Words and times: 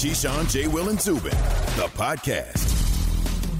Keyshawn, 0.00 0.50
J. 0.50 0.66
Will, 0.66 0.88
and 0.88 0.98
Zubin, 0.98 1.30
the 1.76 1.86
podcast. 1.92 2.56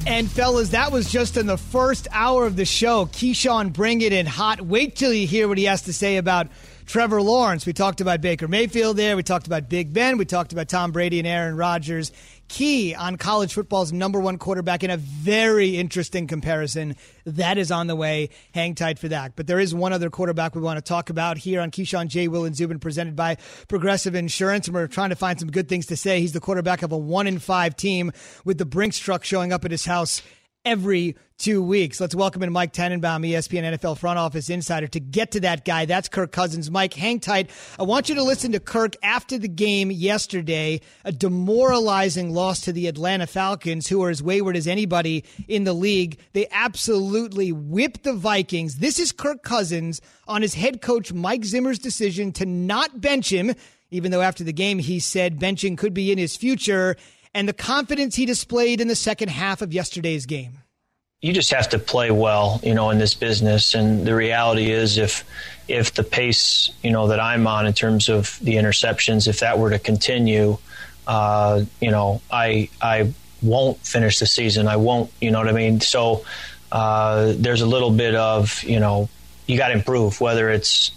And 0.07 0.27
fellas, 0.31 0.71
that 0.71 0.91
was 0.91 1.13
just 1.13 1.37
in 1.37 1.45
the 1.45 1.59
first 1.59 2.09
hour 2.13 2.47
of 2.47 2.57
the 2.57 2.65
show. 2.65 3.05
Keyshawn, 3.05 3.75
bring 3.75 4.01
it 4.01 4.15
in 4.15 4.25
hot. 4.25 4.63
Wait 4.63 4.97
till 4.97 5.13
you 5.13 5.27
hear 5.27 5.49
what 5.49 5.59
he 5.59 5.65
has 5.65 5.83
to 5.83 5.93
say 5.93 6.17
about 6.17 6.47
Trevor 6.87 7.21
Lawrence. 7.21 7.67
We 7.67 7.75
talked 7.75 8.01
about 8.01 8.23
Baker 8.23 8.49
Mayfield 8.49 8.97
there. 8.97 9.17
We 9.17 9.23
talked 9.23 9.49
about 9.49 9.69
Big 9.69 9.93
Ben. 9.93 10.17
We 10.17 10.25
talked 10.25 10.55
about 10.55 10.71
Tom 10.71 10.93
Brady 10.93 11.19
and 11.19 11.29
Aaron 11.29 11.59
Rodgers. 11.59 12.11
Key 12.51 12.97
on 12.97 13.15
college 13.15 13.55
football's 13.55 13.93
number 13.93 14.19
one 14.19 14.37
quarterback 14.37 14.83
in 14.83 14.91
a 14.91 14.97
very 14.97 15.79
interesting 15.79 16.27
comparison. 16.27 16.97
That 17.25 17.59
is 17.59 17.71
on 17.71 17.87
the 17.87 17.95
way. 17.95 18.31
Hang 18.53 18.75
tight 18.75 18.99
for 18.99 19.07
that. 19.07 19.37
But 19.37 19.47
there 19.47 19.61
is 19.61 19.73
one 19.73 19.93
other 19.93 20.11
quarterback 20.11 20.57
we 20.57 20.61
want 20.61 20.77
to 20.77 20.83
talk 20.83 21.11
about 21.11 21.39
here 21.39 21.61
on 21.61 21.71
Keyshawn 21.71 22.09
J. 22.09 22.27
Will 22.27 22.45
and 22.45 22.57
Zubin 22.57 22.81
presented 22.81 23.15
by 23.15 23.37
Progressive 23.69 24.17
Insurance. 24.17 24.67
And 24.67 24.75
we're 24.75 24.89
trying 24.89 25.11
to 25.11 25.17
find 25.17 25.39
some 25.39 25.53
good 25.53 25.69
things 25.69 25.87
to 25.87 25.97
say. 25.97 26.21
He's 26.21 26.33
the 26.33 26.41
quarterback 26.41 26.83
of 26.83 26.91
a 26.91 26.99
one 26.99 27.29
in 27.29 27.39
five 27.39 27.77
team 27.77 28.11
with 28.45 28.59
the 28.59 28.67
Brinks 28.67 28.99
truck 28.99 29.23
showing 29.23 29.53
up 29.53 29.65
at 29.65 29.71
his 29.71 29.85
house 29.85 30.21
every 30.65 31.17
two 31.39 31.63
weeks. 31.63 31.99
Let's 32.01 32.15
welcome 32.15 32.43
in 32.43 32.53
Mike 32.53 32.75
Tannenbaum, 32.75 33.23
ESPN 33.23 33.75
NFL 33.75 33.97
front 33.97 34.19
office 34.19 34.51
insider, 34.51 34.87
to 34.89 35.01
get 35.01 35.31
to 35.31 35.41
that 35.41 35.65
guy. 35.65 35.87
That's 35.87 36.09
Kirk 36.09 36.33
Cousins. 36.33 36.71
Mike, 36.71 36.93
hang 36.93 37.19
tight. 37.19 37.49
I 37.79 37.85
want 37.85 38.11
you 38.11 38.15
to 38.17 38.23
listen 38.23 38.53
to 38.53 38.61
Kirk 38.61 38.95
after 39.03 39.39
the 39.39 39.49
game 39.49 39.91
yesterday, 39.91 40.83
a 41.03 41.13
demoralizing 41.13 42.35
loss 42.35 42.61
to 42.63 42.73
the 42.73 42.89
Atlanta 42.89 43.27
Falcons, 43.27 43.89
who 43.89 44.03
are 44.03 44.11
as 44.11 44.23
wayward 44.23 44.55
as 44.55 44.67
anybody 44.67 45.25
in 45.49 45.65
the 45.65 45.73
league. 45.73 46.21
They 46.35 46.47
absolutely 46.51 47.53
whipped 47.53 48.03
the 48.03 48.13
Vikings. 48.13 48.77
This 48.77 48.99
is 48.99 49.13
Kirk 49.13 49.43
Cousins 49.43 50.03
on 50.29 50.43
his 50.43 50.55
head 50.55 50.83
coach 50.83 51.11
Mike 51.11 51.45
Zimmer's 51.45 51.79
decision 51.79 52.33
to 52.33 52.45
not 52.45 53.01
bench 53.01 53.33
him, 53.33 53.55
even 53.91 54.11
though 54.11 54.21
after 54.21 54.45
the 54.45 54.53
game 54.53 54.79
he 54.79 55.01
said 55.01 55.41
benching 55.41 55.79
could 55.79 55.95
be 55.95 56.13
in 56.13 56.19
his 56.19 56.37
future 56.37 56.97
and 57.35 57.49
the 57.49 57.53
confidence 57.53 58.17
he 58.17 58.27
displayed 58.27 58.81
in 58.81 58.89
the 58.89 58.97
second 58.97 59.29
half 59.29 59.63
of 59.63 59.73
yesterday's 59.73 60.27
game? 60.27 60.59
You 61.23 61.35
just 61.35 61.51
have 61.51 61.69
to 61.71 61.79
play 61.79 62.11
well, 62.11 62.61
you 62.63 62.75
know, 62.75 62.89
in 62.89 62.99
this 62.99 63.15
business. 63.15 63.75
And 63.75 64.07
the 64.07 64.15
reality 64.15 64.71
is, 64.71 64.97
if 64.97 65.25
if 65.69 65.93
the 65.93 66.03
pace, 66.03 66.71
you 66.83 66.91
know, 66.91 67.09
that 67.09 67.21
I'm 67.21 67.47
on 67.47 67.67
in 67.67 67.75
terms 67.75 68.09
of 68.09 68.39
the 68.41 68.55
interceptions, 68.55 69.29
if 69.29 69.41
that 69.41 69.59
were 69.59 69.71
to 69.71 69.79
continue, 69.79 70.57
uh, 71.07 71.65
you 71.81 71.91
know, 71.91 72.23
I 72.31 72.71
I 72.81 73.13
won't 73.43 73.79
finish 73.87 74.19
the 74.19 74.27
season. 74.27 74.67
I 74.67 74.77
won't, 74.77 75.11
you 75.21 75.31
know 75.31 75.39
what 75.39 75.49
I 75.49 75.53
mean. 75.53 75.81
So 75.81 76.25
uh, 76.73 77.35
there's 77.37 77.61
a 77.61 77.67
little 77.67 77.91
bit 77.91 78.15
of, 78.15 78.63
you 78.65 78.81
know, 78.81 79.09
you 79.47 79.59
got 79.59 79.69
to 79.69 79.75
improve. 79.75 80.21
Whether 80.23 80.49
it's, 80.49 80.91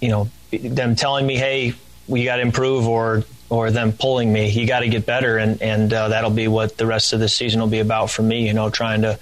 you 0.00 0.08
know, 0.08 0.30
them 0.52 0.96
telling 0.96 1.26
me, 1.26 1.36
hey, 1.36 1.74
we 2.08 2.24
got 2.24 2.36
to 2.36 2.42
improve, 2.42 2.88
or 2.88 3.24
or 3.48 3.70
them 3.70 3.92
pulling 3.92 4.32
me. 4.32 4.48
You 4.50 4.66
got 4.66 4.80
to 4.80 4.88
get 4.88 5.06
better, 5.06 5.38
and 5.38 5.60
and 5.62 5.92
uh, 5.92 6.08
that'll 6.08 6.30
be 6.30 6.48
what 6.48 6.76
the 6.76 6.86
rest 6.86 7.12
of 7.12 7.20
the 7.20 7.28
season 7.28 7.60
will 7.60 7.68
be 7.68 7.80
about 7.80 8.10
for 8.10 8.22
me. 8.22 8.46
You 8.46 8.54
know, 8.54 8.70
trying 8.70 9.02
to 9.02 9.18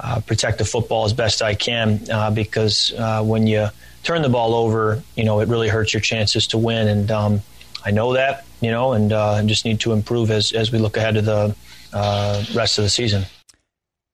uh, 0.00 0.20
protect 0.20 0.58
the 0.58 0.64
football 0.64 1.04
as 1.04 1.12
best 1.12 1.42
I 1.42 1.54
can 1.54 2.00
uh, 2.10 2.30
because 2.30 2.92
uh, 2.96 3.22
when 3.22 3.46
you 3.46 3.68
turn 4.02 4.22
the 4.22 4.28
ball 4.28 4.54
over, 4.54 5.02
you 5.16 5.24
know, 5.24 5.40
it 5.40 5.48
really 5.48 5.68
hurts 5.68 5.92
your 5.92 6.00
chances 6.00 6.46
to 6.48 6.58
win, 6.58 6.88
and 6.88 7.10
um, 7.10 7.42
I 7.84 7.90
know 7.90 8.14
that. 8.14 8.44
You 8.60 8.72
know, 8.72 8.92
and 8.92 9.12
uh, 9.12 9.40
just 9.44 9.64
need 9.64 9.80
to 9.80 9.92
improve 9.92 10.30
as 10.30 10.52
as 10.52 10.72
we 10.72 10.78
look 10.78 10.96
ahead 10.96 11.14
to 11.14 11.22
the 11.22 11.54
uh, 11.92 12.44
rest 12.54 12.78
of 12.78 12.84
the 12.84 12.90
season. 12.90 13.24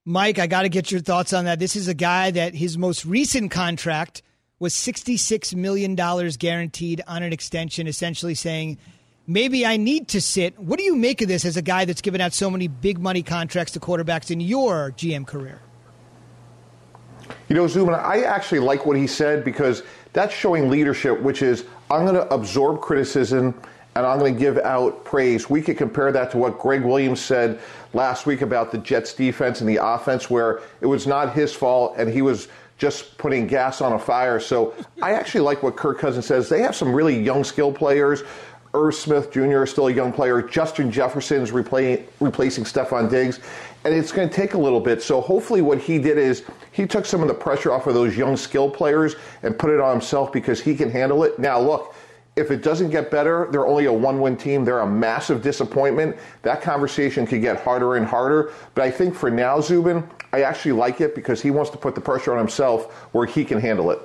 Mike, 0.06 0.38
I 0.38 0.46
got 0.46 0.62
to 0.62 0.68
get 0.68 0.90
your 0.90 1.00
thoughts 1.00 1.32
on 1.32 1.46
that. 1.46 1.58
This 1.58 1.76
is 1.76 1.88
a 1.88 1.94
guy 1.94 2.30
that 2.30 2.54
his 2.54 2.76
most 2.76 3.06
recent 3.06 3.50
contract 3.50 4.20
was 4.58 4.74
$66 4.74 5.54
million 5.54 5.94
guaranteed 5.94 7.02
on 7.06 7.22
an 7.22 7.32
extension, 7.32 7.86
essentially 7.86 8.34
saying 8.34 8.78
maybe 9.26 9.64
I 9.64 9.76
need 9.76 10.08
to 10.08 10.20
sit. 10.20 10.58
What 10.58 10.78
do 10.78 10.84
you 10.84 10.96
make 10.96 11.22
of 11.22 11.28
this 11.28 11.44
as 11.44 11.56
a 11.56 11.62
guy 11.62 11.84
that's 11.84 12.00
given 12.00 12.20
out 12.20 12.32
so 12.32 12.50
many 12.50 12.68
big 12.68 12.98
money 12.98 13.22
contracts 13.22 13.72
to 13.72 13.80
quarterbacks 13.80 14.30
in 14.30 14.40
your 14.40 14.92
GM 14.92 15.26
career? 15.26 15.60
You 17.48 17.56
know, 17.56 17.66
Zubin, 17.66 17.94
I 17.94 18.22
actually 18.22 18.60
like 18.60 18.86
what 18.86 18.96
he 18.96 19.06
said 19.06 19.44
because 19.44 19.82
that's 20.12 20.34
showing 20.34 20.70
leadership, 20.70 21.20
which 21.20 21.42
is 21.42 21.64
I'm 21.90 22.04
going 22.04 22.14
to 22.14 22.32
absorb 22.32 22.80
criticism 22.80 23.60
and 23.96 24.04
I'm 24.04 24.18
going 24.18 24.34
to 24.34 24.40
give 24.40 24.58
out 24.58 25.04
praise. 25.04 25.48
We 25.48 25.62
could 25.62 25.76
compare 25.76 26.10
that 26.12 26.30
to 26.32 26.38
what 26.38 26.58
Gregg 26.58 26.82
Williams 26.82 27.20
said 27.20 27.60
last 27.92 28.26
week 28.26 28.42
about 28.42 28.72
the 28.72 28.78
Jets 28.78 29.14
defense 29.14 29.60
and 29.60 29.68
the 29.68 29.78
offense, 29.80 30.28
where 30.28 30.60
it 30.80 30.86
was 30.86 31.06
not 31.06 31.32
his 31.32 31.52
fault 31.54 31.94
and 31.96 32.10
he 32.10 32.22
was 32.22 32.48
just 32.76 33.16
putting 33.18 33.46
gas 33.46 33.80
on 33.80 33.92
a 33.92 33.98
fire. 33.98 34.40
So 34.40 34.74
I 35.00 35.12
actually 35.12 35.42
like 35.42 35.62
what 35.62 35.76
Kirk 35.76 35.98
Cousins 35.98 36.26
says. 36.26 36.48
They 36.48 36.60
have 36.62 36.74
some 36.74 36.92
really 36.92 37.20
young 37.22 37.44
skill 37.44 37.72
players 37.72 38.22
Irv 38.74 38.94
Smith 38.94 39.32
Jr. 39.32 39.62
is 39.62 39.70
still 39.70 39.86
a 39.86 39.92
young 39.92 40.12
player. 40.12 40.42
Justin 40.42 40.90
Jefferson 40.90 41.42
is 41.42 41.52
replacing 41.52 42.64
Stefon 42.64 43.08
Diggs. 43.08 43.40
And 43.84 43.94
it's 43.94 44.12
going 44.12 44.28
to 44.28 44.34
take 44.34 44.54
a 44.54 44.58
little 44.58 44.80
bit. 44.80 45.02
So 45.02 45.20
hopefully, 45.20 45.62
what 45.62 45.78
he 45.78 45.98
did 45.98 46.18
is 46.18 46.44
he 46.72 46.86
took 46.86 47.04
some 47.04 47.22
of 47.22 47.28
the 47.28 47.34
pressure 47.34 47.70
off 47.70 47.86
of 47.86 47.94
those 47.94 48.16
young 48.16 48.36
skill 48.36 48.70
players 48.70 49.14
and 49.42 49.58
put 49.58 49.70
it 49.70 49.78
on 49.78 49.92
himself 49.92 50.32
because 50.32 50.60
he 50.60 50.74
can 50.74 50.90
handle 50.90 51.22
it. 51.22 51.38
Now, 51.38 51.60
look, 51.60 51.94
if 52.36 52.50
it 52.50 52.62
doesn't 52.62 52.90
get 52.90 53.10
better, 53.10 53.46
they're 53.52 53.66
only 53.66 53.84
a 53.84 53.92
one 53.92 54.20
win 54.20 54.36
team. 54.36 54.64
They're 54.64 54.80
a 54.80 54.90
massive 54.90 55.42
disappointment. 55.42 56.16
That 56.42 56.62
conversation 56.62 57.26
could 57.26 57.42
get 57.42 57.60
harder 57.60 57.96
and 57.96 58.06
harder. 58.06 58.52
But 58.74 58.84
I 58.84 58.90
think 58.90 59.14
for 59.14 59.30
now, 59.30 59.60
Zubin, 59.60 60.08
I 60.32 60.42
actually 60.42 60.72
like 60.72 61.00
it 61.00 61.14
because 61.14 61.40
he 61.40 61.50
wants 61.50 61.70
to 61.70 61.76
put 61.76 61.94
the 61.94 62.00
pressure 62.00 62.32
on 62.32 62.38
himself 62.38 62.92
where 63.12 63.26
he 63.26 63.44
can 63.44 63.60
handle 63.60 63.90
it. 63.90 64.00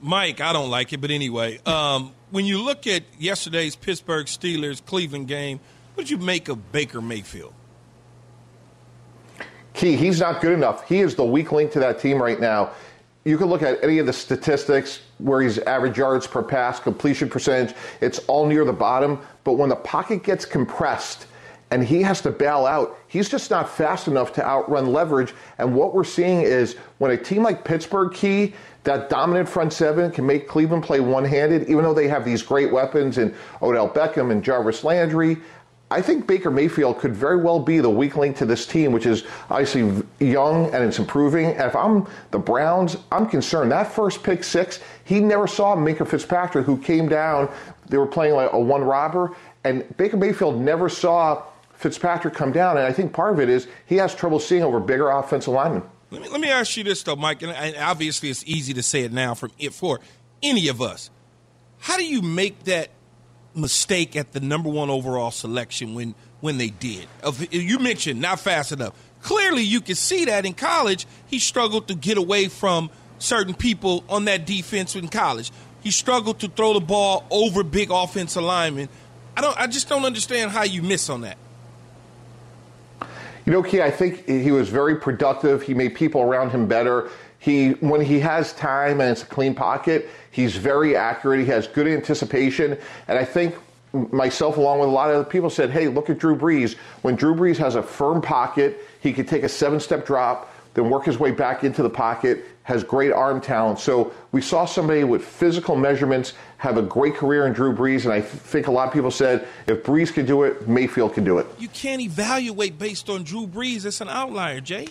Mike, 0.00 0.40
I 0.40 0.52
don't 0.52 0.70
like 0.70 0.92
it, 0.92 1.00
but 1.00 1.10
anyway, 1.10 1.58
um, 1.66 2.14
when 2.30 2.44
you 2.44 2.62
look 2.62 2.86
at 2.86 3.02
yesterday's 3.18 3.76
Pittsburgh 3.76 4.26
Steelers 4.26 4.84
Cleveland 4.84 5.28
game, 5.28 5.60
what 5.94 6.06
did 6.06 6.10
you 6.10 6.18
make 6.18 6.48
of 6.48 6.72
Baker 6.72 7.00
Mayfield? 7.00 7.54
Key, 9.74 9.96
he's 9.96 10.20
not 10.20 10.40
good 10.40 10.52
enough. 10.52 10.88
He 10.88 11.00
is 11.00 11.14
the 11.14 11.24
weak 11.24 11.52
link 11.52 11.72
to 11.72 11.78
that 11.80 12.00
team 12.00 12.20
right 12.20 12.40
now. 12.40 12.70
You 13.24 13.36
can 13.36 13.46
look 13.46 13.62
at 13.62 13.82
any 13.82 13.98
of 13.98 14.06
the 14.06 14.12
statistics 14.12 15.00
where 15.18 15.40
he's 15.42 15.58
average 15.58 15.98
yards 15.98 16.26
per 16.26 16.42
pass, 16.42 16.80
completion 16.80 17.28
percentage, 17.28 17.74
it's 18.00 18.18
all 18.20 18.46
near 18.46 18.64
the 18.64 18.72
bottom. 18.72 19.20
But 19.44 19.54
when 19.54 19.68
the 19.68 19.76
pocket 19.76 20.22
gets 20.22 20.44
compressed 20.44 21.26
and 21.70 21.84
he 21.84 22.02
has 22.02 22.20
to 22.22 22.30
bail 22.30 22.64
out, 22.64 22.98
he's 23.08 23.28
just 23.28 23.50
not 23.50 23.68
fast 23.68 24.08
enough 24.08 24.32
to 24.34 24.44
outrun 24.44 24.92
leverage. 24.92 25.34
And 25.58 25.74
what 25.74 25.94
we're 25.94 26.04
seeing 26.04 26.40
is 26.40 26.74
when 26.98 27.10
a 27.10 27.16
team 27.16 27.42
like 27.42 27.64
Pittsburgh, 27.64 28.12
Key, 28.12 28.54
that 28.84 29.10
dominant 29.10 29.48
front 29.48 29.72
seven 29.72 30.10
can 30.10 30.24
make 30.26 30.48
Cleveland 30.48 30.84
play 30.84 31.00
one 31.00 31.24
handed, 31.24 31.68
even 31.68 31.82
though 31.82 31.94
they 31.94 32.08
have 32.08 32.24
these 32.24 32.42
great 32.42 32.72
weapons 32.72 33.18
in 33.18 33.34
Odell 33.60 33.88
Beckham 33.88 34.30
and 34.30 34.42
Jarvis 34.42 34.84
Landry. 34.84 35.38
I 35.90 36.02
think 36.02 36.26
Baker 36.26 36.50
Mayfield 36.50 36.98
could 36.98 37.14
very 37.14 37.38
well 37.38 37.58
be 37.58 37.78
the 37.78 37.88
weak 37.88 38.16
link 38.16 38.36
to 38.36 38.44
this 38.44 38.66
team, 38.66 38.92
which 38.92 39.06
is 39.06 39.24
obviously 39.48 40.04
young 40.20 40.66
and 40.74 40.84
it's 40.84 40.98
improving. 40.98 41.46
And 41.46 41.62
if 41.62 41.74
I'm 41.74 42.06
the 42.30 42.38
Browns, 42.38 42.98
I'm 43.10 43.26
concerned. 43.26 43.72
That 43.72 43.90
first 43.90 44.22
pick 44.22 44.44
six, 44.44 44.80
he 45.04 45.18
never 45.18 45.46
saw 45.46 45.74
Minkah 45.74 46.06
Fitzpatrick, 46.06 46.66
who 46.66 46.76
came 46.76 47.08
down. 47.08 47.50
They 47.88 47.96
were 47.96 48.06
playing 48.06 48.34
like 48.34 48.52
a 48.52 48.60
one 48.60 48.82
robber, 48.82 49.34
and 49.64 49.96
Baker 49.96 50.18
Mayfield 50.18 50.60
never 50.60 50.90
saw 50.90 51.42
Fitzpatrick 51.72 52.34
come 52.34 52.52
down. 52.52 52.76
And 52.76 52.86
I 52.86 52.92
think 52.92 53.14
part 53.14 53.32
of 53.32 53.40
it 53.40 53.48
is 53.48 53.66
he 53.86 53.96
has 53.96 54.14
trouble 54.14 54.40
seeing 54.40 54.62
over 54.62 54.80
bigger 54.80 55.08
offensive 55.08 55.54
linemen. 55.54 55.82
Let 56.10 56.22
me, 56.22 56.28
let 56.28 56.40
me 56.40 56.48
ask 56.48 56.76
you 56.76 56.84
this, 56.84 57.02
though, 57.02 57.16
Mike, 57.16 57.42
and 57.42 57.76
obviously 57.76 58.30
it's 58.30 58.44
easy 58.46 58.72
to 58.74 58.82
say 58.82 59.02
it 59.02 59.12
now 59.12 59.34
from 59.34 59.52
it 59.58 59.74
for 59.74 60.00
any 60.42 60.68
of 60.68 60.80
us. 60.80 61.10
How 61.78 61.96
do 61.96 62.04
you 62.04 62.22
make 62.22 62.64
that 62.64 62.90
mistake 63.54 64.16
at 64.16 64.32
the 64.32 64.40
number 64.40 64.68
one 64.68 64.90
overall 64.90 65.30
selection 65.30 65.94
when 65.94 66.14
when 66.40 66.56
they 66.58 66.68
did? 66.70 67.08
You 67.50 67.78
mentioned 67.78 68.20
not 68.20 68.40
fast 68.40 68.72
enough. 68.72 68.94
Clearly, 69.22 69.62
you 69.62 69.80
can 69.80 69.96
see 69.96 70.24
that 70.26 70.46
in 70.46 70.54
college, 70.54 71.06
he 71.26 71.38
struggled 71.38 71.88
to 71.88 71.94
get 71.94 72.16
away 72.16 72.48
from 72.48 72.90
certain 73.18 73.54
people 73.54 74.04
on 74.08 74.26
that 74.26 74.46
defense 74.46 74.94
in 74.96 75.08
college. 75.08 75.50
He 75.82 75.90
struggled 75.90 76.40
to 76.40 76.48
throw 76.48 76.72
the 76.74 76.80
ball 76.80 77.26
over 77.30 77.62
big 77.62 77.90
offensive 77.90 78.42
linemen. 78.42 78.88
I 79.36 79.40
don't. 79.40 79.58
I 79.58 79.66
just 79.66 79.88
don't 79.88 80.04
understand 80.04 80.52
how 80.52 80.64
you 80.64 80.82
miss 80.82 81.10
on 81.10 81.20
that. 81.22 81.36
You 83.48 83.54
know, 83.54 83.62
Key, 83.62 83.80
I 83.80 83.90
think 83.90 84.26
he 84.28 84.50
was 84.50 84.68
very 84.68 84.94
productive. 84.94 85.62
He 85.62 85.72
made 85.72 85.94
people 85.94 86.20
around 86.20 86.50
him 86.50 86.66
better. 86.66 87.08
He, 87.38 87.70
when 87.80 88.02
he 88.02 88.20
has 88.20 88.52
time 88.52 89.00
and 89.00 89.10
it's 89.10 89.22
a 89.22 89.24
clean 89.24 89.54
pocket, 89.54 90.10
he's 90.30 90.54
very 90.54 90.94
accurate. 90.94 91.40
He 91.40 91.46
has 91.46 91.66
good 91.66 91.88
anticipation, 91.88 92.76
and 93.08 93.18
I 93.18 93.24
think 93.24 93.54
myself, 94.12 94.58
along 94.58 94.80
with 94.80 94.90
a 94.90 94.92
lot 94.92 95.08
of 95.08 95.16
other 95.16 95.24
people, 95.24 95.48
said, 95.48 95.70
"Hey, 95.70 95.88
look 95.88 96.10
at 96.10 96.18
Drew 96.18 96.36
Brees. 96.36 96.76
When 97.00 97.16
Drew 97.16 97.34
Brees 97.34 97.56
has 97.56 97.74
a 97.74 97.82
firm 97.82 98.20
pocket, 98.20 98.86
he 99.00 99.14
can 99.14 99.24
take 99.24 99.44
a 99.44 99.48
seven-step 99.48 100.04
drop, 100.04 100.52
then 100.74 100.90
work 100.90 101.06
his 101.06 101.18
way 101.18 101.30
back 101.30 101.64
into 101.64 101.82
the 101.82 101.88
pocket, 101.88 102.44
has 102.68 102.84
great 102.84 103.12
arm 103.12 103.40
talent. 103.40 103.78
So 103.78 104.12
we 104.30 104.42
saw 104.42 104.66
somebody 104.66 105.02
with 105.02 105.24
physical 105.24 105.74
measurements 105.74 106.34
have 106.58 106.76
a 106.76 106.82
great 106.82 107.14
career 107.14 107.46
in 107.46 107.54
Drew 107.54 107.74
Brees, 107.74 108.04
and 108.04 108.12
I 108.12 108.20
think 108.20 108.66
a 108.66 108.70
lot 108.70 108.86
of 108.86 108.92
people 108.92 109.10
said 109.10 109.48
if 109.66 109.82
Brees 109.82 110.12
could 110.12 110.26
do 110.26 110.42
it, 110.42 110.68
Mayfield 110.68 111.14
can 111.14 111.24
do 111.24 111.38
it. 111.38 111.46
You 111.58 111.68
can't 111.68 112.02
evaluate 112.02 112.78
based 112.78 113.08
on 113.08 113.22
Drew 113.22 113.46
Brees. 113.46 113.86
It's 113.86 114.02
an 114.02 114.10
outlier, 114.10 114.60
Jay. 114.60 114.88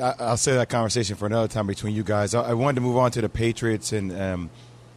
I'll 0.00 0.36
say 0.36 0.54
that 0.54 0.68
conversation 0.68 1.16
for 1.16 1.26
another 1.26 1.48
time 1.48 1.66
between 1.66 1.92
you 1.92 2.04
guys. 2.04 2.34
I 2.36 2.54
wanted 2.54 2.76
to 2.76 2.82
move 2.82 2.96
on 2.96 3.10
to 3.10 3.20
the 3.20 3.28
Patriots 3.28 3.92
and 3.92 4.12
um, 4.12 4.50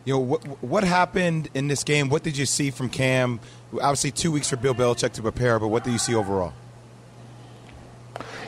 You 0.05 0.13
know 0.13 0.19
what 0.19 0.45
what 0.61 0.83
happened 0.83 1.49
in 1.55 1.69
this 1.69 1.83
game? 1.83 2.09
What 2.09 2.21
did 2.21 2.37
you 2.37 2.45
see 2.45 2.69
from 2.69 2.89
Cam? 2.89 3.39
Obviously, 3.73 4.11
two 4.11 4.31
weeks 4.31 4.47
for 4.49 4.57
Bill 4.57 4.75
Belichick 4.75 5.13
to 5.13 5.23
prepare, 5.23 5.57
but 5.59 5.69
what 5.69 5.83
do 5.83 5.91
you 5.91 5.97
see 5.97 6.13
overall? 6.13 6.53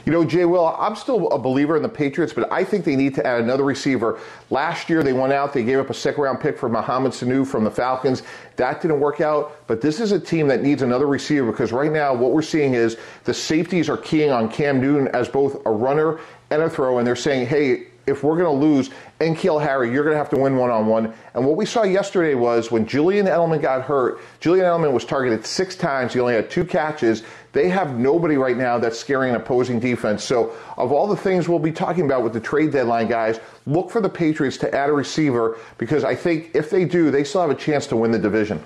You 0.06 0.12
know, 0.12 0.24
Jay 0.24 0.46
Will, 0.46 0.68
I'm 0.68 0.96
still 0.96 1.28
a 1.30 1.40
believer 1.40 1.76
in 1.76 1.82
the 1.82 1.90
Patriots, 1.90 2.32
but 2.32 2.52
I 2.52 2.64
think 2.64 2.86
they 2.86 2.96
need 2.96 3.16
to 3.16 3.26
add 3.26 3.42
another 3.42 3.64
receiver. 3.64 4.20
Last 4.52 4.88
year, 4.88 5.02
they 5.02 5.14
went 5.14 5.34
out, 5.34 5.52
they 5.52 5.64
gave 5.64 5.80
up 5.80 5.90
a 5.90 5.96
second 5.96 6.22
round 6.22 6.40
pick 6.40 6.60
for 6.60 6.70
Mohamed 6.70 7.12
Sanu 7.12 7.46
from 7.46 7.64
the 7.64 7.72
Falcons. 7.72 8.22
That 8.56 8.84
didn't 8.84 9.00
work 9.00 9.20
out, 9.20 9.66
but 9.66 9.82
this 9.82 10.00
is 10.00 10.12
a 10.12 10.20
team 10.20 10.48
that 10.50 10.62
needs 10.62 10.84
another 10.84 11.08
receiver 11.08 11.52
because 11.52 11.72
right 11.72 11.92
now, 11.92 12.14
what 12.14 12.34
we're 12.34 12.44
seeing 12.44 12.76
is 12.76 12.98
the 13.24 13.34
safeties 13.34 13.90
are 13.90 13.98
keying 13.98 14.30
on 14.30 14.48
Cam 14.48 14.80
Newton 14.80 15.08
as 15.08 15.28
both 15.28 15.66
a 15.66 15.72
runner 15.72 16.20
and 16.52 16.62
a 16.62 16.70
throw, 16.70 17.00
and 17.00 17.08
they're 17.08 17.16
saying, 17.16 17.48
hey, 17.48 17.88
if 18.08 18.24
we're 18.24 18.38
going 18.38 18.46
to 18.46 18.66
lose 18.66 18.90
N'Keal 19.20 19.62
Harry, 19.62 19.92
you're 19.92 20.04
going 20.04 20.14
to 20.14 20.18
have 20.18 20.30
to 20.30 20.38
win 20.38 20.58
one 20.58 20.70
on 20.70 20.88
one. 20.88 21.14
And 21.34 21.46
what 21.46 21.56
we 21.56 21.66
saw 21.66 21.84
yesterday 21.84 22.36
was 22.36 22.72
when 22.72 22.86
Julian 22.86 23.26
Edelman 23.26 23.62
got 23.62 23.84
hurt, 23.84 24.20
Julian 24.40 24.66
Edelman 24.66 24.94
was 24.94 25.06
targeted 25.06 25.46
six 25.46 25.76
times. 25.76 26.14
He 26.14 26.20
only 26.20 26.36
had 26.36 26.50
two 26.50 26.66
catches. 26.66 27.24
They 27.54 27.70
have 27.70 27.98
nobody 27.98 28.36
right 28.36 28.58
now 28.58 28.78
that's 28.78 29.00
scaring 29.00 29.30
an 29.30 29.38
opposing 29.38 29.80
defense. 29.80 30.24
So, 30.24 30.56
of 30.78 30.92
all 30.92 31.08
the 31.08 31.16
things 31.16 31.48
we'll 31.48 31.60
be 31.60 31.72
talking 31.72 32.06
about 32.06 32.24
with 32.24 32.34
the 32.34 32.42
trade 32.42 32.72
deadline, 32.72 33.08
guys, 33.08 33.40
look 33.66 33.90
for 33.90 34.02
the 34.02 34.10
Patriots 34.10 34.58
to 34.58 34.76
add 34.76 34.90
a 34.90 34.94
receiver 34.94 35.58
because 35.78 36.04
I 36.04 36.16
think 36.16 36.52
if 36.54 36.70
they 36.70 36.86
do, 36.86 37.12
they 37.12 37.24
still 37.24 37.42
have 37.42 37.50
a 37.50 37.56
chance 37.56 37.88
to 37.88 37.96
win 37.96 38.12
the 38.12 38.20
division. 38.20 38.62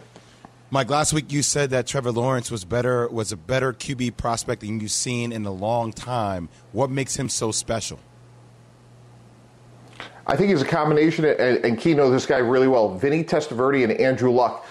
Mike, 0.71 0.89
last 0.89 1.13
week 1.13 1.31
you 1.31 1.41
said 1.41 1.71
that 1.71 1.87
Trevor 1.87 2.11
Lawrence 2.11 2.51
was 2.51 2.63
better 2.63 3.07
was 3.07 3.31
a 3.31 3.37
better 3.37 3.73
QB 3.73 4.17
prospect 4.17 4.61
than 4.61 4.79
you've 4.79 4.91
seen 4.91 5.31
in 5.31 5.43
a 5.45 5.51
long 5.51 5.91
time. 5.91 6.47
What 6.73 6.91
makes 6.91 7.15
him 7.15 7.27
so 7.27 7.51
special? 7.51 7.99
I 10.29 10.35
think 10.35 10.51
he's 10.51 10.61
a 10.61 10.65
combination, 10.65 11.25
and, 11.25 11.65
and 11.65 11.79
Key 11.79 11.95
knows 11.95 12.11
this 12.11 12.27
guy 12.27 12.37
really 12.37 12.67
well. 12.67 12.95
Vinny 12.95 13.23
Testaverde 13.23 13.83
and 13.83 13.93
Andrew 13.93 14.29
Luck. 14.29 14.63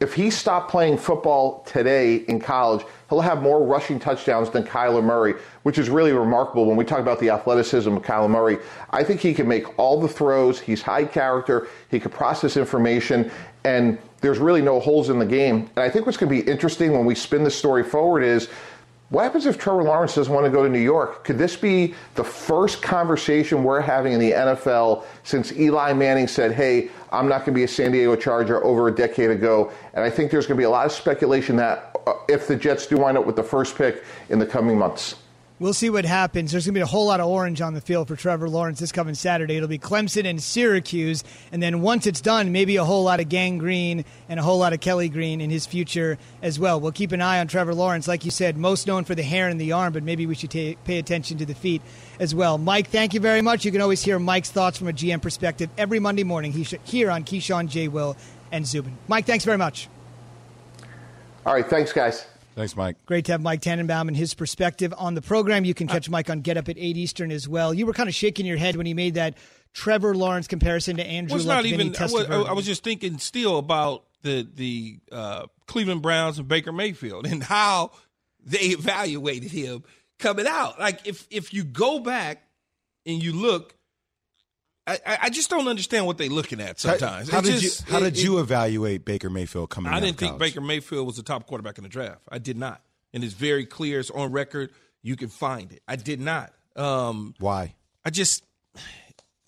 If 0.00 0.14
he 0.14 0.30
stopped 0.30 0.70
playing 0.70 0.96
football 0.96 1.62
today 1.64 2.16
in 2.16 2.40
college, 2.40 2.82
he'll 3.10 3.20
have 3.20 3.42
more 3.42 3.62
rushing 3.62 4.00
touchdowns 4.00 4.48
than 4.48 4.64
Kyler 4.64 5.04
Murray, 5.04 5.34
which 5.64 5.76
is 5.76 5.90
really 5.90 6.12
remarkable 6.12 6.64
when 6.64 6.78
we 6.78 6.84
talk 6.86 7.00
about 7.00 7.20
the 7.20 7.28
athleticism 7.28 7.94
of 7.94 8.02
Kyler 8.02 8.30
Murray. 8.30 8.56
I 8.88 9.04
think 9.04 9.20
he 9.20 9.34
can 9.34 9.46
make 9.46 9.78
all 9.78 10.00
the 10.00 10.08
throws. 10.08 10.58
He's 10.58 10.80
high 10.80 11.04
character. 11.04 11.68
He 11.90 12.00
can 12.00 12.10
process 12.10 12.56
information, 12.56 13.30
and 13.64 13.98
there's 14.22 14.38
really 14.38 14.62
no 14.62 14.80
holes 14.80 15.10
in 15.10 15.18
the 15.18 15.26
game. 15.26 15.68
And 15.76 15.84
I 15.84 15.90
think 15.90 16.06
what's 16.06 16.16
going 16.16 16.34
to 16.34 16.42
be 16.42 16.50
interesting 16.50 16.92
when 16.92 17.04
we 17.04 17.14
spin 17.14 17.44
the 17.44 17.50
story 17.50 17.84
forward 17.84 18.22
is 18.22 18.48
what 19.12 19.24
happens 19.24 19.44
if 19.44 19.58
Trevor 19.58 19.82
Lawrence 19.82 20.14
doesn't 20.14 20.32
want 20.32 20.46
to 20.46 20.50
go 20.50 20.62
to 20.62 20.70
New 20.70 20.80
York? 20.80 21.22
Could 21.22 21.36
this 21.36 21.54
be 21.54 21.94
the 22.14 22.24
first 22.24 22.80
conversation 22.80 23.62
we're 23.62 23.82
having 23.82 24.14
in 24.14 24.18
the 24.18 24.30
NFL 24.30 25.04
since 25.22 25.52
Eli 25.52 25.92
Manning 25.92 26.26
said, 26.26 26.52
hey, 26.52 26.88
I'm 27.10 27.28
not 27.28 27.40
going 27.40 27.52
to 27.52 27.52
be 27.52 27.64
a 27.64 27.68
San 27.68 27.92
Diego 27.92 28.16
Charger 28.16 28.64
over 28.64 28.88
a 28.88 28.94
decade 28.94 29.28
ago? 29.28 29.70
And 29.92 30.02
I 30.02 30.08
think 30.08 30.30
there's 30.30 30.46
going 30.46 30.56
to 30.56 30.60
be 30.60 30.64
a 30.64 30.70
lot 30.70 30.86
of 30.86 30.92
speculation 30.92 31.56
that 31.56 31.94
uh, 32.06 32.14
if 32.26 32.48
the 32.48 32.56
Jets 32.56 32.86
do 32.86 32.96
wind 32.96 33.18
up 33.18 33.26
with 33.26 33.36
the 33.36 33.42
first 33.42 33.76
pick 33.76 34.02
in 34.30 34.38
the 34.38 34.46
coming 34.46 34.78
months. 34.78 35.16
We'll 35.62 35.72
see 35.72 35.90
what 35.90 36.04
happens. 36.04 36.50
There's 36.50 36.66
going 36.66 36.74
to 36.74 36.78
be 36.78 36.82
a 36.82 36.86
whole 36.86 37.06
lot 37.06 37.20
of 37.20 37.28
orange 37.28 37.60
on 37.60 37.72
the 37.72 37.80
field 37.80 38.08
for 38.08 38.16
Trevor 38.16 38.48
Lawrence 38.48 38.80
this 38.80 38.90
coming 38.90 39.14
Saturday. 39.14 39.54
It'll 39.54 39.68
be 39.68 39.78
Clemson 39.78 40.28
and 40.28 40.42
Syracuse. 40.42 41.22
And 41.52 41.62
then 41.62 41.82
once 41.82 42.04
it's 42.04 42.20
done, 42.20 42.50
maybe 42.50 42.74
a 42.78 42.84
whole 42.84 43.04
lot 43.04 43.20
of 43.20 43.28
Gang 43.28 43.58
Green 43.58 44.04
and 44.28 44.40
a 44.40 44.42
whole 44.42 44.58
lot 44.58 44.72
of 44.72 44.80
Kelly 44.80 45.08
Green 45.08 45.40
in 45.40 45.50
his 45.50 45.64
future 45.64 46.18
as 46.42 46.58
well. 46.58 46.80
We'll 46.80 46.90
keep 46.90 47.12
an 47.12 47.22
eye 47.22 47.38
on 47.38 47.46
Trevor 47.46 47.76
Lawrence. 47.76 48.08
Like 48.08 48.24
you 48.24 48.32
said, 48.32 48.56
most 48.56 48.88
known 48.88 49.04
for 49.04 49.14
the 49.14 49.22
hair 49.22 49.48
and 49.48 49.60
the 49.60 49.70
arm, 49.70 49.92
but 49.92 50.02
maybe 50.02 50.26
we 50.26 50.34
should 50.34 50.50
pay 50.50 50.98
attention 50.98 51.38
to 51.38 51.46
the 51.46 51.54
feet 51.54 51.80
as 52.18 52.34
well. 52.34 52.58
Mike, 52.58 52.88
thank 52.88 53.14
you 53.14 53.20
very 53.20 53.40
much. 53.40 53.64
You 53.64 53.70
can 53.70 53.82
always 53.82 54.02
hear 54.02 54.18
Mike's 54.18 54.50
thoughts 54.50 54.78
from 54.78 54.88
a 54.88 54.92
GM 54.92 55.22
perspective 55.22 55.70
every 55.78 56.00
Monday 56.00 56.24
morning 56.24 56.50
here 56.50 57.08
on 57.08 57.22
Keyshawn, 57.22 57.68
J. 57.68 57.86
Will, 57.86 58.16
and 58.50 58.66
Zubin. 58.66 58.98
Mike, 59.06 59.26
thanks 59.26 59.44
very 59.44 59.58
much. 59.58 59.88
All 61.46 61.54
right. 61.54 61.70
Thanks, 61.70 61.92
guys. 61.92 62.26
Thanks, 62.54 62.76
Mike. 62.76 62.96
Great 63.06 63.24
to 63.26 63.32
have 63.32 63.40
Mike 63.40 63.62
Tannenbaum 63.62 64.08
and 64.08 64.16
his 64.16 64.34
perspective 64.34 64.92
on 64.96 65.14
the 65.14 65.22
program. 65.22 65.64
You 65.64 65.74
can 65.74 65.86
catch 65.86 66.10
Mike 66.10 66.28
on 66.28 66.40
Get 66.40 66.56
Up 66.56 66.68
at 66.68 66.76
8 66.78 66.96
Eastern 66.96 67.32
as 67.32 67.48
well. 67.48 67.72
You 67.72 67.86
were 67.86 67.94
kind 67.94 68.08
of 68.08 68.14
shaking 68.14 68.44
your 68.44 68.58
head 68.58 68.76
when 68.76 68.86
he 68.86 68.94
made 68.94 69.14
that 69.14 69.38
Trevor 69.72 70.14
Lawrence 70.14 70.46
comparison 70.46 70.96
to 70.96 71.06
Andrew 71.06 71.38
well, 71.38 71.46
not 71.46 71.66
even. 71.66 71.96
I 71.98 72.02
was, 72.04 72.30
I 72.30 72.52
was, 72.52 72.66
just 72.66 72.84
thinking 72.84 73.18
still 73.18 73.58
about 73.58 74.04
the 74.22 74.46
the 74.54 74.98
uh, 75.10 75.46
Cleveland 75.66 76.02
Browns 76.02 76.38
and 76.38 76.46
Baker 76.46 76.72
Mayfield 76.72 77.26
and 77.30 77.42
how 77.42 77.92
they 78.44 78.58
evaluated 78.58 79.50
him 79.50 79.84
coming 80.18 80.46
out. 80.46 80.78
Like 80.78 81.06
if 81.06 81.26
if 81.30 81.54
you 81.54 81.64
go 81.64 82.00
back 82.00 82.44
and 83.06 83.22
you 83.22 83.32
look 83.32 83.74
I, 84.86 84.98
I 85.22 85.30
just 85.30 85.48
don't 85.48 85.68
understand 85.68 86.06
what 86.06 86.18
they're 86.18 86.28
looking 86.28 86.60
at 86.60 86.80
sometimes. 86.80 87.30
How, 87.30 87.36
how 87.36 87.40
did 87.40 87.60
just, 87.60 87.86
you 87.86 87.92
How 87.92 88.00
did 88.00 88.16
it, 88.18 88.24
you 88.24 88.40
evaluate 88.40 89.04
Baker 89.04 89.30
Mayfield 89.30 89.70
coming? 89.70 89.92
Out? 89.92 89.96
I 89.96 90.00
didn't 90.00 90.18
think? 90.18 90.38
Baker 90.38 90.60
Mayfield 90.60 91.06
was 91.06 91.16
the 91.16 91.22
top 91.22 91.46
quarterback 91.46 91.78
in 91.78 91.84
the 91.84 91.90
draft. 91.90 92.22
I 92.28 92.38
did 92.38 92.56
not, 92.56 92.82
and 93.14 93.22
it's 93.22 93.34
very 93.34 93.64
clear. 93.64 94.00
It's 94.00 94.10
on 94.10 94.32
record. 94.32 94.70
You 95.02 95.16
can 95.16 95.28
find 95.28 95.70
it. 95.72 95.82
I 95.86 95.96
did 95.96 96.20
not. 96.20 96.52
Um, 96.74 97.34
Why? 97.38 97.74
I 98.04 98.10
just 98.10 98.44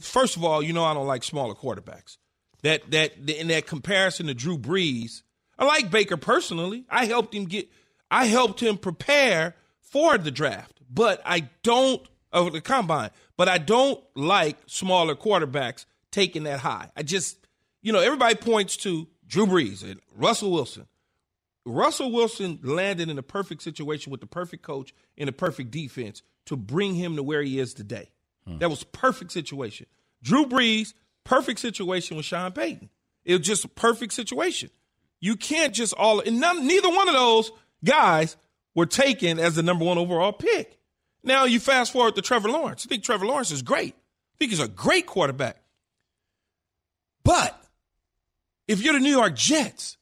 first 0.01 0.37
of 0.37 0.45
all, 0.45 0.63
you 0.63 0.73
know, 0.73 0.85
I 0.85 0.95
don't 0.95 1.07
like 1.07 1.25
smaller 1.25 1.55
quarterbacks. 1.55 2.19
That 2.63 2.91
that 2.93 3.29
in 3.29 3.49
that 3.49 3.67
comparison 3.67 4.27
to 4.27 4.35
Drew 4.35 4.57
Brees, 4.57 5.23
I 5.59 5.65
like 5.65 5.91
Baker 5.91 6.17
personally. 6.17 6.85
I 6.89 7.07
helped 7.07 7.35
him 7.35 7.45
get. 7.45 7.69
I 8.11 8.27
helped 8.27 8.61
him 8.61 8.79
prepare 8.79 9.55
for 9.81 10.17
the 10.17 10.31
draft, 10.31 10.81
but 10.89 11.21
I 11.25 11.49
don't 11.63 12.07
of 12.35 12.53
the 12.53 12.61
combine. 12.61 13.11
But 13.37 13.49
I 13.49 13.59
don't 13.59 14.03
like 14.15 14.59
smaller 14.67 15.15
quarterbacks 15.15 15.87
taking 16.11 16.43
that 16.45 16.61
high. 16.61 16.91
I 16.97 17.03
just, 17.03 17.39
you 17.83 17.93
know, 17.93 18.01
everybody 18.01 18.35
points 18.35 18.77
to 18.79 19.09
Drew 19.27 19.47
Brees 19.47 19.83
and 19.83 20.01
Russell 20.15 20.51
Wilson. 20.51 20.87
Russell 21.65 22.13
Wilson 22.13 22.59
landed 22.63 23.09
in 23.09 23.19
a 23.19 23.23
perfect 23.23 23.63
situation 23.63 24.11
with 24.11 24.21
the 24.21 24.27
perfect 24.27 24.63
coach 24.63 24.95
and 25.17 25.29
a 25.29 25.33
perfect 25.33 25.71
defense 25.71 26.23
to 26.47 26.57
bring 26.57 26.95
him 26.95 27.17
to 27.17 27.23
where 27.23 27.43
he 27.43 27.59
is 27.59 27.73
today. 27.73 28.11
Hmm. 28.47 28.59
That 28.59 28.69
was 28.69 28.85
perfect 28.85 29.33
situation. 29.33 29.87
Drew 30.23 30.45
Brees, 30.45 30.93
perfect 31.25 31.61
situation 31.61 32.17
with 32.17 32.27
Sean 32.27 32.53
Payton. 32.53 32.91
It 33.25 33.39
was 33.39 33.47
just 33.47 33.65
a 33.65 33.69
perfect 33.69 34.13
situation. 34.13 34.69
You 35.21 35.37
can't 35.37 35.75
just 35.75 35.95
all 35.95 36.21
and 36.21 36.39
none, 36.39 36.67
neither 36.67 36.91
one 36.91 37.09
of 37.09 37.15
those 37.15 37.51
guys 37.83 38.37
were 38.75 38.87
taken 38.87 39.39
as 39.39 39.55
the 39.55 39.63
number 39.63 39.85
one 39.85 39.97
overall 39.97 40.33
pick. 40.33 40.79
Now 41.25 41.45
you 41.45 41.59
fast 41.59 41.93
forward 41.93 42.15
to 42.17 42.23
Trevor 42.23 42.51
Lawrence. 42.51 42.87
I 42.87 42.89
think 42.89 43.03
Trevor 43.03 43.27
Lawrence 43.27 43.51
is 43.51 43.63
great. 43.63 43.95
I 43.95 44.35
think 44.39 44.51
he's 44.51 44.61
a 44.61 44.69
great 44.69 45.07
quarterback. 45.07 45.57
But 47.25 47.59
if 48.69 48.83
you're 48.83 48.93
the 48.93 49.01
New 49.01 49.11
York 49.11 49.35
Jets, 49.35 49.97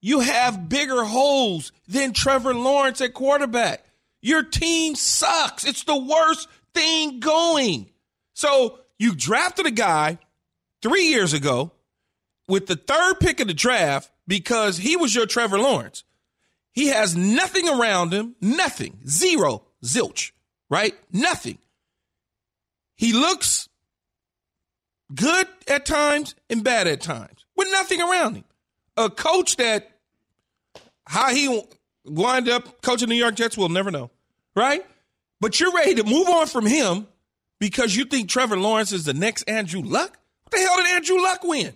you 0.00 0.20
have 0.20 0.68
bigger 0.68 1.02
holes 1.02 1.72
than 1.88 2.12
Trevor 2.12 2.54
Lawrence 2.54 3.00
at 3.00 3.12
quarterback. 3.12 3.84
Your 4.22 4.44
team 4.44 4.94
sucks. 4.94 5.64
It's 5.64 5.82
the 5.82 5.98
worst 5.98 6.48
thing 6.74 7.18
going. 7.18 7.90
So 8.34 8.78
you 8.98 9.16
drafted 9.16 9.66
a 9.66 9.72
guy 9.72 10.18
three 10.80 11.06
years 11.06 11.32
ago 11.32 11.72
with 12.46 12.66
the 12.66 12.76
third 12.76 13.18
pick 13.18 13.40
of 13.40 13.48
the 13.48 13.54
draft 13.54 14.10
because 14.28 14.76
he 14.76 14.96
was 14.96 15.12
your 15.12 15.26
Trevor 15.26 15.58
Lawrence. 15.58 16.04
He 16.70 16.88
has 16.88 17.16
nothing 17.16 17.68
around 17.68 18.12
him, 18.12 18.36
nothing, 18.40 19.00
zero, 19.04 19.64
zilch 19.82 20.30
right? 20.70 20.94
Nothing. 21.12 21.58
He 22.96 23.12
looks 23.12 23.68
good 25.14 25.46
at 25.68 25.86
times 25.86 26.34
and 26.50 26.62
bad 26.62 26.86
at 26.86 27.00
times 27.00 27.44
with 27.56 27.68
nothing 27.70 28.00
around 28.00 28.34
him. 28.36 28.44
A 28.96 29.08
coach 29.08 29.56
that 29.56 29.90
how 31.06 31.30
he 31.30 31.62
wind 32.04 32.48
up 32.48 32.82
coaching 32.82 33.08
the 33.08 33.14
New 33.14 33.20
York 33.20 33.34
Jets, 33.34 33.56
we'll 33.56 33.68
never 33.68 33.90
know, 33.90 34.10
right? 34.54 34.84
But 35.40 35.60
you're 35.60 35.72
ready 35.72 35.94
to 35.96 36.04
move 36.04 36.28
on 36.28 36.46
from 36.46 36.66
him 36.66 37.06
because 37.60 37.94
you 37.94 38.04
think 38.04 38.28
Trevor 38.28 38.56
Lawrence 38.56 38.92
is 38.92 39.04
the 39.04 39.14
next 39.14 39.44
Andrew 39.44 39.80
Luck? 39.82 40.18
What 40.44 40.52
the 40.52 40.58
hell 40.58 40.76
did 40.76 40.86
Andrew 40.86 41.22
Luck 41.22 41.44
win? 41.44 41.74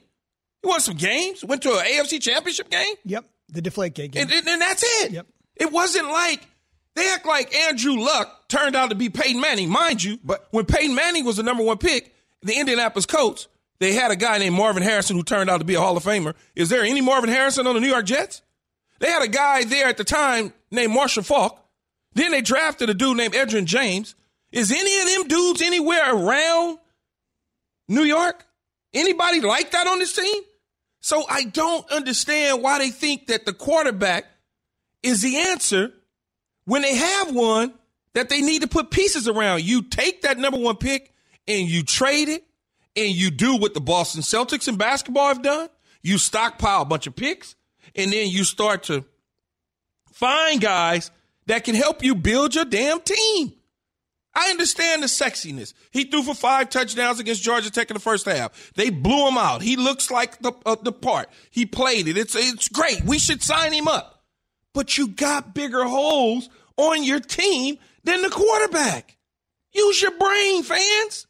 He 0.63 0.69
won 0.69 0.81
some 0.81 0.97
games, 0.97 1.45
went 1.45 1.63
to 1.63 1.73
an 1.73 1.85
AFC 1.85 2.21
championship 2.21 2.71
game. 2.71 2.95
Yep, 3.05 3.25
the 3.49 3.63
deflate 3.63 3.95
game. 3.95 4.11
And, 4.15 4.31
and, 4.31 4.47
and 4.47 4.61
that's 4.61 4.83
it. 5.03 5.13
Yep. 5.13 5.27
It 5.57 5.73
wasn't 5.73 6.09
like 6.09 6.47
they 6.95 7.09
act 7.13 7.27
like 7.27 7.55
Andrew 7.55 7.99
Luck 7.99 8.49
turned 8.49 8.77
out 8.77 8.91
to 8.91 8.95
be 8.97 9.09
Peyton 9.09 9.41
Manning. 9.41 9.71
Mind 9.71 10.03
you, 10.03 10.19
but 10.25 10.47
when 10.51 10.67
Peyton 10.67 10.95
Manning 10.95 11.25
was 11.25 11.37
the 11.37 11.43
number 11.43 11.63
one 11.63 11.79
pick, 11.79 12.15
the 12.43 12.59
Indianapolis 12.59 13.07
Colts, 13.07 13.49
they 13.79 13.95
had 13.95 14.11
a 14.11 14.17
guy 14.17 14.39
named 14.39 14.55
Marvin 14.55 14.83
Harrison 14.83 15.17
who 15.17 15.23
turned 15.23 15.51
out 15.51 15.59
to 15.59 15.65
be 15.65 15.75
a 15.75 15.81
Hall 15.81 15.97
of 15.97 16.05
Famer. 16.05 16.35
Is 16.55 16.69
there 16.69 16.83
any 16.83 17.01
Marvin 17.01 17.31
Harrison 17.31 17.67
on 17.67 17.75
the 17.75 17.81
New 17.81 17.89
York 17.89 18.07
Jets? 18.07 18.43
They 18.99 19.11
had 19.11 19.23
a 19.23 19.29
guy 19.29 19.65
there 19.65 19.87
at 19.87 19.97
the 19.97 20.05
time 20.05 20.53
named 20.71 20.93
Marshall 20.93 21.25
Faulk. 21.25 21.59
Then 22.15 22.31
they 22.31 22.43
drafted 22.43 22.91
a 22.91 22.95
dude 22.95 23.17
named 23.17 23.35
Edgerrin 23.35 23.65
James. 23.65 24.15
Is 24.53 24.71
any 24.71 25.01
of 25.01 25.09
them 25.09 25.29
dudes 25.29 25.63
anywhere 25.63 26.15
around 26.15 26.79
New 27.89 28.03
York? 28.03 28.47
Anybody 28.95 29.41
like 29.41 29.71
that 29.71 29.87
on 29.87 29.99
this 29.99 30.15
team? 30.15 30.43
So 31.01 31.25
I 31.29 31.45
don't 31.45 31.91
understand 31.91 32.63
why 32.63 32.79
they 32.79 32.91
think 32.91 33.27
that 33.27 33.47
the 33.47 33.53
quarterback 33.53 34.27
is 35.03 35.23
the 35.23 35.39
answer 35.39 35.93
when 36.65 36.83
they 36.83 36.95
have 36.95 37.35
one 37.35 37.75
that 38.15 38.29
they 38.29 38.41
need 38.41 38.63
to 38.63 38.69
put 38.69 38.91
pieces 38.91 39.29
around. 39.29 39.63
You 39.63 39.83
take 39.83 40.23
that 40.23 40.39
number 40.39 40.59
one 40.59 40.77
pick 40.77 41.13
and 41.49 41.69
you 41.69 41.83
trade 41.83 42.29
it 42.29 42.45
and 42.97 43.11
you 43.11 43.31
do 43.31 43.57
what 43.57 43.75
the 43.75 43.81
Boston 43.81 44.23
Celtics 44.23 44.69
in 44.69 44.77
basketball 44.77 45.29
have 45.29 45.43
done. 45.43 45.69
You 46.03 46.19
stockpile 46.19 46.83
a 46.83 46.85
bunch 46.85 47.07
of 47.07 47.15
picks, 47.15 47.55
and 47.95 48.13
then 48.13 48.29
you 48.29 48.43
start 48.43 48.85
to 48.85 49.05
find 50.13 50.61
guys 50.61 51.11
that 51.47 51.65
can 51.65 51.75
help 51.75 52.03
you 52.03 52.15
build 52.15 52.55
your 52.55 52.65
damn 52.65 53.01
team. 53.01 53.53
I 54.35 54.51
understand 54.51 55.03
the 55.03 55.07
sexiness. 55.07 55.75
He 55.91 56.05
threw 56.05 56.23
for 56.23 56.35
five 56.35 56.71
touchdowns 56.71 57.21
against 57.21 57.43
Georgia 57.43 57.71
Tech 57.71 57.91
in 57.91 57.95
the 57.95 58.01
first 58.01 58.25
half. 58.25 58.73
They 58.75 58.89
blew 58.91 59.29
him 59.29 59.37
out. 59.37 59.63
He 59.63 59.77
looks 59.77 60.11
like 60.11 60.39
the 60.41 60.53
uh, 60.65 60.77
the 60.83 60.93
part. 60.93 61.29
He 61.51 61.67
played 61.67 62.09
it. 62.09 62.17
It's 62.17 62.35
it's 62.35 62.69
great. 62.69 63.05
We 63.05 63.19
should 63.19 63.43
sign 63.43 63.73
him 63.73 63.89
up. 63.89 64.22
But 64.75 64.97
you 64.97 65.09
got 65.09 65.55
bigger 65.55 65.85
holes 65.85 66.49
on 66.77 67.05
your 67.05 67.21
team 67.21 67.79
than 68.05 68.23
the 68.23 68.31
quarterback. 68.31 69.17
Use 69.73 70.03
your 70.03 70.17
brain, 70.19 70.63
fans. 70.63 71.27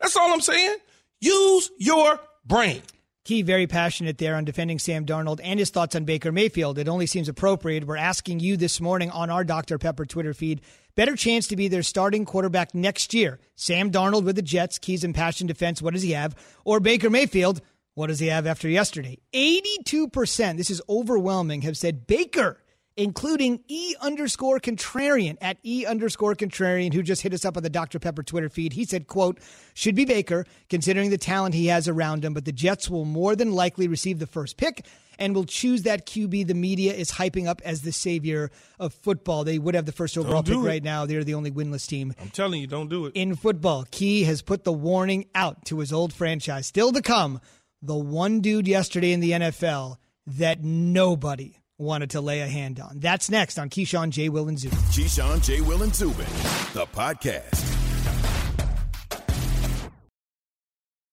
That's 0.00 0.16
all 0.16 0.32
I'm 0.32 0.40
saying. 0.40 0.76
Use 1.20 1.70
your 1.78 2.20
brain. 2.44 2.82
Key 3.24 3.40
very 3.40 3.66
passionate 3.66 4.18
there 4.18 4.34
on 4.34 4.44
defending 4.44 4.78
Sam 4.78 5.06
Darnold 5.06 5.40
and 5.42 5.58
his 5.58 5.70
thoughts 5.70 5.96
on 5.96 6.04
Baker 6.04 6.30
Mayfield. 6.30 6.78
It 6.78 6.90
only 6.90 7.06
seems 7.06 7.26
appropriate. 7.26 7.86
We're 7.86 7.96
asking 7.96 8.40
you 8.40 8.58
this 8.58 8.82
morning 8.82 9.10
on 9.10 9.30
our 9.30 9.44
Dr. 9.44 9.78
Pepper 9.78 10.04
Twitter 10.04 10.34
feed 10.34 10.60
better 10.94 11.16
chance 11.16 11.46
to 11.48 11.56
be 11.56 11.68
their 11.68 11.82
starting 11.82 12.26
quarterback 12.26 12.74
next 12.74 13.14
year. 13.14 13.40
Sam 13.56 13.90
Darnold 13.90 14.24
with 14.24 14.36
the 14.36 14.42
Jets, 14.42 14.78
Keys 14.78 15.04
and 15.04 15.14
passion 15.14 15.46
defense. 15.46 15.80
What 15.80 15.94
does 15.94 16.02
he 16.02 16.12
have? 16.12 16.36
Or 16.66 16.80
Baker 16.80 17.08
Mayfield. 17.08 17.62
What 17.94 18.08
does 18.08 18.18
he 18.18 18.26
have 18.26 18.46
after 18.46 18.68
yesterday? 18.68 19.18
82%, 19.32 20.58
this 20.58 20.68
is 20.68 20.82
overwhelming, 20.86 21.62
have 21.62 21.78
said 21.78 22.06
Baker 22.06 22.58
including 22.96 23.60
E 23.68 23.94
underscore 24.00 24.60
contrarian 24.60 25.36
at 25.40 25.58
E 25.64 25.84
underscore 25.86 26.34
contrarian, 26.34 26.92
who 26.92 27.02
just 27.02 27.22
hit 27.22 27.34
us 27.34 27.44
up 27.44 27.56
on 27.56 27.62
the 27.62 27.70
Dr. 27.70 27.98
Pepper 27.98 28.22
Twitter 28.22 28.48
feed. 28.48 28.72
He 28.72 28.84
said, 28.84 29.06
quote, 29.06 29.38
should 29.74 29.94
be 29.94 30.04
Baker, 30.04 30.46
considering 30.68 31.10
the 31.10 31.18
talent 31.18 31.54
he 31.54 31.66
has 31.66 31.88
around 31.88 32.24
him, 32.24 32.34
but 32.34 32.44
the 32.44 32.52
Jets 32.52 32.88
will 32.88 33.04
more 33.04 33.34
than 33.34 33.52
likely 33.52 33.88
receive 33.88 34.18
the 34.18 34.26
first 34.26 34.56
pick 34.56 34.86
and 35.18 35.34
will 35.34 35.44
choose 35.44 35.82
that 35.82 36.06
QB 36.06 36.46
the 36.46 36.54
media 36.54 36.92
is 36.92 37.12
hyping 37.12 37.46
up 37.46 37.62
as 37.64 37.82
the 37.82 37.92
savior 37.92 38.50
of 38.78 38.94
football. 38.94 39.44
They 39.44 39.58
would 39.58 39.74
have 39.74 39.86
the 39.86 39.92
first 39.92 40.18
overall 40.18 40.42
pick 40.42 40.56
right 40.56 40.82
now. 40.82 41.06
They're 41.06 41.24
the 41.24 41.34
only 41.34 41.50
winless 41.50 41.86
team. 41.86 42.14
I'm 42.20 42.30
telling 42.30 42.60
you, 42.60 42.66
don't 42.66 42.88
do 42.88 43.06
it. 43.06 43.12
In 43.14 43.36
football, 43.36 43.86
Key 43.90 44.24
has 44.24 44.42
put 44.42 44.64
the 44.64 44.72
warning 44.72 45.26
out 45.34 45.64
to 45.66 45.78
his 45.78 45.92
old 45.92 46.12
franchise. 46.12 46.66
Still 46.66 46.92
to 46.92 47.02
come, 47.02 47.40
the 47.82 47.96
one 47.96 48.40
dude 48.40 48.66
yesterday 48.66 49.12
in 49.12 49.20
the 49.20 49.32
NFL 49.32 49.96
that 50.26 50.64
nobody 50.64 51.58
wanted 51.78 52.10
to 52.10 52.20
lay 52.20 52.40
a 52.40 52.46
hand 52.46 52.80
on. 52.80 53.00
That's 53.00 53.30
next 53.30 53.58
on 53.58 53.70
Keyshawn, 53.70 54.10
J. 54.10 54.28
Will, 54.28 54.48
and 54.48 54.58
Zubin. 54.58 54.78
Keyshawn, 54.78 55.42
J. 55.42 55.60
Will, 55.60 55.82
and 55.82 55.94
Zubin, 55.94 56.26
the 56.72 56.86
podcast. 56.92 57.60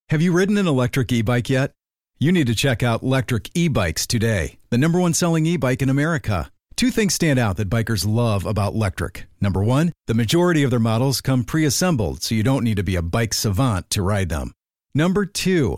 Have 0.09 0.21
you 0.21 0.33
ridden 0.33 0.57
an 0.57 0.67
electric 0.67 1.11
e-bike 1.11 1.49
yet? 1.49 1.71
You 2.19 2.31
need 2.31 2.47
to 2.47 2.55
check 2.55 2.83
out 2.83 3.01
Lectric 3.01 3.49
E-Bikes 3.55 4.05
today, 4.05 4.57
the 4.69 4.77
number 4.77 4.99
one 4.99 5.13
selling 5.13 5.45
e-bike 5.45 5.81
in 5.81 5.89
America. 5.89 6.51
Two 6.75 6.91
things 6.91 7.13
stand 7.13 7.39
out 7.39 7.57
that 7.57 7.69
bikers 7.69 8.07
love 8.07 8.45
about 8.45 8.73
Lectric. 8.73 9.23
Number 9.39 9.63
one, 9.63 9.93
the 10.07 10.13
majority 10.13 10.63
of 10.63 10.69
their 10.69 10.79
models 10.79 11.21
come 11.21 11.43
pre-assembled, 11.43 12.23
so 12.23 12.35
you 12.35 12.43
don't 12.43 12.63
need 12.63 12.77
to 12.77 12.83
be 12.83 12.95
a 12.95 13.01
bike 13.01 13.33
savant 13.33 13.89
to 13.91 14.01
ride 14.01 14.29
them. 14.29 14.51
Number 14.93 15.25
two, 15.25 15.77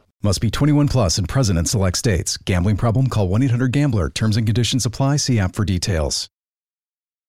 Must 0.23 0.39
be 0.39 0.51
21 0.51 0.87
plus 0.87 1.17
and 1.17 1.27
present 1.27 1.57
in 1.57 1.65
select 1.65 1.97
states. 1.97 2.37
Gambling 2.37 2.77
problem? 2.77 3.07
Call 3.07 3.27
1 3.27 3.41
800 3.41 3.71
GAMBLER. 3.71 4.11
Terms 4.11 4.37
and 4.37 4.45
conditions 4.45 4.85
apply. 4.85 5.17
See 5.17 5.39
app 5.39 5.55
for 5.55 5.65
details. 5.65 6.29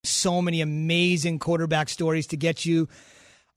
So 0.04 0.42
many 0.42 0.60
amazing 0.60 1.38
quarterback 1.38 1.88
stories 1.88 2.26
to 2.28 2.36
get 2.36 2.66
you 2.66 2.88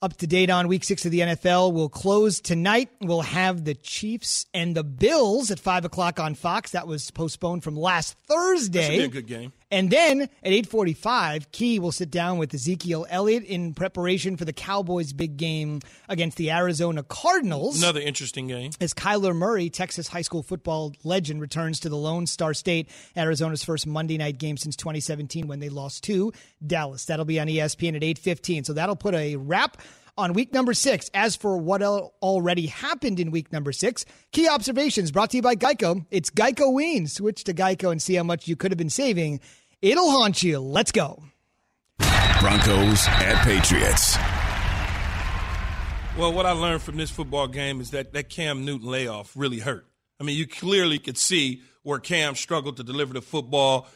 up 0.01 0.15
to 0.17 0.27
date 0.27 0.49
on 0.49 0.69
week 0.69 0.85
six 0.85 1.03
of 1.05 1.11
the 1.11 1.19
NFL. 1.19 1.73
We'll 1.73 1.89
close 1.89 2.39
tonight. 2.39 2.89
We'll 3.01 3.21
have 3.21 3.65
the 3.65 3.73
Chiefs 3.73 4.45
and 4.53 4.73
the 4.73 4.83
Bills 4.83 5.51
at 5.51 5.59
five 5.59 5.83
o'clock 5.83 6.17
on 6.19 6.35
Fox. 6.35 6.71
That 6.71 6.87
was 6.87 7.11
postponed 7.11 7.63
from 7.63 7.75
last 7.75 8.15
Thursday. 8.27 8.99
a 8.99 9.07
good 9.09 9.27
game. 9.27 9.51
And 9.72 9.89
then 9.89 10.22
at 10.22 10.29
eight 10.43 10.67
forty-five, 10.67 11.51
Key 11.51 11.79
will 11.79 11.91
sit 11.91 12.12
down 12.12 12.38
with 12.38 12.53
Ezekiel 12.53 13.05
Elliott 13.10 13.43
in 13.43 13.74
preparation 13.74 14.38
for 14.38 14.45
the 14.45 14.53
Cowboys' 14.53 15.12
big 15.12 15.38
game 15.38 15.81
against 16.07 16.38
the 16.38 16.51
Arizona 16.51 17.03
Cardinals. 17.03 17.77
Another 17.79 18.00
interesting 18.00 18.48
game. 18.48 18.72
As 18.79 18.93
Kyler 18.93 19.36
Murray, 19.36 19.69
Texas 19.69 20.07
high 20.07 20.22
school 20.22 20.43
football 20.43 20.93
legend, 21.03 21.41
returns 21.41 21.79
to 21.81 21.89
the 21.89 21.98
Lone 21.98 22.27
Star 22.27 22.53
State, 22.53 22.89
Arizona's 23.17 23.63
first 23.63 23.88
Monday 23.88 24.17
night 24.17 24.38
game 24.38 24.57
since 24.57 24.75
2017 24.75 25.48
when 25.48 25.60
they 25.60 25.69
lost 25.69 26.03
to 26.03 26.31
Dallas. 26.65 27.05
That'll 27.05 27.25
be 27.25 27.39
on 27.39 27.48
ESPN 27.48 27.95
at 27.95 28.03
8:15. 28.03 28.65
So 28.65 28.74
that'll 28.74 28.95
put 28.95 29.15
a 29.15 29.36
wrap 29.36 29.81
on 30.17 30.34
week 30.34 30.53
number 30.53 30.74
six. 30.74 31.10
As 31.13 31.36
for 31.36 31.57
what 31.57 31.81
already 31.81 32.67
happened 32.67 33.19
in 33.19 33.31
week 33.31 33.51
number 33.51 33.72
six, 33.72 34.05
key 34.31 34.48
observations 34.48 35.12
brought 35.12 35.31
to 35.31 35.38
you 35.38 35.43
by 35.43 35.55
Geico. 35.55 36.05
It's 36.12 36.29
Geico 36.29 36.74
Ween. 36.74 37.07
Switch 37.07 37.43
to 37.45 37.53
Geico 37.53 37.91
and 37.91 38.01
see 38.01 38.15
how 38.15 38.24
much 38.24 38.48
you 38.48 38.55
could 38.55 38.72
have 38.72 38.77
been 38.77 38.89
saving. 38.89 39.39
It'll 39.81 40.10
haunt 40.10 40.43
you. 40.43 40.60
Let's 40.60 40.91
go. 40.91 41.24
Broncos 42.39 43.07
at 43.07 43.43
Patriots. 43.43 44.17
Well, 46.17 46.31
what 46.31 46.45
I 46.45 46.51
learned 46.51 46.81
from 46.81 46.98
this 46.98 47.12
football 47.12 47.48
game 47.48 47.81
is 47.81 47.91
that 47.91 48.13
that 48.13 48.29
Cam 48.29 48.63
Newton 48.63 48.88
layoff 48.88 49.34
really 49.36 49.60
hurt. 49.60 49.86
I 50.19 50.24
mean, 50.24 50.38
you 50.38 50.48
clearly 50.48 50.98
could 50.98 51.17
see 51.17 51.62
where 51.84 52.00
Cam 52.00 52.36
struggled 52.36 52.77
to 52.77 52.84
deliver 52.84 53.13
the 53.13 53.22
football, 53.22 53.88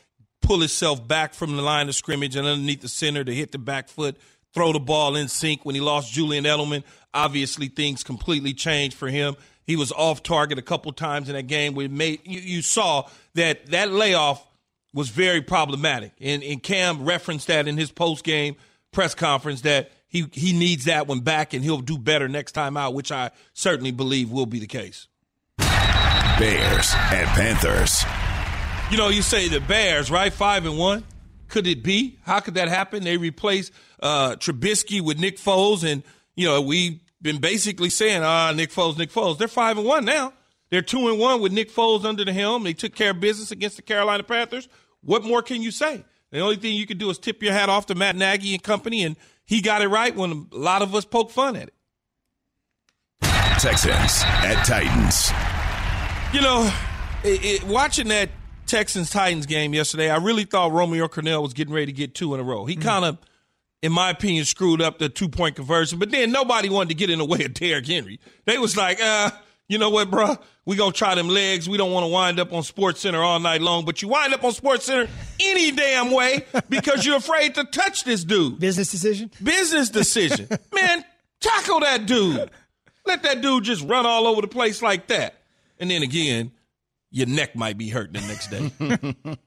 pull 0.42 0.60
himself 0.60 1.08
back 1.08 1.34
from 1.34 1.56
the 1.56 1.62
line 1.62 1.88
of 1.88 1.96
scrimmage 1.96 2.36
and 2.36 2.46
underneath 2.46 2.82
the 2.82 2.90
center 2.90 3.24
to 3.24 3.34
hit 3.34 3.52
the 3.52 3.58
back 3.58 3.88
foot, 3.88 4.18
throw 4.53 4.74
the 4.74 4.79
ball 4.79 5.15
in 5.15 5.27
sync. 5.27 5.65
When 5.65 5.75
he 5.75 5.82
lost 5.82 6.12
Julian 6.12 6.46
Edelman, 6.46 6.84
obviously 7.13 7.68
things 7.68 8.03
completely 8.03 8.53
changed 8.53 8.96
for 8.96 9.08
him. 9.08 9.36
He 9.65 9.75
was 9.75 9.91
off 9.91 10.24
target 10.24 10.58
a 10.58 10.63
couple 10.63 10.91
times 10.94 11.29
in 11.29 11.36
that 11.36 11.48
game. 11.48 11.75
We 11.75 11.88
made 11.88 12.22
you, 12.24 12.39
you 12.39 12.62
saw 12.62 13.08
that 13.36 13.68
that 13.68 13.91
layoff 13.91 14.46
was 14.94 15.10
very 15.10 15.41
problematic, 15.41 16.13
and, 16.20 16.41
and 16.41 16.63
Cam 16.63 17.06
referenced 17.06 17.48
that 17.48 17.68
in 17.68 17.77
his 17.77 17.91
post 17.91 18.24
game 18.24 18.56
press 18.91 19.13
conference 19.13 19.62
that 19.62 19.91
he 20.08 20.25
he 20.32 20.53
needs 20.53 20.86
that 20.86 21.08
one 21.08 21.20
back, 21.20 21.53
and 21.53 21.63
he'll 21.63 21.82
do 21.82 21.98
better 21.98 22.27
next 22.27 22.53
time 22.53 22.77
out, 22.77 22.96
which 22.96 23.12
I 23.12 23.29
certainly 23.53 23.91
believe 23.91 24.32
will 24.32 24.48
be 24.48 24.60
the 24.60 24.68
case. 24.68 25.08
Bears 25.58 26.94
and 27.12 27.27
Panthers. 27.27 28.03
You 28.89 28.98
know, 28.98 29.10
you 29.10 29.22
say 29.22 29.50
the 29.50 29.60
Bears, 29.60 30.10
right? 30.10 30.34
Five 30.34 30.65
and 30.65 30.77
one. 30.79 31.03
Could 31.50 31.68
it 31.68 31.84
be? 31.84 32.20
How 32.24 32.39
could 32.39 32.53
that 32.53 32.70
happen? 32.70 33.03
They 33.03 33.18
replaced 33.18 33.74
uh, 34.01 34.36
Trubisky 34.36 35.01
with 35.01 35.20
Nick 35.20 35.38
Foles, 35.38 35.84
and 35.84 36.03
you 36.36 36.48
know 36.48 36.62
we've 36.62 37.00
been 37.22 37.39
basically 37.39 37.89
saying, 37.89 38.24
ah, 38.24 38.51
Nick 38.56 38.72
Foles, 38.72 38.98
Nick 38.98 39.12
Foles. 39.12 39.38
They're 39.38 39.48
five 39.48 39.77
and 39.77 39.86
one 39.86 40.06
now. 40.06 40.34
They're 40.70 40.82
two 40.82 41.10
and 41.10 41.20
one 41.20 41.41
with 41.41 41.51
Nick 41.51 41.72
Foles 41.72 42.06
under 42.06 42.24
the 42.24 42.32
helm. 42.32 42.63
They 42.63 42.74
took 42.74 42.94
care 42.96 43.12
of 43.12 43.20
business 43.20 43.51
against 43.51 43.75
the 43.75 43.82
Carolina 43.82 44.24
Panthers. 44.24 44.70
What 45.01 45.24
more 45.24 45.41
can 45.41 45.62
you 45.62 45.72
say? 45.72 46.06
The 46.32 46.39
only 46.39 46.58
thing 46.58 46.75
you 46.75 46.86
can 46.86 46.98
do 46.98 47.10
is 47.10 47.18
tip 47.18 47.41
your 47.41 47.53
hat 47.53 47.70
off 47.70 47.88
to 47.88 47.96
Matt 47.96 48.15
Nagy 48.15 48.53
and 48.53 48.62
company, 48.62 49.03
and 49.03 49.18
he 49.46 49.62
got 49.62 49.82
it 49.82 49.88
right 49.88 50.15
when 50.15 50.48
a 50.51 50.56
lot 50.56 50.84
of 50.84 50.94
us 50.94 51.06
poke 51.06 51.32
fun 51.32 51.56
at 51.56 51.70
it. 51.70 51.74
Texans 53.60 54.22
at 54.24 54.63
Titans. 54.63 55.32
You 56.34 56.41
know, 56.41 56.72
it, 57.24 57.44
it, 57.44 57.63
watching 57.63 58.08
that 58.10 58.29
Texans 58.70 59.10
Titans 59.10 59.48
game 59.48 59.74
yesterday, 59.74 60.10
I 60.10 60.18
really 60.18 60.46
thought 60.46 60.72
Romeo 60.72 61.08
Crennel 61.08 61.42
was 61.42 61.54
getting 61.54 61.74
ready 61.74 61.88
to 61.88 61.92
get 61.92 62.14
two 62.14 62.36
in 62.36 62.40
a 62.40 62.44
row. 62.44 62.66
He 62.66 62.76
mm. 62.76 62.82
kind 62.82 63.04
of, 63.04 63.18
in 63.82 63.92
my 63.92 64.12
opinion, 64.12 64.46
screwed 64.46 64.80
up 64.82 65.00
the 65.00 65.10
two 65.10 65.28
point 65.28 65.56
conversion, 65.56 65.98
but 65.98 66.12
then 66.12 66.32
nobody 66.32 66.70
wanted 66.70 66.90
to 66.90 66.96
get 66.96 67.10
in 67.10 67.18
the 67.18 67.26
way 67.26 67.44
of 67.46 67.54
Derrick 67.56 67.88
Henry. 67.88 68.20
They 68.46 68.60
was 68.60 68.78
like, 68.78 69.02
uh, 69.02 69.32
you 69.68 69.80
know 69.80 69.90
what, 69.90 70.12
bro? 70.12 70.38
We 70.66 70.76
gonna 70.76 70.92
try 70.92 71.16
them 71.16 71.30
legs. 71.30 71.68
We 71.68 71.78
don't 71.78 71.92
want 71.92 72.04
to 72.04 72.10
wind 72.10 72.40
up 72.40 72.54
on 72.54 72.62
Sports 72.62 73.02
Center 73.02 73.24
all 73.24 73.40
night 73.40 73.62
long, 73.62 73.86
but 73.86 74.04
you 74.04 74.08
wind 74.08 74.36
up 74.36 74.44
on 74.44 74.52
Sports 74.52 74.86
Center 74.86 75.10
any 75.40 75.72
damn 75.72 76.12
way 76.12 76.46
because 76.70 77.06
you're 77.06 77.18
afraid 77.18 77.56
to 77.56 77.64
touch 77.64 78.04
this 78.04 78.24
dude. 78.24 78.60
Business 78.60 78.92
decision. 78.92 79.32
Business 79.42 79.90
decision, 79.90 80.48
man. 80.74 81.04
Tackle 81.40 81.80
that 81.80 82.06
dude. 82.06 82.52
Let 83.06 83.24
that 83.24 83.42
dude 83.42 83.64
just 83.64 83.84
run 83.84 84.06
all 84.06 84.28
over 84.28 84.42
the 84.42 84.48
place 84.48 84.82
like 84.84 85.08
that, 85.08 85.36
and 85.80 85.90
then 85.90 86.04
again, 86.04 86.52
your 87.12 87.28
neck 87.28 87.56
might 87.56 87.78
be 87.78 87.89
hurt 87.89 88.13
the 88.13 88.22
next 88.22 88.48
day. 88.50 88.72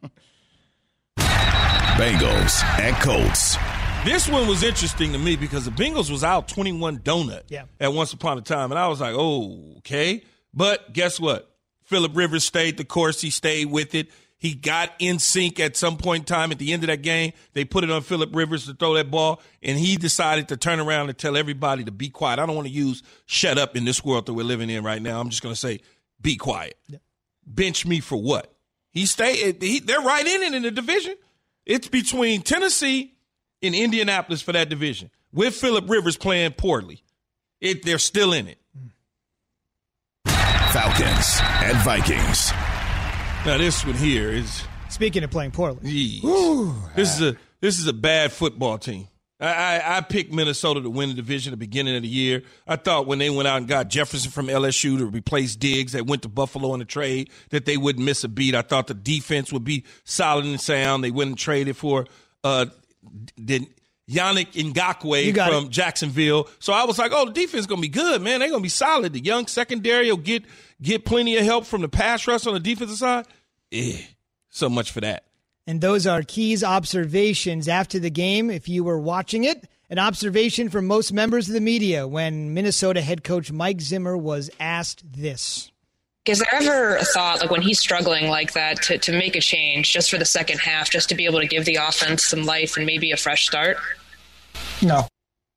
Bengals 1.97 2.63
and 2.81 2.97
Colts. 2.97 3.57
This 4.05 4.29
one 4.29 4.49
was 4.49 4.63
interesting 4.63 5.13
to 5.13 5.19
me 5.19 5.37
because 5.37 5.65
the 5.65 5.71
Bengals 5.71 6.11
was 6.11 6.25
out 6.25 6.49
21 6.49 6.99
donut 7.01 7.43
Yeah. 7.49 7.65
at 7.79 7.93
once 7.93 8.13
upon 8.13 8.39
a 8.39 8.41
time. 8.41 8.73
And 8.73 8.79
I 8.79 8.89
was 8.89 9.01
like, 9.01 9.15
oh, 9.17 9.75
okay. 9.79 10.25
But 10.53 10.93
guess 10.93 11.21
what? 11.21 11.49
Philip 11.85 12.17
Rivers 12.17 12.45
stayed 12.45 12.79
the 12.79 12.85
course. 12.85 13.21
He 13.21 13.31
stayed 13.31 13.67
with 13.71 13.95
it. 13.95 14.09
He 14.39 14.55
got 14.55 14.91
in 14.99 15.21
sync 15.21 15.61
at 15.61 15.77
some 15.77 15.97
point 15.97 16.23
in 16.23 16.25
time 16.25 16.51
at 16.51 16.59
the 16.59 16.73
end 16.73 16.83
of 16.83 16.89
that 16.89 17.03
game. 17.03 17.33
They 17.53 17.65
put 17.65 17.85
it 17.85 17.91
on 17.93 18.03
Philip 18.03 18.35
Rivers 18.35 18.67
to 18.67 18.75
throw 18.75 18.95
that 18.95 19.09
ball, 19.09 19.41
and 19.63 19.79
he 19.79 19.95
decided 19.95 20.49
to 20.49 20.57
turn 20.57 20.81
around 20.81 21.11
and 21.11 21.17
tell 21.17 21.37
everybody 21.37 21.85
to 21.85 21.93
be 21.93 22.09
quiet. 22.09 22.41
I 22.41 22.47
don't 22.47 22.57
want 22.57 22.67
to 22.67 22.73
use 22.75 23.05
shut 23.27 23.57
up 23.57 23.77
in 23.77 23.85
this 23.85 24.05
world 24.05 24.27
that 24.27 24.33
we're 24.35 24.43
living 24.45 24.69
in 24.69 24.83
right 24.83 25.01
now. 25.01 25.21
I'm 25.21 25.29
just 25.31 25.43
going 25.45 25.55
to 25.55 25.61
say 25.61 25.79
be 26.21 26.35
quiet. 26.35 26.77
Bench 27.47 27.87
me 27.87 28.01
for 28.01 28.17
what? 28.21 28.53
He 28.91 29.07
stayed. 29.07 29.63
He, 29.63 29.81
they're 29.81 30.01
right 30.01 30.27
in 30.27 30.43
it 30.43 30.55
in 30.55 30.63
the 30.63 30.71
division. 30.71 31.17
It's 31.65 31.89
between 31.89 32.43
Tennessee 32.43 33.15
and 33.63 33.75
Indianapolis 33.75 34.43
for 34.43 34.53
that 34.53 34.69
division. 34.69 35.11
With 35.33 35.55
Philip 35.55 35.89
Rivers 35.89 36.17
playing 36.17 36.53
poorly, 36.53 37.03
it, 37.61 37.85
they're 37.85 37.99
still 37.99 38.33
in 38.33 38.49
it. 38.49 38.59
Falcons 40.27 41.39
and 41.63 41.77
Vikings. 41.79 42.51
Now 43.45 43.59
this 43.59 43.85
one 43.85 43.95
here 43.95 44.31
is 44.31 44.63
Speaking 44.89 45.25
of 45.25 45.31
playing 45.31 45.53
poorly, 45.53 45.81
Jeez. 45.83 46.95
this 46.95 47.15
is 47.15 47.23
a 47.23 47.37
this 47.61 47.79
is 47.79 47.87
a 47.87 47.93
bad 47.93 48.31
football 48.33 48.79
team. 48.79 49.09
I, 49.43 49.47
I, 49.81 49.97
I 49.99 50.01
picked 50.01 50.33
Minnesota 50.33 50.81
to 50.81 50.89
win 50.89 51.09
the 51.09 51.15
division 51.17 51.53
at 51.53 51.59
the 51.59 51.67
beginning 51.67 51.97
of 51.97 52.03
the 52.03 52.09
year. 52.09 52.43
I 52.67 52.77
thought 52.77 53.07
when 53.07 53.19
they 53.19 53.29
went 53.29 53.49
out 53.49 53.59
and 53.59 53.69
got 53.69 53.89
Jefferson 53.89 54.31
from 54.31 54.47
LSU 54.47 54.99
to 54.99 55.07
replace 55.07 55.57
Diggs, 55.57 55.93
that 55.93 56.07
went 56.07 56.23
to 56.23 56.29
Buffalo 56.29 56.73
in 56.75 56.79
the 56.79 56.85
trade, 56.85 57.29
that 57.51 57.65
they 57.67 57.77
wouldn't 57.77 58.05
miss 58.05 58.23
a 58.23 58.29
beat. 58.29 58.55
I 58.55 58.63
thought 58.63 58.87
the 58.87 58.95
defense 58.95 59.53
would 59.53 59.65
be 59.65 59.85
solid 60.05 60.45
and 60.45 60.61
sound. 60.61 61.03
They 61.03 61.11
went 61.11 61.29
and 61.29 61.39
traded 61.39 61.77
for 61.77 62.07
uh, 62.45 62.67
did 63.43 63.67
Yannick 64.09 64.53
Ngakoue 64.53 65.35
from 65.35 65.65
it. 65.65 65.71
Jacksonville. 65.71 66.49
So 66.59 66.73
I 66.73 66.85
was 66.85 66.99
like, 66.99 67.13
oh, 67.13 67.27
the 67.27 67.33
defense 67.33 67.63
is 67.63 67.67
gonna 67.67 67.81
be 67.81 67.89
good, 67.89 68.23
man. 68.23 68.41
They're 68.41 68.51
gonna 68.51 68.63
be 68.63 68.69
solid. 68.69 69.13
The 69.13 69.23
young 69.23 69.47
secondary 69.47 70.09
will 70.11 70.19
get 70.19 70.45
get 70.81 71.05
plenty 71.05 71.37
of 71.37 71.45
help 71.45 71.67
from 71.67 71.83
the 71.83 71.89
pass 71.89 72.27
rush 72.27 72.47
on 72.47 72.55
the 72.55 72.61
defensive 72.61 72.99
side. 72.99 73.27
Eh, 73.73 74.01
so 74.51 74.69
much 74.69 74.93
for 74.93 75.01
that. 75.01 75.25
And 75.67 75.81
those 75.81 76.07
are 76.07 76.23
Key's 76.23 76.65
observations 76.65 77.69
after 77.69 77.99
the 77.99 78.11
game. 78.11 78.51
If 78.51 78.69
you 78.69 78.85
were 78.85 78.99
watching 78.99 79.45
it, 79.45 79.69
an 79.91 79.99
observation 79.99 80.69
from 80.69 80.87
most 80.87 81.13
members 81.13 81.49
of 81.49 81.55
the 81.55 81.61
media 81.61 82.07
when 82.09 82.55
Minnesota 82.55 83.01
head 83.01 83.23
coach 83.23 83.53
Mike 83.53 83.81
Zimmer 83.81 84.17
was 84.17 84.51
asked 84.59 85.05
this. 85.13 85.71
Is 86.25 86.39
there 86.39 86.61
ever 86.63 86.97
a 86.97 87.05
thought, 87.05 87.41
like 87.41 87.51
when 87.51 87.63
he's 87.63 87.81
struggling 87.81 88.29
like 88.29 88.53
that, 88.53 88.81
to, 88.83 88.97
to 88.99 89.13
make 89.13 89.35
a 89.35 89.41
change 89.41 89.93
just 89.93 90.09
for 90.09 90.19
the 90.19 90.25
second 90.25 90.61
half, 90.61 90.89
just 90.89 91.09
to 91.09 91.17
be 91.17 91.27
able 91.27 91.41
to 91.41 91.49
give 91.49 91.65
the 91.65 91.77
offense 91.77 92.25
some 92.25 92.45
life 92.45 92.77
and 92.77 92.87
maybe 92.87 93.11
a 93.11 93.17
fresh 93.17 93.47
start? 93.47 93.77
No. 94.81 95.09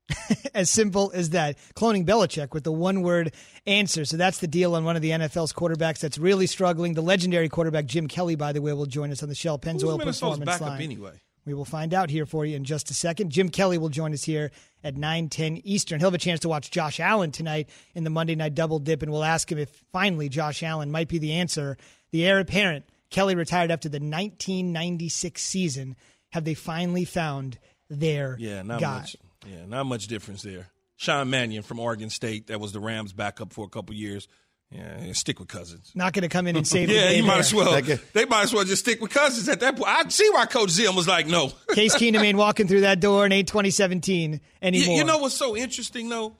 as 0.54 0.70
simple 0.70 1.10
as 1.14 1.30
that. 1.30 1.56
Cloning 1.74 2.04
Belichick 2.06 2.52
with 2.52 2.64
the 2.64 2.72
one 2.72 3.02
word 3.02 3.32
answer. 3.66 4.04
So 4.04 4.16
that's 4.16 4.38
the 4.38 4.46
deal 4.46 4.74
on 4.74 4.84
one 4.84 4.96
of 4.96 5.02
the 5.02 5.10
NFL's 5.10 5.52
quarterbacks 5.52 5.98
that's 6.00 6.18
really 6.18 6.46
struggling. 6.46 6.94
The 6.94 7.02
legendary 7.02 7.48
quarterback 7.48 7.86
Jim 7.86 8.06
Kelly, 8.08 8.36
by 8.36 8.52
the 8.52 8.62
way, 8.62 8.72
will 8.72 8.86
join 8.86 9.10
us 9.10 9.22
on 9.22 9.28
the 9.28 9.34
Shell 9.34 9.60
Who's 9.62 9.72
Pennzoil 9.82 9.98
Minnesota's 9.98 10.38
Performance 10.38 10.46
backup 10.46 10.68
Line. 10.68 10.82
anyway? 10.82 11.12
We 11.44 11.54
will 11.54 11.64
find 11.64 11.94
out 11.94 12.10
here 12.10 12.26
for 12.26 12.44
you 12.44 12.56
in 12.56 12.64
just 12.64 12.90
a 12.90 12.94
second. 12.94 13.30
Jim 13.30 13.50
Kelly 13.50 13.78
will 13.78 13.88
join 13.88 14.12
us 14.12 14.24
here 14.24 14.50
at 14.82 14.96
9:10 14.96 15.60
Eastern. 15.64 16.00
He'll 16.00 16.08
have 16.08 16.14
a 16.14 16.18
chance 16.18 16.40
to 16.40 16.48
watch 16.48 16.72
Josh 16.72 16.98
Allen 16.98 17.30
tonight 17.30 17.68
in 17.94 18.02
the 18.02 18.10
Monday 18.10 18.34
Night 18.34 18.54
Double 18.56 18.80
Dip, 18.80 19.02
and 19.02 19.12
we'll 19.12 19.22
ask 19.22 19.50
him 19.50 19.58
if 19.58 19.70
finally 19.92 20.28
Josh 20.28 20.62
Allen 20.64 20.90
might 20.90 21.08
be 21.08 21.18
the 21.18 21.32
answer. 21.34 21.76
The 22.10 22.26
heir 22.26 22.40
apparent, 22.40 22.84
Kelly 23.10 23.36
retired 23.36 23.70
after 23.70 23.88
the 23.88 24.00
1996 24.00 25.40
season. 25.42 25.96
Have 26.30 26.44
they 26.44 26.54
finally 26.54 27.04
found 27.04 27.58
their 27.88 28.36
Yeah, 28.40 28.62
not 28.62 28.80
guy? 28.80 28.98
much. 29.00 29.16
Yeah, 29.46 29.64
not 29.66 29.84
much 29.86 30.06
difference 30.08 30.42
there. 30.42 30.68
Sean 30.96 31.28
Mannion 31.30 31.62
from 31.62 31.78
Oregon 31.78 32.08
State, 32.10 32.46
that 32.48 32.58
was 32.60 32.72
the 32.72 32.80
Rams' 32.80 33.12
backup 33.12 33.52
for 33.52 33.64
a 33.64 33.68
couple 33.68 33.94
years. 33.94 34.28
Yeah, 34.70 35.12
stick 35.12 35.38
with 35.38 35.46
Cousins. 35.48 35.92
Not 35.94 36.12
going 36.12 36.22
to 36.22 36.28
come 36.28 36.46
in 36.48 36.56
and 36.56 36.66
save 36.66 36.88
the 36.88 36.94
Yeah, 36.94 37.08
day 37.10 37.16
you 37.18 37.22
might 37.22 37.34
there. 37.34 37.38
as 37.40 37.54
well. 37.54 37.80
They 38.14 38.24
might 38.24 38.42
as 38.44 38.52
well 38.54 38.64
just 38.64 38.82
stick 38.82 39.00
with 39.00 39.12
Cousins 39.12 39.48
at 39.48 39.60
that 39.60 39.76
point. 39.76 39.88
I 39.88 40.08
see 40.08 40.28
why 40.30 40.46
Coach 40.46 40.70
Zim 40.70 40.96
was 40.96 41.06
like, 41.06 41.26
no. 41.28 41.52
Case 41.74 41.94
Keenum 41.94 42.22
ain't 42.22 42.36
walking 42.38 42.66
through 42.66 42.80
that 42.80 42.98
door 42.98 43.24
in 43.26 43.30
8 43.32 43.46
2017 43.46 44.32
You, 44.32 44.40
anymore. 44.60 44.96
you 44.96 45.04
know 45.04 45.18
what's 45.18 45.36
so 45.36 45.56
interesting 45.56 46.08
though 46.08 46.30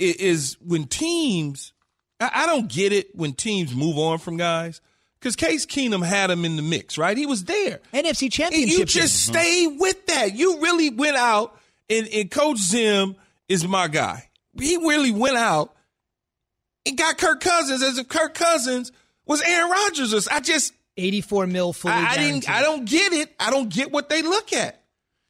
I- 0.00 0.14
is 0.18 0.58
when 0.60 0.84
teams. 0.86 1.72
I, 2.20 2.30
I 2.34 2.46
don't 2.46 2.68
get 2.70 2.92
it 2.92 3.14
when 3.16 3.32
teams 3.32 3.74
move 3.74 3.96
on 3.98 4.18
from 4.18 4.36
guys 4.36 4.80
because 5.18 5.34
Case 5.36 5.64
Keenum 5.64 6.04
had 6.04 6.30
him 6.30 6.44
in 6.44 6.56
the 6.56 6.62
mix, 6.62 6.98
right? 6.98 7.16
He 7.16 7.24
was 7.24 7.44
there. 7.44 7.80
NFC 7.94 8.22
And 8.24 8.32
Championship. 8.32 8.78
you 8.78 8.84
just 8.84 9.32
game. 9.32 9.42
stay 9.42 9.66
with 9.78 10.06
that. 10.08 10.34
You 10.36 10.60
really 10.60 10.90
went 10.90 11.16
out, 11.16 11.58
and, 11.88 12.08
and 12.08 12.30
Coach 12.30 12.58
Zim 12.58 13.16
is 13.48 13.66
my 13.66 13.88
guy. 13.88 14.28
He 14.58 14.76
really 14.76 15.12
went 15.12 15.36
out 15.36 15.74
and 16.86 16.96
got 16.96 17.18
Kirk 17.18 17.40
Cousins 17.40 17.82
as 17.82 17.98
if 17.98 18.08
Kirk 18.08 18.34
Cousins 18.34 18.92
was 19.26 19.42
Aaron 19.42 19.70
Rodgers. 19.70 20.28
I 20.28 20.40
just 20.40 20.72
84 20.96 21.46
mil 21.46 21.72
fully 21.72 21.94
I, 21.94 22.12
I 22.12 22.16
didn't. 22.16 22.48
I 22.48 22.62
don't 22.62 22.84
get 22.84 23.12
it. 23.12 23.34
I 23.38 23.50
don't 23.50 23.68
get 23.68 23.92
what 23.92 24.08
they 24.08 24.22
look 24.22 24.52
at. 24.52 24.82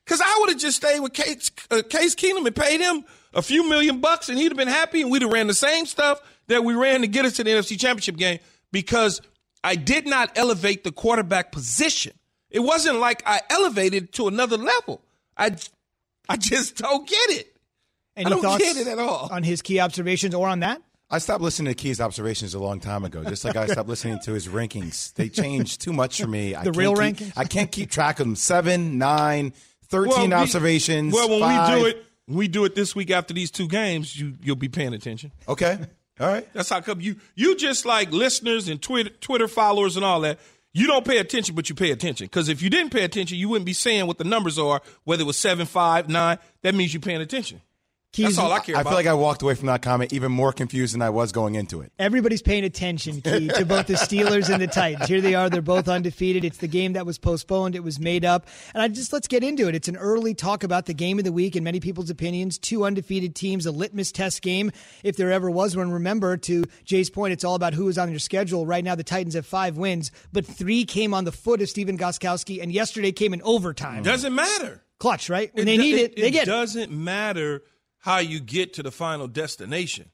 Because 0.05 0.21
I 0.21 0.37
would 0.40 0.51
have 0.51 0.59
just 0.59 0.77
stayed 0.77 1.01
with 1.01 1.12
Case, 1.12 1.51
uh, 1.71 1.83
Case 1.88 2.14
Keenum 2.14 2.47
and 2.47 2.55
paid 2.55 2.81
him 2.81 3.05
a 3.35 3.42
few 3.42 3.69
million 3.69 4.01
bucks, 4.01 4.29
and 4.29 4.38
he'd 4.38 4.53
have 4.53 4.57
been 4.57 4.69
happy, 4.69 5.03
and 5.03 5.11
we'd 5.11 5.23
have 5.23 5.33
ran 5.33 5.49
the 5.49 5.55
same 5.55 5.85
stuff 5.85 6.21
that 6.47 6.62
we 6.62 6.75
ran 6.75 7.01
to 7.01 7.09
get 7.09 7.25
us 7.25 7.35
to 7.35 7.45
the 7.45 7.51
NFC 7.51 7.79
Championship 7.79 8.16
game. 8.16 8.38
Because 8.71 9.21
I 9.64 9.75
did 9.75 10.07
not 10.07 10.31
elevate 10.37 10.85
the 10.85 10.92
quarterback 10.92 11.51
position. 11.51 12.12
It 12.51 12.61
wasn't 12.61 13.01
like 13.01 13.25
I 13.27 13.40
elevated 13.51 14.12
to 14.12 14.29
another 14.29 14.57
level. 14.57 15.03
I, 15.37 15.57
I 16.28 16.36
just 16.36 16.76
don't 16.76 17.08
get 17.08 17.30
it. 17.30 17.56
Any 18.16 18.26
I 18.26 18.28
don't 18.30 18.42
thoughts 18.42 18.62
get 18.64 18.76
it 18.76 18.86
at 18.86 18.98
all. 18.98 19.28
on 19.30 19.42
his 19.42 19.60
key 19.62 19.78
observations 19.80 20.34
or 20.34 20.48
on 20.48 20.60
that? 20.60 20.80
I 21.08 21.18
stopped 21.18 21.42
listening 21.42 21.72
to 21.72 21.80
Key's 21.80 22.00
observations 22.00 22.54
a 22.54 22.58
long 22.58 22.80
time 22.80 23.04
ago, 23.04 23.22
just 23.24 23.44
like 23.44 23.54
I 23.56 23.66
stopped 23.68 23.88
listening 23.88 24.18
to 24.24 24.32
his 24.32 24.48
rankings. 24.48 25.12
They 25.14 25.28
changed 25.28 25.80
too 25.82 25.92
much 25.92 26.20
for 26.20 26.26
me. 26.26 26.54
I 26.54 26.60
The 26.64 26.70
can't 26.72 26.76
real 26.76 26.94
keep- 26.94 27.02
rankings? 27.16 27.32
I 27.36 27.44
can't 27.44 27.70
keep 27.70 27.90
track 27.90 28.18
of 28.18 28.26
them. 28.26 28.34
Seven, 28.36 28.98
nine, 28.98 29.52
13 29.88 30.08
Well, 30.10 30.26
we- 30.26 30.32
observations. 30.34 31.14
Well, 31.14 31.28
when 31.28 31.40
five. 31.40 31.74
we 31.74 31.80
do 31.80 31.86
it, 31.86 32.04
we 32.28 32.48
do 32.48 32.64
it 32.64 32.74
this 32.74 32.96
week 32.96 33.10
after 33.12 33.32
these 33.34 33.52
two 33.52 33.68
games. 33.68 34.18
You 34.18 34.34
you'll 34.42 34.56
be 34.56 34.68
paying 34.68 34.94
attention. 34.94 35.30
Okay. 35.46 35.78
All 36.18 36.26
right. 36.26 36.48
That's 36.54 36.70
how 36.70 36.80
come 36.80 37.00
you 37.00 37.16
you 37.36 37.54
just 37.54 37.84
like 37.86 38.10
listeners 38.10 38.66
and 38.68 38.82
Twitter 38.82 39.10
Twitter 39.20 39.46
followers 39.46 39.94
and 39.96 40.04
all 40.04 40.22
that. 40.22 40.40
You 40.76 40.86
don't 40.86 41.06
pay 41.06 41.16
attention, 41.16 41.54
but 41.54 41.70
you 41.70 41.74
pay 41.74 41.90
attention. 41.90 42.26
Because 42.26 42.50
if 42.50 42.60
you 42.60 42.68
didn't 42.68 42.92
pay 42.92 43.02
attention, 43.02 43.38
you 43.38 43.48
wouldn't 43.48 43.64
be 43.64 43.72
saying 43.72 44.06
what 44.06 44.18
the 44.18 44.24
numbers 44.24 44.58
are. 44.58 44.82
Whether 45.04 45.22
it 45.22 45.26
was 45.26 45.38
seven, 45.38 45.64
five, 45.64 46.10
nine, 46.10 46.36
that 46.60 46.74
means 46.74 46.92
you're 46.92 47.00
paying 47.00 47.22
attention. 47.22 47.62
Keys, 48.16 48.29
That's 48.29 48.38
all 48.38 48.50
I 48.52 48.61
care 48.61 48.76
I 48.76 48.81
about. 48.81 48.90
feel 48.90 48.96
like 48.98 49.07
I 49.07 49.12
walked 49.12 49.42
away 49.42 49.55
from 49.55 49.66
that 49.66 49.83
comment 49.83 50.12
even 50.14 50.33
more 50.33 50.50
confused 50.50 50.94
than 50.94 51.02
I 51.02 51.11
was 51.11 51.33
going 51.33 51.55
into 51.55 51.83
it. 51.83 51.92
Everybody's 51.98 52.40
paying 52.40 52.64
attention, 52.64 53.20
Key, 53.20 53.48
to 53.48 53.66
both 53.66 53.88
the 53.88 53.92
Steelers 53.94 54.48
and 54.48 54.61
the 54.62 54.66
Titans. 54.66 55.07
Here 55.07 55.20
they 55.20 55.35
are. 55.35 55.50
They're 55.50 55.61
both 55.61 55.87
undefeated. 55.87 56.42
It's 56.42 56.57
the 56.57 56.66
game 56.66 56.94
that 56.94 57.05
was 57.05 57.18
postponed. 57.18 57.74
It 57.76 57.85
was 57.85 58.00
made 58.00 58.24
up. 58.24 58.46
And 58.72 58.83
I 58.83 58.88
just 58.88 59.12
let's 59.12 59.29
get 59.29 59.44
into 59.44 59.68
it. 59.68 59.74
It's 59.74 59.88
an 59.88 59.96
early 59.96 60.33
talk 60.35 60.64
about 60.64 60.87
the 60.87 60.94
game 60.94 61.18
of 61.18 61.24
the 61.24 61.33
week 61.33 61.57
in 61.57 61.62
many 61.62 61.79
people's 61.79 62.09
opinions. 62.09 62.57
Two 62.57 62.85
undefeated 62.87 63.35
teams, 63.35 63.66
a 63.66 63.70
litmus 63.70 64.12
test 64.12 64.40
game, 64.40 64.72
if 65.05 65.16
there 65.18 65.31
ever 65.31 65.50
was 65.50 65.76
one. 65.76 65.90
Remember, 65.90 66.38
to 66.38 66.64
Jay's 66.87 67.11
point, 67.11 67.35
it's 67.35 67.44
all 67.44 67.55
about 67.55 67.74
who 67.74 67.87
is 67.88 67.98
on 67.98 68.09
your 68.11 68.18
schedule. 68.18 68.64
Right 68.64 68.83
now, 68.83 68.94
the 68.94 69.05
Titans 69.05 69.35
have 69.35 69.44
five 69.44 69.76
wins, 69.76 70.11
but 70.33 70.46
three 70.46 70.85
came 70.87 71.12
on 71.12 71.24
the 71.24 71.33
foot 71.33 71.61
of 71.61 71.68
Stephen 71.68 71.98
Gostkowski, 71.98 72.62
and 72.62 72.72
yesterday 72.72 73.12
came 73.12 73.35
in 73.35 73.42
overtime. 73.42 74.02
doesn't 74.02 74.35
matter. 74.35 74.83
Clutch, 74.98 75.29
right? 75.29 75.55
When 75.55 75.66
they 75.66 75.76
do- 75.76 75.83
need 75.83 75.96
it, 75.96 76.16
they 76.16 76.31
get 76.31 76.44
it. 76.44 76.46
doesn't 76.46 76.90
matter 76.90 77.62
how 78.07 78.19
you 78.19 78.38
get 78.38 78.73
to 78.75 78.85
the 78.85 78.92
final 78.92 79.27
destination, 79.27 80.09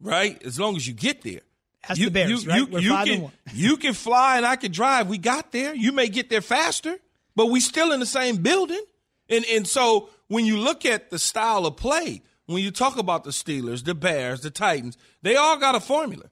right? 0.00 0.42
As 0.42 0.58
long 0.58 0.74
as 0.74 0.88
you 0.88 0.92
get 0.92 1.22
there. 1.22 1.40
That's 1.86 1.98
you, 2.00 2.06
the 2.06 2.10
Bears, 2.10 2.44
you, 2.44 2.50
right? 2.50 2.58
You, 2.58 2.66
We're 2.66 2.80
you 2.80 2.90
five 2.90 3.06
can, 3.06 3.14
and 3.14 3.22
one. 3.22 3.32
you 3.54 3.76
can 3.76 3.94
fly 3.94 4.36
and 4.38 4.44
I 4.44 4.56
can 4.56 4.72
drive. 4.72 5.08
We 5.08 5.18
got 5.18 5.52
there. 5.52 5.72
You 5.72 5.92
may 5.92 6.08
get 6.08 6.30
there 6.30 6.40
faster, 6.40 6.98
but 7.36 7.46
we 7.46 7.60
still 7.60 7.92
in 7.92 8.00
the 8.00 8.06
same 8.06 8.38
building. 8.38 8.82
And 9.28 9.44
and 9.46 9.68
so 9.68 10.10
when 10.26 10.46
you 10.46 10.58
look 10.58 10.84
at 10.84 11.10
the 11.10 11.18
style 11.18 11.64
of 11.64 11.76
play, 11.76 12.22
when 12.46 12.60
you 12.60 12.72
talk 12.72 12.98
about 12.98 13.22
the 13.22 13.30
Steelers, 13.30 13.84
the 13.84 13.94
Bears, 13.94 14.40
the 14.40 14.50
Titans, 14.50 14.98
they 15.22 15.36
all 15.36 15.58
got 15.58 15.76
a 15.76 15.80
formula, 15.80 16.24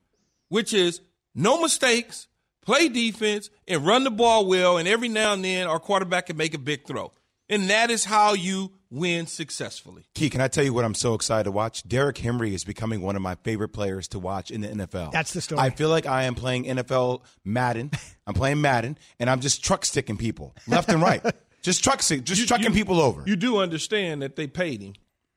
which 0.48 0.74
is 0.74 1.00
no 1.36 1.62
mistakes, 1.62 2.26
play 2.62 2.88
defense, 2.88 3.48
and 3.68 3.86
run 3.86 4.02
the 4.02 4.10
ball 4.10 4.44
well. 4.44 4.76
And 4.76 4.88
every 4.88 5.08
now 5.08 5.34
and 5.34 5.44
then, 5.44 5.68
our 5.68 5.78
quarterback 5.78 6.26
can 6.26 6.36
make 6.36 6.52
a 6.52 6.58
big 6.58 6.84
throw. 6.84 7.12
And 7.50 7.68
that 7.68 7.90
is 7.90 8.04
how 8.06 8.32
you 8.32 8.72
win 8.90 9.26
successfully. 9.26 10.06
Key, 10.14 10.30
can 10.30 10.40
I 10.40 10.48
tell 10.48 10.64
you 10.64 10.72
what 10.72 10.84
I'm 10.84 10.94
so 10.94 11.14
excited 11.14 11.44
to 11.44 11.50
watch? 11.50 11.86
Derrick 11.86 12.16
Henry 12.18 12.54
is 12.54 12.64
becoming 12.64 13.02
one 13.02 13.16
of 13.16 13.22
my 13.22 13.34
favorite 13.44 13.70
players 13.70 14.08
to 14.08 14.18
watch 14.18 14.50
in 14.50 14.60
the 14.62 14.68
NFL. 14.68 15.12
That's 15.12 15.32
the 15.32 15.40
story. 15.40 15.60
I 15.60 15.70
feel 15.70 15.88
like 15.90 16.06
I 16.06 16.24
am 16.24 16.34
playing 16.34 16.64
NFL 16.64 17.22
Madden. 17.44 17.90
I'm 18.26 18.34
playing 18.34 18.60
Madden, 18.60 18.96
and 19.18 19.28
I'm 19.28 19.40
just 19.40 19.62
truck 19.64 19.84
sticking 19.84 20.16
people 20.16 20.54
left 20.66 20.88
and 20.88 21.02
right. 21.02 21.22
Just 21.62 21.84
truck 21.84 22.00
stick, 22.00 22.24
just 22.24 22.40
You- 22.40 22.46
trucking 22.46 22.68
you- 22.68 22.72
people 22.72 22.98
over. 23.02 23.22
You 23.26 23.36
do 23.36 23.58
understand 23.58 24.22
that 24.22 24.34
they 24.34 24.46
paid 24.46 24.80
him. 24.80 24.94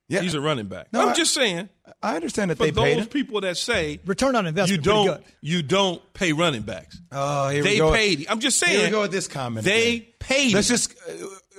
Yeah. 0.09 0.21
He's 0.21 0.33
a 0.33 0.41
running 0.41 0.67
back. 0.67 0.87
No, 0.93 1.01
I'm 1.01 1.09
I- 1.09 1.13
just 1.13 1.33
saying. 1.33 1.69
I 2.01 2.15
understand 2.15 2.51
that 2.51 2.57
For 2.57 2.63
they 2.65 2.71
paid 2.71 2.75
But 2.75 2.83
those 2.85 2.97
him. 3.03 3.05
people 3.07 3.41
that 3.41 3.57
say 3.57 3.99
Return 4.05 4.35
on 4.35 4.45
investment. 4.45 4.83
pretty 4.83 4.95
don't 4.97 5.07
good. 5.17 5.23
you 5.41 5.63
don't 5.63 6.13
pay 6.13 6.33
running 6.33 6.61
backs. 6.61 6.99
Oh, 7.11 7.49
here 7.49 7.63
we 7.63 7.69
they 7.69 7.77
go. 7.77 7.91
paid 7.93 8.19
him. 8.19 8.25
I'm 8.29 8.39
just 8.39 8.59
saying. 8.59 8.73
Here 8.77 8.85
we 8.87 8.91
go 8.91 9.01
with 9.01 9.11
this 9.11 9.27
comment. 9.27 9.65
They 9.65 9.95
again. 9.95 10.07
paid 10.19 10.53
Let's 10.53 10.69
him. 10.69 10.75
just. 10.77 10.95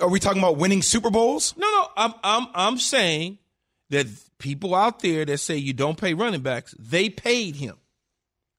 Uh, 0.01 0.05
are 0.05 0.09
we 0.09 0.21
talking 0.21 0.41
about 0.41 0.57
winning 0.57 0.83
Super 0.83 1.11
Bowls? 1.11 1.55
No, 1.57 1.67
no. 1.71 1.89
I'm 1.97 2.15
I'm 2.23 2.47
I'm 2.55 2.79
saying 2.79 3.39
that 3.91 4.07
people 4.39 4.75
out 4.75 5.01
there 5.01 5.25
that 5.25 5.39
say 5.39 5.57
you 5.57 5.73
don't 5.73 5.97
pay 5.99 6.15
running 6.15 6.41
backs, 6.43 6.75
they 6.79 7.09
paid 7.09 7.57
him. 7.57 7.77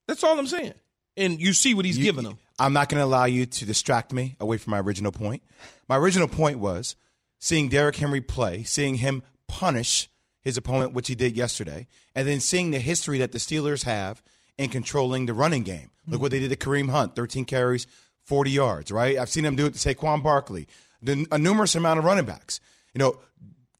That's 0.08 0.22
all 0.24 0.38
I'm 0.38 0.46
saying. 0.46 0.74
And 1.16 1.40
you 1.40 1.52
see 1.52 1.74
what 1.74 1.84
he's 1.84 1.96
You- 1.98 2.04
giving 2.04 2.24
them. 2.24 2.38
I'm 2.58 2.72
not 2.72 2.88
going 2.88 3.00
to 3.00 3.04
allow 3.04 3.26
you 3.26 3.44
to 3.44 3.66
distract 3.66 4.12
me 4.14 4.34
away 4.40 4.56
from 4.56 4.70
my 4.70 4.80
original 4.80 5.12
point. 5.12 5.42
My 5.88 5.96
original 5.98 6.26
point 6.26 6.58
was 6.58 6.96
seeing 7.38 7.68
Derrick 7.68 7.96
Henry 7.96 8.22
play, 8.22 8.62
seeing 8.62 8.94
him 8.94 9.22
punish 9.56 10.10
his 10.42 10.58
opponent, 10.58 10.92
which 10.92 11.08
he 11.08 11.14
did 11.14 11.34
yesterday, 11.34 11.86
and 12.14 12.28
then 12.28 12.40
seeing 12.40 12.70
the 12.70 12.78
history 12.78 13.18
that 13.18 13.32
the 13.32 13.38
Steelers 13.38 13.84
have 13.84 14.22
in 14.58 14.68
controlling 14.68 15.24
the 15.24 15.32
running 15.32 15.62
game. 15.62 15.90
Look 16.06 16.20
what 16.20 16.30
they 16.30 16.38
did 16.38 16.50
to 16.50 16.56
Kareem 16.56 16.90
Hunt 16.90 17.16
13 17.16 17.46
carries, 17.46 17.86
40 18.24 18.50
yards, 18.50 18.92
right? 18.92 19.16
I've 19.16 19.30
seen 19.30 19.44
them 19.44 19.56
do 19.56 19.66
it 19.66 19.74
to 19.74 19.78
Saquon 19.78 20.22
Barkley, 20.22 20.68
the, 21.00 21.26
a 21.32 21.38
numerous 21.38 21.74
amount 21.74 21.98
of 21.98 22.04
running 22.04 22.26
backs. 22.26 22.60
You 22.94 22.98
know, 22.98 23.18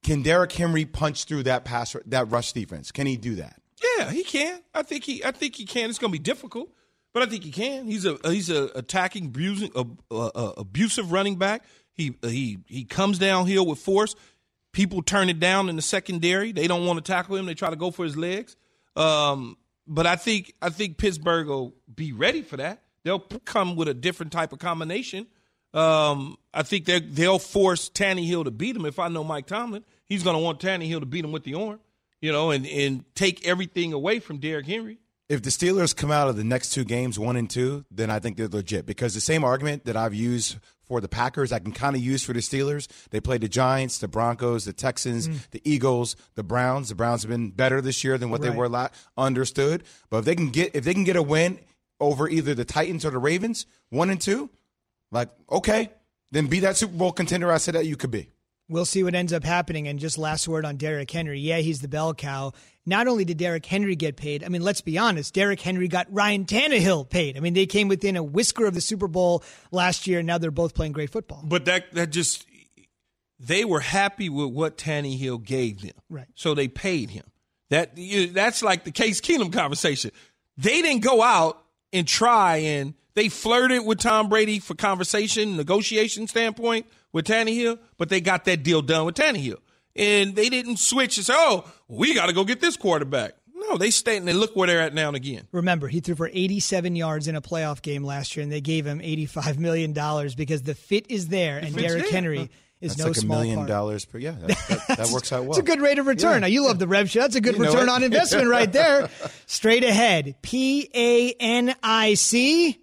can 0.03 0.23
Derrick 0.23 0.51
Henry 0.53 0.87
punch 0.87 1.25
through 1.25 1.45
that 1.45 1.65
pass, 1.65 1.95
that 2.07 2.31
rush 2.31 2.53
defense? 2.53 2.91
Can 2.91 3.07
he 3.07 3.17
do 3.17 3.35
that? 3.37 3.61
Yeah, 3.99 4.11
he 4.11 4.25
can. 4.25 4.61
I 4.75 4.83
think 4.83 5.05
he. 5.05 5.23
I 5.25 5.33
think 5.33 5.57
he 5.57 5.67
can. 5.67 5.91
It's 5.91 5.99
going 5.99 6.11
to 6.11 6.19
be 6.19 6.23
difficult, 6.23 6.71
but 7.13 7.23
I 7.23 7.27
think 7.27 7.45
he 7.45 7.51
can. 7.51 7.87
He's 7.87 8.07
a 8.07 8.19
he's 8.25 8.49
a 8.51 8.71
attacking, 8.75 9.27
abusing, 9.27 9.71
uh, 9.75 9.85
uh, 10.11 10.53
abusive 10.57 11.13
running 11.13 11.37
back. 11.37 11.65
He 11.93 12.17
he 12.23 12.59
he 12.67 12.85
comes 12.85 13.19
downhill 13.19 13.67
with 13.67 13.79
force. 13.79 14.15
People 14.77 15.01
turn 15.01 15.31
it 15.31 15.41
down 15.41 15.71
in 15.71 15.77
the 15.77 15.81
secondary. 15.81 16.53
They 16.53 16.67
don't 16.67 16.85
want 16.85 17.03
to 17.03 17.13
tackle 17.13 17.37
him. 17.37 17.47
They 17.47 17.55
try 17.55 17.71
to 17.71 17.77
go 17.77 17.91
for 17.91 18.05
his 18.05 18.15
legs. 18.15 18.57
Um, 18.95 19.57
but 19.87 20.07
I 20.07 20.17
think 20.17 20.53
I 20.61 20.69
think 20.69 20.99
Pittsburgh 20.99 21.47
will 21.47 21.75
be 21.95 22.13
ready 22.13 22.43
for 22.43 22.59
that. 22.59 22.83
They'll 23.03 23.21
come 23.21 23.75
with 23.77 23.89
a 23.89 23.95
different 23.95 24.33
type 24.33 24.53
of 24.53 24.59
combination. 24.59 25.29
Um, 25.73 26.37
I 26.53 26.63
think 26.63 26.85
they 26.85 27.01
they'll 27.01 27.39
force 27.39 27.89
Tannehill 27.89 28.45
to 28.45 28.51
beat 28.51 28.77
him. 28.77 28.85
If 28.85 28.99
I 28.99 29.09
know 29.09 29.25
Mike 29.25 29.47
Tomlin, 29.47 29.83
he's 30.05 30.23
going 30.23 30.37
to 30.37 30.43
want 30.43 30.61
Tannehill 30.61 31.01
to 31.01 31.07
beat 31.07 31.25
him 31.25 31.33
with 31.33 31.45
the 31.45 31.55
arm, 31.55 31.81
you 32.21 32.31
know, 32.31 32.51
and 32.51 32.67
and 32.67 33.03
take 33.15 33.49
everything 33.49 33.95
away 33.95 34.19
from 34.19 34.41
Derrick 34.41 34.67
Henry. 34.67 34.99
If 35.29 35.43
the 35.43 35.51
Steelers 35.51 35.95
come 35.95 36.13
out 36.13 36.29
of 36.29 36.37
the 36.37 36.45
next 36.45 36.71
two 36.71 36.85
games 36.85 37.19
one 37.19 37.37
and 37.37 37.51
two, 37.51 37.85
then 37.91 38.11
I 38.11 38.21
think 38.21 38.37
they're 38.37 38.47
legit 38.49 38.87
because 38.87 39.15
the 39.15 39.21
same 39.21 39.43
argument 39.43 39.85
that 39.87 39.97
I've 39.97 40.15
used 40.15 40.59
for 40.87 41.01
the 41.01 41.09
Packers, 41.09 41.51
I 41.53 41.59
can 41.59 41.73
kind 41.73 41.97
of 41.97 42.03
use 42.03 42.23
for 42.23 42.33
the 42.33 42.39
Steelers. 42.39 42.87
They 43.11 43.21
played 43.21 43.41
the 43.41 43.49
Giants, 43.49 43.99
the 43.99 44.07
Broncos, 44.07 44.67
the 44.67 44.73
Texans, 44.73 45.27
mm. 45.27 45.51
the 45.51 45.61
Eagles, 45.65 46.15
the 46.37 46.45
Browns. 46.45 46.91
The 46.91 46.95
Browns 46.95 47.23
have 47.23 47.31
been 47.31 47.51
better 47.51 47.81
this 47.81 48.05
year 48.05 48.19
than 48.19 48.31
what 48.31 48.41
they 48.41 48.51
Right. 48.51 48.59
were 48.59 48.69
la- 48.69 48.89
understood. 49.17 49.83
But 50.11 50.19
if 50.19 50.25
they 50.27 50.37
can 50.37 50.51
get 50.51 50.77
if 50.77 50.85
they 50.85 50.95
can 50.95 51.05
get 51.05 51.17
a 51.17 51.23
win 51.23 51.59
over 51.99 52.29
either 52.29 52.55
the 52.55 52.65
Titans 52.65 53.05
or 53.05 53.11
the 53.11 53.19
Ravens, 53.19 53.67
one 53.91 54.11
and 54.11 54.21
two, 54.21 54.51
like 55.11 55.31
okay, 55.51 55.91
then 56.31 56.47
be 56.47 56.61
that 56.61 56.77
Super 56.77 56.97
Bowl 56.97 57.11
contender 57.11 57.51
I 57.51 57.59
said 57.59 57.75
that 57.75 57.87
you 57.87 57.97
could 57.97 58.13
be. 58.13 58.31
We'll 58.69 58.85
see 58.85 59.05
what 59.05 59.15
ends 59.15 59.33
up 59.33 59.45
happening. 59.45 59.87
And 59.87 59.99
just 59.99 60.19
last 60.19 60.49
word 60.49 60.65
on 60.65 60.77
Derrick 60.77 61.11
Henry. 61.11 61.39
Yeah, 61.39 61.59
he's 61.59 61.81
the 61.81 61.89
bell 61.89 62.15
cow. 62.15 62.53
Not 62.85 63.09
only 63.09 63.25
did 63.25 63.37
Derrick 63.37 63.67
Henry 63.67 63.97
get 63.97 64.17
paid, 64.17 64.45
I 64.45 64.49
mean, 64.49 64.63
let's 64.63 64.81
be 64.81 64.99
honest, 64.99 65.35
Derrick 65.35 65.61
Henry 65.61 65.89
got 65.89 66.07
Ryan 66.11 66.45
Tannehill 66.45 67.09
paid. 67.09 67.37
I 67.37 67.41
mean, 67.41 67.55
they 67.55 67.67
came 67.67 67.89
within 67.89 68.17
a 68.17 68.23
whisker 68.23 68.67
of 68.67 68.75
the 68.75 68.81
Super 68.81 69.09
Bowl 69.09 69.43
last 69.73 70.07
year, 70.07 70.21
and 70.21 70.27
now 70.27 70.39
they're 70.39 70.51
both 70.51 70.75
playing 70.75 70.93
great 70.93 71.11
football. 71.11 71.43
But 71.45 71.65
that 71.65 71.93
that 71.95 72.11
just 72.11 72.47
they 73.39 73.65
were 73.65 73.81
happy 73.81 74.29
with 74.29 74.53
what 74.53 74.79
Tannehill 74.79 75.45
gave 75.45 75.83
them, 75.83 75.95
Right. 76.09 76.27
So 76.35 76.55
they 76.55 76.69
paid 76.69 77.11
him. 77.11 77.25
That 77.71 77.97
that's 78.33 78.63
like 78.63 78.85
the 78.85 78.93
Case 78.93 79.21
Keenum 79.21 79.53
conversation. 79.53 80.13
They 80.57 80.83
didn't 80.83 81.03
go 81.03 81.23
out 81.23 81.63
and 81.93 82.07
try 82.07 82.57
and 82.59 82.95
they 83.15 83.29
flirted 83.29 83.85
with 83.85 83.99
Tom 83.99 84.29
Brady 84.29 84.59
for 84.59 84.75
conversation, 84.75 85.57
negotiation 85.57 86.29
standpoint 86.29 86.87
with 87.17 87.27
Tannehill, 87.27 87.79
but 87.99 88.09
they 88.11 88.21
got 88.21 88.45
that 88.45 88.63
deal 88.63 88.83
done 88.83 89.07
with 89.07 89.17
Tannehill. 89.17 89.57
And 89.97 90.37
they 90.37 90.51
didn't 90.51 90.77
switch 90.79 91.17
and 91.17 91.25
say, 91.27 91.33
"Oh, 91.35 91.65
we 91.89 92.13
got 92.15 92.27
to 92.27 92.33
go 92.35 92.45
get 92.45 92.61
this 92.61 92.77
quarterback." 92.77 93.33
No, 93.55 93.79
they 93.79 93.91
stayed 93.91 94.19
and 94.19 94.29
they 94.29 94.35
look 94.35 94.55
where 94.55 94.67
they're 94.69 94.81
at 94.83 94.93
now 94.95 95.09
and 95.09 95.17
again. 95.17 95.49
Remember, 95.51 95.89
he 95.89 96.01
threw 96.01 96.15
for 96.15 96.29
87 96.33 96.95
yards 96.95 97.27
in 97.27 97.35
a 97.35 97.41
playoff 97.41 97.81
game 97.81 98.05
last 98.05 98.37
year, 98.37 98.43
and 98.45 98.53
they 98.53 98.61
gave 98.61 98.87
him 98.87 99.01
$85 99.01 99.57
million 99.59 99.93
because 100.37 100.63
the 100.63 100.75
fit 100.75 101.07
is 101.11 101.29
there, 101.29 101.57
and 101.59 101.75
fit's 101.75 101.83
Derrick 101.87 102.03
there. 102.05 102.13
Henry 102.13 102.51
is 102.83 102.95
That's 102.95 102.99
no 102.99 103.07
like 103.07 103.17
a 103.17 103.21
small 103.21 103.39
million 103.39 103.57
part. 103.61 103.69
dollars 103.69 104.05
per. 104.05 104.19
Yeah, 104.19 104.33
that, 104.33 104.49
that, 104.87 104.97
that 104.99 105.09
works 105.13 105.33
out 105.33 105.43
well. 105.45 105.53
It's 105.53 105.59
a 105.59 105.63
good 105.63 105.81
rate 105.81 105.99
of 105.99 106.07
return. 106.07 106.35
Yeah. 106.35 106.39
Now, 106.41 106.47
you 106.49 106.65
love 106.67 106.79
the 106.79 106.87
Rev 106.87 107.09
Show. 107.11 107.21
That's 107.21 107.35
a 107.35 107.41
good 107.41 107.57
You 107.57 107.63
know 107.63 107.71
return 107.71 107.89
it. 107.89 107.93
on 107.93 108.03
investment 108.05 108.49
right 108.49 108.71
there. 108.71 109.09
Straight 109.47 109.83
ahead. 109.83 110.37
P 110.43 110.91
A 110.95 111.33
N 111.41 111.75
I 111.83 112.13
C 112.15 112.79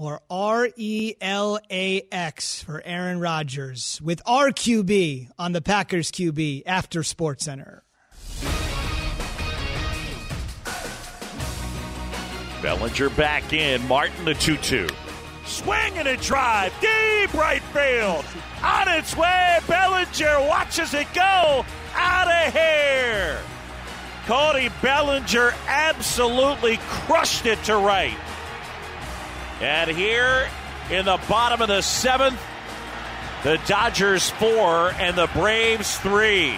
or 0.00 0.22
R 0.30 0.66
E 0.76 1.14
L 1.20 1.58
A 1.70 2.02
X 2.10 2.62
for 2.62 2.82
Aaron 2.82 3.20
Rodgers 3.20 4.00
with 4.02 4.24
RQB 4.24 5.28
on 5.38 5.52
the 5.52 5.60
Packers 5.60 6.10
QB 6.10 6.62
after 6.64 7.02
Sports 7.02 7.44
Center. 7.44 7.84
Bellinger 12.62 13.10
back 13.10 13.52
in. 13.52 13.86
Martin 13.88 14.24
the 14.24 14.32
2 14.34 14.56
2. 14.56 14.88
Swing 15.44 15.98
and 15.98 16.08
a 16.08 16.16
drive. 16.16 16.72
Deep 16.80 17.34
right 17.34 17.62
field. 17.74 18.24
On 18.62 18.88
its 18.88 19.14
way. 19.14 19.58
Bellinger 19.66 20.48
watches 20.48 20.94
it 20.94 21.12
go. 21.12 21.64
Out 21.94 22.46
of 22.46 22.52
here. 22.54 23.38
Cody 24.24 24.70
Bellinger 24.80 25.52
absolutely 25.66 26.78
crushed 26.88 27.44
it 27.44 27.62
to 27.64 27.76
right. 27.76 28.16
And 29.60 29.90
here 29.90 30.48
in 30.90 31.04
the 31.04 31.20
bottom 31.28 31.60
of 31.60 31.68
the 31.68 31.82
seventh, 31.82 32.40
the 33.42 33.60
Dodgers 33.66 34.30
four 34.30 34.92
and 34.92 35.16
the 35.16 35.28
Braves 35.34 35.98
three. 35.98 36.54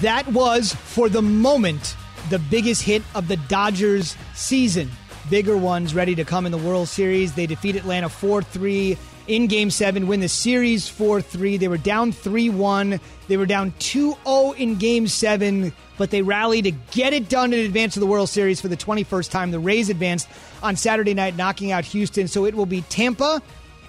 That 0.00 0.26
was, 0.28 0.72
for 0.72 1.08
the 1.08 1.22
moment, 1.22 1.96
the 2.30 2.38
biggest 2.38 2.82
hit 2.82 3.02
of 3.14 3.26
the 3.26 3.36
Dodgers 3.36 4.16
season. 4.34 4.88
Bigger 5.30 5.56
ones 5.56 5.94
ready 5.94 6.14
to 6.14 6.24
come 6.24 6.46
in 6.46 6.52
the 6.52 6.58
World 6.58 6.88
Series. 6.88 7.32
They 7.32 7.46
defeat 7.46 7.76
Atlanta 7.76 8.08
4 8.08 8.42
3 8.42 8.98
in 9.26 9.46
Game 9.46 9.70
7, 9.70 10.06
win 10.06 10.20
the 10.20 10.28
series 10.28 10.86
4 10.88 11.22
3. 11.22 11.56
They 11.56 11.68
were 11.68 11.78
down 11.78 12.12
3 12.12 12.50
1. 12.50 13.00
They 13.28 13.36
were 13.36 13.46
down 13.46 13.72
2 13.78 14.16
0 14.24 14.52
in 14.52 14.76
Game 14.76 15.06
7, 15.06 15.72
but 15.96 16.10
they 16.10 16.22
rallied 16.22 16.64
to 16.64 16.72
get 16.90 17.12
it 17.12 17.28
done 17.28 17.52
in 17.52 17.60
advance 17.60 17.96
of 17.96 18.00
the 18.00 18.06
World 18.06 18.28
Series 18.28 18.60
for 18.60 18.68
the 18.68 18.76
21st 18.76 19.30
time. 19.30 19.50
The 19.50 19.58
Rays 19.58 19.88
advanced 19.88 20.28
on 20.62 20.76
Saturday 20.76 21.14
night, 21.14 21.36
knocking 21.36 21.72
out 21.72 21.84
Houston. 21.86 22.28
So 22.28 22.44
it 22.44 22.54
will 22.54 22.66
be 22.66 22.82
Tampa 22.82 23.40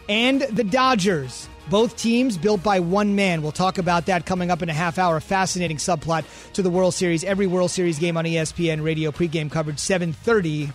and 0.08 0.42
the 0.42 0.64
Dodgers. 0.64 1.50
Both 1.70 1.98
teams 1.98 2.38
built 2.38 2.62
by 2.62 2.80
one 2.80 3.16
man. 3.16 3.42
We'll 3.42 3.52
talk 3.52 3.80
about 3.80 4.06
that 4.06 4.26
coming 4.26 4.52
up 4.52 4.62
in 4.62 4.70
a 4.70 4.74
half 4.74 5.00
hour. 5.00 5.20
Fascinating 5.20 5.78
subplot 5.78 6.24
to 6.54 6.62
the 6.62 6.70
World 6.70 6.94
Series. 6.94 7.24
Every 7.24 7.48
World 7.48 7.72
Series 7.72 7.98
game 7.98 8.18
on 8.18 8.24
ESPN 8.24 8.84
Radio 8.84 9.12
pregame 9.12 9.52
coverage 9.52 9.80
7:30 9.80 10.72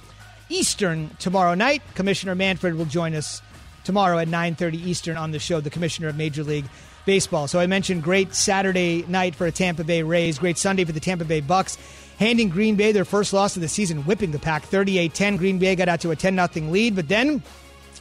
Eastern 0.50 1.10
tomorrow 1.18 1.54
night. 1.54 1.82
Commissioner 1.94 2.34
Manfred 2.34 2.74
will 2.74 2.84
join 2.84 3.14
us 3.14 3.40
tomorrow 3.84 4.18
at 4.18 4.28
9:30 4.28 4.74
Eastern 4.86 5.16
on 5.16 5.30
the 5.30 5.38
show. 5.38 5.60
The 5.60 5.70
Commissioner 5.70 6.08
of 6.08 6.16
Major 6.16 6.44
League 6.44 6.66
Baseball. 7.06 7.48
So 7.48 7.58
I 7.58 7.66
mentioned 7.66 8.02
great 8.02 8.34
Saturday 8.34 9.04
night 9.08 9.34
for 9.34 9.44
the 9.44 9.52
Tampa 9.52 9.84
Bay 9.84 10.02
Rays. 10.02 10.38
Great 10.38 10.58
Sunday 10.58 10.84
for 10.84 10.92
the 10.92 11.00
Tampa 11.00 11.24
Bay 11.24 11.40
Bucks. 11.40 11.78
Handing 12.18 12.50
Green 12.50 12.76
Bay 12.76 12.92
their 12.92 13.06
first 13.06 13.32
loss 13.32 13.56
of 13.56 13.62
the 13.62 13.68
season, 13.68 14.02
whipping 14.02 14.30
the 14.30 14.38
pack 14.38 14.66
38-10. 14.66 15.38
Green 15.38 15.58
Bay 15.58 15.74
got 15.74 15.88
out 15.88 16.00
to 16.02 16.10
a 16.10 16.16
10-0 16.16 16.70
lead, 16.70 16.94
but 16.94 17.08
then 17.08 17.42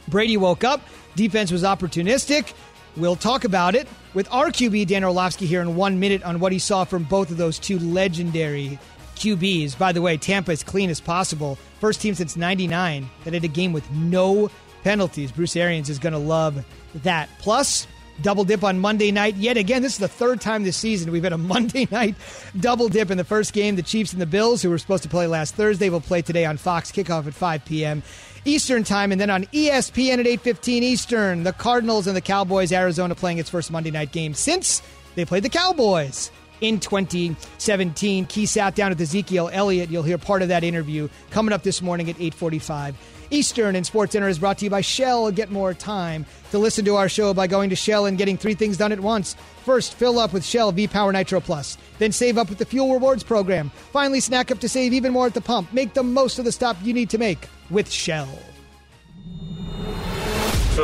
Brady 0.08 0.36
woke 0.36 0.62
up. 0.62 0.82
Defense 1.16 1.50
was 1.50 1.62
opportunistic. 1.62 2.52
We'll 2.96 3.16
talk 3.16 3.44
about 3.44 3.74
it 3.74 3.88
with 4.12 4.28
our 4.30 4.48
QB, 4.48 4.88
Dan 4.88 5.04
Orlovsky, 5.04 5.46
here 5.46 5.62
in 5.62 5.76
one 5.76 6.00
minute 6.00 6.22
on 6.22 6.40
what 6.40 6.52
he 6.52 6.58
saw 6.58 6.84
from 6.84 7.04
both 7.04 7.30
of 7.30 7.36
those 7.36 7.58
two 7.58 7.78
legendary 7.78 8.78
QBs. 9.20 9.78
By 9.78 9.92
the 9.92 10.02
way, 10.02 10.16
Tampa 10.16 10.50
is 10.50 10.64
clean 10.64 10.90
as 10.90 11.00
possible. 11.00 11.56
First 11.78 12.00
team 12.00 12.14
since 12.14 12.36
99 12.36 13.08
that 13.24 13.34
had 13.34 13.44
a 13.44 13.48
game 13.48 13.72
with 13.72 13.88
no 13.92 14.50
penalties. 14.82 15.30
Bruce 15.30 15.56
Arians 15.56 15.90
is 15.90 15.98
going 15.98 16.14
to 16.14 16.18
love 16.18 16.64
that. 17.02 17.28
Plus, 17.38 17.86
double 18.22 18.44
dip 18.44 18.64
on 18.64 18.78
Monday 18.78 19.12
night. 19.12 19.36
Yet 19.36 19.56
again, 19.56 19.82
this 19.82 19.92
is 19.92 19.98
the 19.98 20.08
third 20.08 20.40
time 20.40 20.62
this 20.62 20.76
season 20.76 21.12
we've 21.12 21.22
had 21.22 21.32
a 21.32 21.38
Monday 21.54 21.86
night 21.90 22.14
double 22.58 22.88
dip 22.88 23.10
in 23.10 23.18
the 23.18 23.24
first 23.24 23.52
game. 23.52 23.76
The 23.76 23.82
Chiefs 23.82 24.12
and 24.12 24.22
the 24.22 24.26
Bills, 24.26 24.62
who 24.62 24.70
were 24.70 24.78
supposed 24.78 25.02
to 25.02 25.08
play 25.08 25.26
last 25.26 25.54
Thursday, 25.54 25.90
will 25.90 26.00
play 26.00 26.22
today 26.22 26.46
on 26.46 26.56
Fox. 26.56 26.90
Kickoff 26.90 27.26
at 27.26 27.34
5 27.34 27.64
p.m. 27.64 28.02
Eastern 28.46 28.84
time, 28.84 29.12
and 29.12 29.20
then 29.20 29.28
on 29.28 29.44
ESPN 29.44 30.18
at 30.18 30.26
8:15 30.26 30.82
Eastern, 30.82 31.42
the 31.42 31.52
Cardinals 31.52 32.06
and 32.06 32.16
the 32.16 32.22
Cowboys. 32.22 32.72
Arizona 32.72 33.14
playing 33.14 33.36
its 33.36 33.50
first 33.50 33.70
Monday 33.70 33.90
night 33.90 34.12
game 34.12 34.32
since 34.32 34.80
they 35.14 35.26
played 35.26 35.42
the 35.42 35.50
Cowboys 35.50 36.30
in 36.60 36.80
2017. 36.80 38.26
Key 38.26 38.46
sat 38.46 38.74
down 38.74 38.90
with 38.90 39.00
Ezekiel 39.00 39.50
Elliott. 39.52 39.90
You'll 39.90 40.02
hear 40.02 40.18
part 40.18 40.42
of 40.42 40.48
that 40.48 40.64
interview 40.64 41.08
coming 41.30 41.52
up 41.52 41.62
this 41.62 41.82
morning 41.82 42.10
at 42.10 42.16
8:45 42.20 42.94
Eastern. 43.30 43.76
And 43.76 43.86
Sports 43.86 44.12
Center 44.12 44.28
is 44.28 44.38
brought 44.38 44.58
to 44.58 44.64
you 44.64 44.70
by 44.70 44.80
Shell. 44.80 45.30
Get 45.30 45.50
more 45.50 45.74
time 45.74 46.26
to 46.50 46.58
listen 46.58 46.84
to 46.84 46.96
our 46.96 47.08
show 47.08 47.32
by 47.32 47.46
going 47.46 47.70
to 47.70 47.76
Shell 47.76 48.06
and 48.06 48.18
getting 48.18 48.36
three 48.36 48.54
things 48.54 48.76
done 48.76 48.92
at 48.92 49.00
once. 49.00 49.36
First, 49.64 49.94
fill 49.94 50.18
up 50.18 50.32
with 50.32 50.44
Shell 50.44 50.72
V 50.72 50.88
Power 50.88 51.12
Nitro 51.12 51.40
Plus. 51.40 51.78
Then 51.98 52.12
save 52.12 52.38
up 52.38 52.48
with 52.48 52.58
the 52.58 52.64
Fuel 52.64 52.92
Rewards 52.92 53.22
program. 53.22 53.70
Finally, 53.92 54.20
snack 54.20 54.50
up 54.50 54.58
to 54.60 54.68
save 54.68 54.92
even 54.92 55.12
more 55.12 55.26
at 55.26 55.34
the 55.34 55.40
pump. 55.40 55.72
Make 55.72 55.94
the 55.94 56.02
most 56.02 56.38
of 56.38 56.44
the 56.44 56.52
stop 56.52 56.76
you 56.82 56.92
need 56.92 57.10
to 57.10 57.18
make 57.18 57.48
with 57.70 57.90
Shell. 57.90 58.49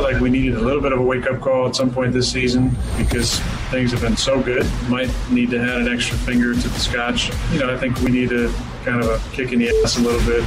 Like 0.03 0.21
we 0.21 0.31
needed 0.31 0.55
a 0.55 0.61
little 0.61 0.83
bit 0.83 0.93
of 0.93 1.01
a 1.01 1.03
wake 1.03 1.27
up 1.27 1.41
call 1.41 1.69
at 1.69 1.77
some 1.77 1.91
point 1.91 2.13
this 2.13 2.31
season 2.31 2.71
because 2.97 3.39
things 3.71 3.93
have 3.93 4.01
been 4.01 4.17
so 4.17 4.41
good. 4.43 4.67
Might 4.89 5.11
need 5.31 5.51
to 5.51 5.59
add 5.59 5.83
an 5.83 5.89
extra 5.89 6.17
finger 6.19 6.55
to 6.55 6.69
the 6.69 6.79
scotch. 6.79 7.31
You 7.53 7.61
know, 7.61 7.73
I 7.73 7.77
think 7.77 8.01
we 8.01 8.11
need 8.11 8.33
a 8.33 8.53
kind 8.85 9.03
of 9.03 9.09
a 9.09 9.35
kick 9.35 9.53
in 9.53 9.59
the 9.59 9.69
ass 9.83 9.99
a 9.99 10.01
little 10.01 10.25
bit. 10.27 10.45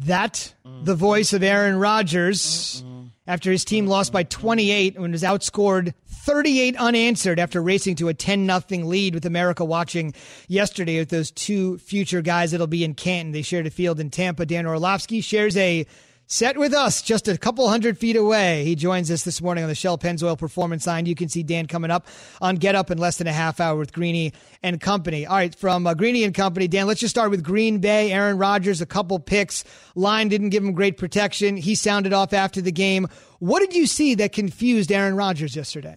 That, 0.00 0.54
the 0.82 0.94
voice 0.94 1.32
of 1.32 1.42
Aaron 1.42 1.78
Rodgers, 1.78 2.84
after 3.26 3.50
his 3.50 3.64
team 3.64 3.86
lost 3.86 4.12
by 4.12 4.22
28 4.22 4.96
and 4.96 5.12
was 5.12 5.22
outscored 5.22 5.94
38 6.26 6.76
unanswered 6.76 7.38
after 7.38 7.62
racing 7.62 7.96
to 7.96 8.08
a 8.08 8.14
10 8.14 8.46
0 8.46 8.84
lead 8.84 9.14
with 9.14 9.24
America 9.26 9.64
watching 9.64 10.12
yesterday 10.48 10.98
with 10.98 11.08
those 11.08 11.30
two 11.30 11.78
future 11.78 12.20
guys 12.20 12.50
that'll 12.50 12.66
be 12.66 12.84
in 12.84 12.94
Canton. 12.94 13.32
They 13.32 13.42
shared 13.42 13.66
a 13.66 13.70
field 13.70 14.00
in 14.00 14.10
Tampa. 14.10 14.44
Dan 14.44 14.66
Orlovsky 14.66 15.20
shares 15.20 15.56
a 15.56 15.86
set 16.26 16.56
with 16.58 16.74
us 16.74 17.02
just 17.02 17.28
a 17.28 17.38
couple 17.38 17.68
hundred 17.68 17.98
feet 17.98 18.16
away. 18.16 18.64
He 18.64 18.74
joins 18.74 19.10
us 19.10 19.22
this 19.22 19.40
morning 19.40 19.64
on 19.64 19.68
the 19.68 19.74
Shell 19.74 19.98
Pennzoil 19.98 20.38
Performance 20.38 20.86
Line. 20.86 21.06
You 21.06 21.14
can 21.14 21.28
see 21.28 21.42
Dan 21.42 21.66
coming 21.66 21.90
up 21.90 22.06
on 22.40 22.56
Get 22.56 22.74
Up 22.74 22.90
in 22.90 22.98
less 22.98 23.18
than 23.18 23.26
a 23.26 23.32
half 23.32 23.60
hour 23.60 23.76
with 23.76 23.92
Greeny 23.92 24.32
and 24.62 24.80
Company. 24.80 25.26
All 25.26 25.36
right, 25.36 25.54
from 25.54 25.86
uh, 25.86 25.94
Greeny 25.94 26.24
and 26.24 26.34
Company, 26.34 26.68
Dan, 26.68 26.86
let's 26.86 27.00
just 27.00 27.14
start 27.14 27.30
with 27.30 27.42
Green 27.42 27.78
Bay. 27.78 28.12
Aaron 28.12 28.38
Rodgers, 28.38 28.80
a 28.80 28.86
couple 28.86 29.18
picks. 29.18 29.64
Line 29.94 30.28
didn't 30.28 30.50
give 30.50 30.64
him 30.64 30.72
great 30.72 30.96
protection. 30.96 31.56
He 31.56 31.74
sounded 31.74 32.12
off 32.12 32.32
after 32.32 32.60
the 32.60 32.72
game. 32.72 33.08
What 33.38 33.60
did 33.60 33.74
you 33.74 33.86
see 33.86 34.14
that 34.16 34.32
confused 34.32 34.90
Aaron 34.90 35.16
Rodgers 35.16 35.54
yesterday? 35.54 35.96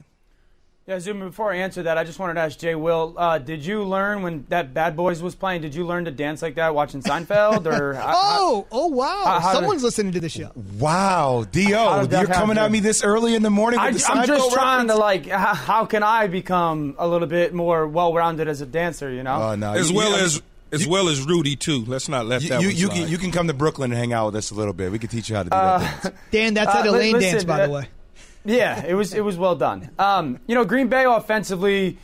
Yeah, 0.89 0.99
Zoom, 0.99 1.19
before 1.19 1.51
I 1.53 1.57
answer 1.57 1.83
that, 1.83 1.99
I 1.99 2.03
just 2.03 2.17
wanted 2.17 2.33
to 2.33 2.39
ask 2.39 2.57
Jay 2.57 2.73
Will, 2.73 3.13
uh, 3.15 3.37
did 3.37 3.63
you 3.63 3.83
learn 3.83 4.23
when 4.23 4.45
that 4.49 4.73
Bad 4.73 4.95
Boys 4.95 5.21
was 5.21 5.35
playing, 5.35 5.61
did 5.61 5.75
you 5.75 5.85
learn 5.85 6.05
to 6.05 6.11
dance 6.11 6.41
like 6.41 6.55
that 6.55 6.73
watching 6.73 7.03
Seinfeld? 7.03 7.67
or 7.67 7.95
Oh, 8.03 8.65
oh 8.71 8.87
wow. 8.87 9.21
how- 9.23 9.39
how 9.39 9.51
did- 9.51 9.57
Someone's 9.57 9.83
listening 9.83 10.13
to 10.13 10.19
the 10.19 10.29
show. 10.29 10.51
Wow, 10.79 11.45
Dio, 11.51 11.77
How 11.77 12.01
you're 12.07 12.25
coming 12.25 12.57
at 12.57 12.71
me 12.71 12.79
this 12.79 13.03
early 13.03 13.35
in 13.35 13.43
the 13.43 13.51
morning 13.51 13.79
with 13.79 13.87
I, 14.09 14.15
the 14.15 14.19
I'm 14.21 14.25
just 14.27 14.49
Seinfeld 14.49 14.53
trying 14.53 14.87
to 14.87 14.95
like, 14.95 15.27
how, 15.27 15.53
how 15.53 15.85
can 15.85 16.01
I 16.01 16.25
become 16.25 16.95
a 16.97 17.07
little 17.07 17.27
bit 17.27 17.53
more 17.53 17.87
well-rounded 17.87 18.47
as 18.47 18.61
a 18.61 18.65
dancer? 18.65 19.11
You 19.11 19.21
know, 19.21 19.35
Oh 19.51 19.55
no, 19.55 19.73
as 19.73 19.91
you- 19.91 19.95
well 19.97 20.17
you- 20.17 20.25
as 20.25 20.41
as 20.71 20.87
well 20.87 21.07
as 21.09 21.21
Rudy 21.21 21.55
too. 21.55 21.85
Let's 21.85 22.09
not 22.09 22.25
let 22.25 22.41
that 22.49 22.61
you, 22.63 22.69
you 22.69 22.89
can 22.89 23.07
you 23.07 23.19
can 23.19 23.31
come 23.31 23.45
to 23.47 23.53
Brooklyn 23.53 23.91
and 23.91 23.99
hang 23.99 24.11
out 24.13 24.27
with 24.27 24.37
us 24.37 24.49
a 24.49 24.55
little 24.55 24.73
bit. 24.73 24.91
We 24.91 24.97
can 24.97 25.09
teach 25.09 25.29
you 25.29 25.35
how 25.35 25.43
to 25.43 25.49
do 25.51 25.55
Uh, 25.55 25.77
that. 25.79 26.01
dance. 26.03 26.15
Dan, 26.31 26.53
that's 26.55 26.73
that 26.73 26.87
Uh, 26.87 26.91
li- 26.91 26.97
Elaine 27.09 27.13
dance, 27.19 27.33
listen, 27.33 27.47
by 27.47 27.61
uh, 27.61 27.65
the 27.67 27.73
way. 27.73 27.87
Yeah, 28.45 28.85
it 28.85 28.93
was 28.93 29.13
it 29.13 29.23
was 29.23 29.37
well 29.37 29.55
done. 29.55 29.89
Um, 29.99 30.39
you 30.47 30.55
know, 30.55 30.65
Green 30.65 30.87
Bay 30.87 31.05
offensively. 31.05 31.97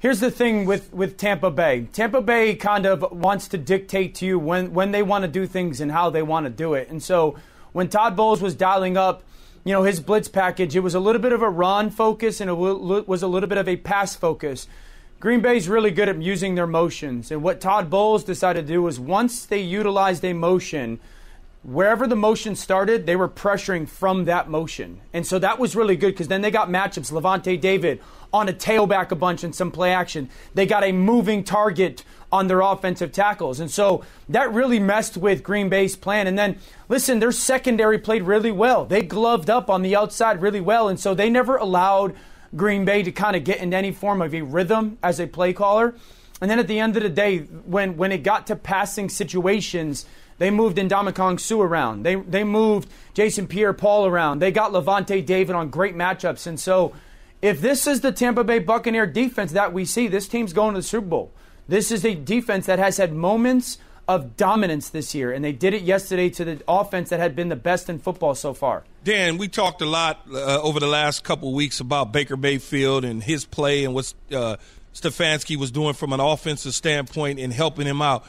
Here's 0.00 0.20
the 0.20 0.30
thing 0.30 0.64
with, 0.64 0.92
with 0.94 1.16
Tampa 1.16 1.50
Bay. 1.50 1.88
Tampa 1.92 2.20
Bay 2.20 2.54
kind 2.54 2.86
of 2.86 3.04
wants 3.10 3.48
to 3.48 3.58
dictate 3.58 4.14
to 4.16 4.26
you 4.26 4.38
when 4.38 4.72
when 4.72 4.92
they 4.92 5.02
want 5.02 5.22
to 5.22 5.28
do 5.28 5.46
things 5.46 5.80
and 5.80 5.90
how 5.90 6.08
they 6.08 6.22
want 6.22 6.46
to 6.46 6.50
do 6.50 6.74
it. 6.74 6.88
And 6.88 7.02
so 7.02 7.36
when 7.72 7.88
Todd 7.88 8.16
Bowles 8.16 8.40
was 8.40 8.54
dialing 8.54 8.96
up, 8.96 9.24
you 9.64 9.72
know, 9.72 9.82
his 9.82 9.98
blitz 10.00 10.28
package, 10.28 10.76
it 10.76 10.80
was 10.80 10.94
a 10.94 11.00
little 11.00 11.20
bit 11.20 11.32
of 11.32 11.42
a 11.42 11.48
run 11.48 11.90
focus 11.90 12.40
and 12.40 12.48
it 12.48 12.54
was 12.54 13.22
a 13.22 13.26
little 13.26 13.48
bit 13.48 13.58
of 13.58 13.68
a 13.68 13.76
pass 13.76 14.14
focus. 14.14 14.68
Green 15.20 15.40
Bay's 15.40 15.68
really 15.68 15.90
good 15.90 16.08
at 16.08 16.22
using 16.22 16.54
their 16.54 16.66
motions. 16.66 17.32
And 17.32 17.42
what 17.42 17.60
Todd 17.60 17.90
Bowles 17.90 18.22
decided 18.22 18.66
to 18.68 18.72
do 18.72 18.82
was 18.82 19.00
once 19.00 19.44
they 19.44 19.60
utilized 19.60 20.24
a 20.24 20.32
motion, 20.32 21.00
wherever 21.68 22.06
the 22.06 22.16
motion 22.16 22.56
started, 22.56 23.04
they 23.04 23.14
were 23.16 23.28
pressuring 23.28 23.86
from 23.86 24.24
that 24.24 24.48
motion. 24.48 25.00
And 25.12 25.26
so 25.26 25.38
that 25.38 25.58
was 25.58 25.76
really 25.76 25.96
good 25.96 26.12
because 26.12 26.28
then 26.28 26.40
they 26.40 26.50
got 26.50 26.70
matchups. 26.70 27.12
Lavonte 27.12 27.60
David 27.60 28.00
on 28.32 28.48
a 28.48 28.52
tailback 28.52 29.10
a 29.10 29.14
bunch 29.14 29.44
and 29.44 29.54
some 29.54 29.70
play 29.70 29.92
action. 29.92 30.30
They 30.54 30.64
got 30.64 30.82
a 30.82 30.92
moving 30.92 31.44
target 31.44 32.04
on 32.32 32.46
their 32.46 32.60
offensive 32.60 33.12
tackles. 33.12 33.60
And 33.60 33.70
so 33.70 34.02
that 34.30 34.52
really 34.52 34.78
messed 34.78 35.16
with 35.18 35.42
Green 35.42 35.68
Bay's 35.68 35.94
plan. 35.94 36.26
And 36.26 36.38
then, 36.38 36.58
listen, 36.88 37.20
their 37.20 37.32
secondary 37.32 37.98
played 37.98 38.22
really 38.22 38.52
well. 38.52 38.86
They 38.86 39.02
gloved 39.02 39.50
up 39.50 39.68
on 39.68 39.82
the 39.82 39.94
outside 39.94 40.40
really 40.40 40.60
well. 40.60 40.88
And 40.88 40.98
so 40.98 41.14
they 41.14 41.28
never 41.28 41.56
allowed 41.56 42.14
Green 42.56 42.86
Bay 42.86 43.02
to 43.02 43.12
kind 43.12 43.36
of 43.36 43.44
get 43.44 43.58
into 43.58 43.76
any 43.76 43.92
form 43.92 44.22
of 44.22 44.34
a 44.34 44.40
rhythm 44.40 44.96
as 45.02 45.20
a 45.20 45.26
play 45.26 45.52
caller. 45.52 45.94
And 46.40 46.50
then 46.50 46.58
at 46.58 46.68
the 46.68 46.78
end 46.78 46.96
of 46.96 47.02
the 47.02 47.08
day, 47.08 47.40
when, 47.40 47.96
when 47.96 48.12
it 48.12 48.22
got 48.22 48.46
to 48.46 48.56
passing 48.56 49.08
situations, 49.08 50.06
they 50.38 50.50
moved 50.50 50.78
Ndamukong 50.78 51.40
Suh 51.40 51.60
around. 51.60 52.04
They, 52.04 52.14
they 52.14 52.44
moved 52.44 52.88
Jason 53.14 53.46
Pierre 53.46 53.72
Paul 53.72 54.06
around. 54.06 54.38
They 54.38 54.50
got 54.52 54.72
Lavonte 54.72 55.24
David 55.24 55.54
on 55.54 55.68
great 55.70 55.96
matchups. 55.96 56.46
And 56.46 56.58
so 56.58 56.94
if 57.42 57.60
this 57.60 57.86
is 57.86 58.00
the 58.00 58.12
Tampa 58.12 58.44
Bay 58.44 58.58
Buccaneer 58.58 59.06
defense 59.06 59.52
that 59.52 59.72
we 59.72 59.84
see, 59.84 60.08
this 60.08 60.28
team's 60.28 60.52
going 60.52 60.74
to 60.74 60.80
the 60.80 60.86
Super 60.86 61.06
Bowl. 61.06 61.32
This 61.68 61.90
is 61.90 62.04
a 62.04 62.14
defense 62.14 62.66
that 62.66 62.78
has 62.78 62.96
had 62.96 63.12
moments 63.12 63.78
of 64.08 64.38
dominance 64.38 64.88
this 64.88 65.14
year, 65.14 65.30
and 65.30 65.44
they 65.44 65.52
did 65.52 65.74
it 65.74 65.82
yesterday 65.82 66.30
to 66.30 66.44
the 66.44 66.62
offense 66.66 67.10
that 67.10 67.20
had 67.20 67.36
been 67.36 67.50
the 67.50 67.56
best 67.56 67.90
in 67.90 67.98
football 67.98 68.34
so 68.34 68.54
far. 68.54 68.84
Dan, 69.04 69.36
we 69.36 69.48
talked 69.48 69.82
a 69.82 69.86
lot 69.86 70.22
uh, 70.32 70.62
over 70.62 70.80
the 70.80 70.86
last 70.86 71.24
couple 71.24 71.52
weeks 71.52 71.78
about 71.78 72.10
Baker 72.10 72.36
Mayfield 72.36 73.04
and 73.04 73.22
his 73.22 73.44
play 73.44 73.84
and 73.84 73.92
what 73.92 74.14
uh, 74.32 74.56
Stefanski 74.94 75.56
was 75.56 75.70
doing 75.70 75.92
from 75.92 76.14
an 76.14 76.20
offensive 76.20 76.72
standpoint 76.72 77.38
and 77.38 77.52
helping 77.52 77.86
him 77.86 78.00
out. 78.00 78.26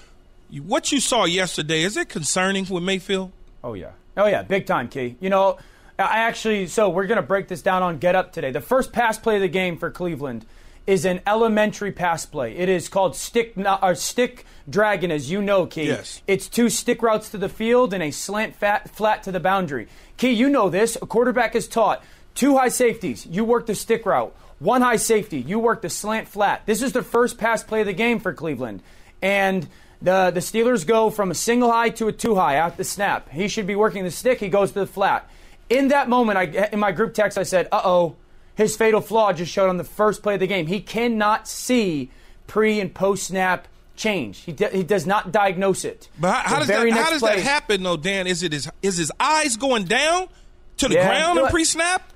What 0.52 0.92
you 0.92 1.00
saw 1.00 1.26
yesterday 1.26 1.84
is 1.84 1.96
it 1.96 2.10
concerning 2.10 2.68
with 2.70 2.84
Mayfield? 2.84 3.32
Oh 3.64 3.74
yeah. 3.74 3.92
Oh 4.18 4.26
yeah, 4.26 4.42
big 4.42 4.66
time, 4.66 4.88
Key. 4.88 5.16
You 5.20 5.30
know, 5.30 5.58
I 6.00 6.20
actually 6.20 6.68
so 6.68 6.90
we're 6.90 7.06
gonna 7.06 7.22
break 7.22 7.48
this 7.48 7.62
down 7.62 7.84
on 7.84 8.00
Get 8.00 8.16
Up 8.16 8.34
today. 8.34 8.52
The 8.52 8.62
first 8.62 8.92
pass 8.92 9.20
play 9.20 9.36
of 9.36 9.42
the 9.42 9.48
game 9.48 9.78
for 9.78 9.92
Cleveland 9.92 10.46
is 10.88 11.06
an 11.06 11.22
elementary 11.28 11.92
pass 11.92 12.26
play. 12.26 12.58
It 12.58 12.68
is 12.68 12.90
called 12.90 13.16
stick 13.16 13.54
or 13.56 13.68
uh, 13.68 13.94
stick 13.94 14.44
dragon, 14.68 15.12
as 15.12 15.30
you 15.30 15.40
know, 15.40 15.68
Key. 15.68 15.86
Yes. 15.86 16.24
It's 16.26 16.50
two 16.50 16.70
stick 16.70 17.04
routes 17.04 17.30
to 17.30 17.38
the 17.38 17.50
field 17.50 17.94
and 17.94 18.02
a 18.02 18.10
slant 18.10 18.56
fat, 18.56 18.90
flat 18.90 19.22
to 19.24 19.32
the 19.32 19.40
boundary. 19.40 19.88
Key, 20.18 20.32
you 20.32 20.50
know 20.50 20.70
this. 20.70 20.98
A 21.00 21.06
quarterback 21.06 21.56
is 21.56 21.68
taught 21.68 22.04
two 22.34 22.58
high 22.58 22.70
safeties. 22.70 23.28
You 23.28 23.46
work 23.46 23.68
the 23.68 23.76
stick 23.76 24.04
route. 24.04 24.36
One 24.58 24.82
high 24.82 24.96
safety. 24.96 25.40
You 25.40 25.60
work 25.60 25.84
the 25.84 25.92
slant 25.92 26.28
flat. 26.28 26.66
This 26.66 26.82
is 26.82 26.92
the 26.92 27.04
first 27.04 27.38
pass 27.38 27.64
play 27.64 27.82
of 27.82 27.86
the 27.86 27.94
game 27.94 28.20
for 28.20 28.34
Cleveland, 28.34 28.82
and. 29.22 29.68
The, 30.02 30.32
the 30.32 30.40
Steelers 30.40 30.88
go 30.88 31.10
from 31.10 31.30
a 31.30 31.36
single 31.36 31.72
high 31.72 31.90
to 31.90 32.08
a 32.08 32.12
two 32.14 32.36
high 32.36 32.56
at 32.56 32.78
the 32.78 32.84
snap. 32.84 33.30
He 33.30 33.48
should 33.48 33.68
be 33.68 33.76
working 33.76 34.04
the 34.04 34.12
stick. 34.12 34.40
He 34.40 34.48
goes 34.48 34.72
to 34.72 34.80
the 34.80 34.88
flat. 34.88 35.30
In 35.70 35.90
that 35.90 36.08
moment, 36.08 36.38
I, 36.38 36.70
in 36.72 36.80
my 36.80 36.92
group 36.92 37.14
text, 37.14 37.38
I 37.38 37.44
said, 37.44 37.68
uh 37.72 37.82
oh, 37.84 38.16
his 38.56 38.76
fatal 38.78 39.02
flaw 39.02 39.34
just 39.34 39.52
showed 39.52 39.70
on 39.70 39.78
the 39.78 39.84
first 39.84 40.24
play 40.24 40.36
of 40.36 40.40
the 40.40 40.48
game. 40.48 40.68
He 40.68 40.80
cannot 40.80 41.48
see 41.48 42.12
pre 42.48 42.80
and 42.80 42.94
post 42.94 43.28
snap 43.28 43.68
change. 43.96 44.40
He, 44.40 44.54
d- 44.54 44.70
he 44.72 44.84
does 44.84 45.06
not 45.06 45.32
diagnose 45.32 45.84
it. 45.84 46.08
But 46.20 46.32
how, 46.32 46.56
how 46.56 46.60
does, 46.60 46.68
that, 46.70 46.90
how 46.92 47.10
does 47.10 47.20
play- 47.20 47.36
that 47.36 47.44
happen, 47.44 47.84
though, 47.84 47.98
Dan? 47.98 48.26
Is 48.28 48.42
it 48.44 48.54
his, 48.54 48.70
is 48.82 48.98
his 48.98 49.12
eyes 49.20 49.58
going 49.58 49.84
down 49.84 50.30
to 50.78 50.88
the 50.88 50.96
Yeah, 50.96 51.08
ground 51.08 51.40
in 51.40 51.48
pre 51.48 51.66
snap? 51.66 52.14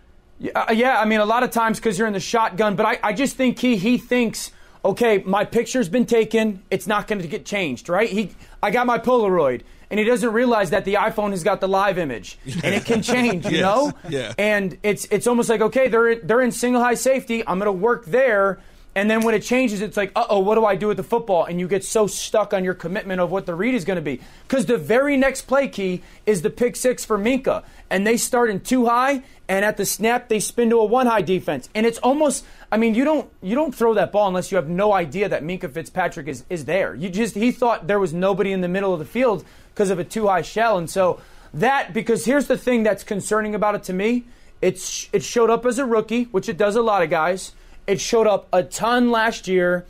Uh, 0.56 0.74
yeah, 0.74 1.00
I 1.00 1.06
mean, 1.06 1.20
a 1.20 1.26
lot 1.26 1.44
of 1.44 1.52
times 1.52 1.80
because 1.80 1.98
you're 1.98 2.08
in 2.08 2.14
the 2.14 2.20
shotgun, 2.20 2.76
but 2.76 2.86
I, 2.86 3.00
I 3.04 3.14
just 3.14 3.36
think 3.36 3.60
he 3.60 3.78
he 3.78 3.98
thinks, 3.98 4.52
okay, 4.86 5.20
my 5.26 5.46
picture's 5.46 5.90
been 5.90 6.06
taken, 6.06 6.62
it's 6.70 6.88
not 6.88 7.08
going 7.08 7.22
to 7.22 7.28
get 7.28 7.46
changed, 7.46 7.90
right? 7.90 8.10
He, 8.10 8.32
I 8.62 8.70
got 8.72 8.86
my 8.86 8.98
Polaroid, 9.00 9.62
and 9.90 10.00
he 10.00 10.06
doesn't 10.06 10.34
realize 10.34 10.72
that 10.72 10.86
the 10.86 10.96
iPhone 10.96 11.32
has 11.32 11.44
got 11.44 11.62
the 11.62 11.68
live 11.68 11.98
image, 11.98 12.38
and 12.46 12.76
it 12.76 12.86
can 12.86 13.02
change, 13.14 13.46
you 13.46 13.52
Yes, 13.58 13.62
know? 13.62 13.94
yeah. 14.10 14.34
And 14.38 14.78
it's 14.84 15.06
it's 15.06 15.28
almost 15.28 15.50
like, 15.50 15.62
okay, 15.62 15.88
they're 15.88 16.16
they're 16.16 16.42
in 16.42 16.52
single 16.52 16.82
high 16.82 16.96
safety, 16.96 17.48
I'm 17.48 17.60
going 17.60 17.68
to 17.68 17.72
work 17.72 18.06
there. 18.06 18.60
And 18.96 19.10
then 19.10 19.22
when 19.22 19.34
it 19.34 19.42
changes, 19.42 19.82
it's 19.82 19.98
like, 19.98 20.12
uh 20.16 20.26
oh, 20.30 20.40
what 20.40 20.56
do 20.56 20.66
I 20.66 20.76
do 20.76 20.88
with 20.88 20.98
the 20.98 21.04
football? 21.04 21.46
And 21.46 21.60
you 21.60 21.68
get 21.68 21.84
so 21.84 22.06
stuck 22.06 22.54
on 22.54 22.64
your 22.64 22.76
commitment 22.76 23.20
of 23.22 23.32
what 23.32 23.46
the 23.46 23.56
read 23.56 23.74
is 23.74 23.86
going 23.86 23.96
to 23.96 24.02
be. 24.02 24.22
Because 24.48 24.68
the 24.68 24.78
very 24.78 25.18
next 25.18 25.44
play 25.44 25.68
key 25.68 26.04
is 26.26 26.44
the 26.44 26.52
pick 26.52 26.76
six 26.76 27.04
for 27.04 27.18
Minkah. 27.18 27.64
And 27.90 28.06
they 28.06 28.18
start 28.18 28.50
in 28.50 28.60
two 28.60 28.86
high, 28.86 29.24
and 29.48 29.66
at 29.66 29.78
the 29.78 29.86
snap, 29.86 30.30
they 30.30 30.40
spin 30.40 30.70
to 30.70 30.80
a 30.80 30.86
one 30.86 31.08
high 31.08 31.22
defense. 31.22 31.70
And 31.74 31.86
it's 31.86 31.98
almost, 32.00 32.46
I 32.72 32.78
mean, 32.78 32.94
you 32.94 33.04
don't 33.04 33.30
you 33.42 33.56
don't 33.56 33.74
throw 33.74 33.96
that 33.96 34.12
ball 34.12 34.28
unless 34.28 34.52
you 34.52 34.58
have 34.58 34.70
no 34.70 34.94
idea 34.94 35.28
that 35.30 35.44
Minkah 35.44 35.72
Fitzpatrick 35.72 36.28
is, 36.28 36.44
is 36.50 36.66
there. 36.66 36.94
You 36.94 37.10
just, 37.10 37.34
he 37.36 37.52
thought 37.52 37.88
there 37.88 38.00
was 38.00 38.14
nobody 38.14 38.52
in 38.52 38.62
the 38.62 38.68
middle 38.68 38.94
of 38.94 39.00
the 39.00 39.06
field 39.06 39.44
because 39.74 39.90
of 39.90 39.98
a 39.98 40.04
two 40.04 40.28
high 40.28 40.44
shell. 40.44 40.78
And 40.78 40.90
so 40.90 41.20
that, 41.54 41.94
because 41.94 42.26
here's 42.26 42.48
the 42.48 42.58
thing 42.58 42.84
that's 42.84 43.04
concerning 43.04 43.56
about 43.56 43.76
it 43.76 43.84
to 43.84 43.94
me 43.94 44.26
it's, 44.62 45.10
it 45.12 45.24
showed 45.24 45.50
up 45.50 45.66
as 45.66 45.78
a 45.78 45.86
rookie, 45.86 46.24
which 46.26 46.48
it 46.48 46.58
does 46.58 46.78
a 46.78 46.82
lot 46.82 47.04
of 47.04 47.10
guys. 47.10 47.52
It 47.88 48.00
showed 48.00 48.28
up 48.28 48.48
a 48.54 48.64
ton 48.64 49.12
last 49.12 49.48
year. 49.48 49.86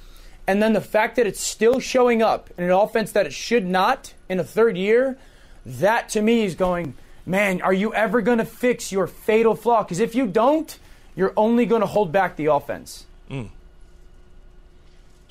And 0.45 0.61
then 0.61 0.73
the 0.73 0.81
fact 0.81 1.15
that 1.15 1.27
it's 1.27 1.39
still 1.39 1.79
showing 1.79 2.21
up 2.21 2.49
in 2.57 2.65
an 2.65 2.71
offense 2.71 3.11
that 3.13 3.25
it 3.25 3.33
should 3.33 3.65
not 3.65 4.13
in 4.27 4.39
a 4.39 4.43
third 4.43 4.77
year, 4.77 5.17
That 5.65 6.09
to 6.09 6.21
me 6.21 6.43
is 6.43 6.55
going, 6.55 6.95
man, 7.25 7.61
are 7.61 7.73
you 7.73 7.93
ever 7.93 8.21
going 8.21 8.39
to 8.39 8.45
fix 8.45 8.91
your 8.91 9.07
fatal 9.07 9.55
flaw? 9.55 9.83
Because 9.83 9.99
if 9.99 10.13
you 10.13 10.27
don't, 10.27 10.77
you're 11.15 11.33
only 11.37 11.65
going 11.65 11.81
to 11.81 11.87
hold 11.87 12.11
back 12.11 12.35
the 12.35 12.47
offense. 12.47 13.05
Mm. 13.29 13.49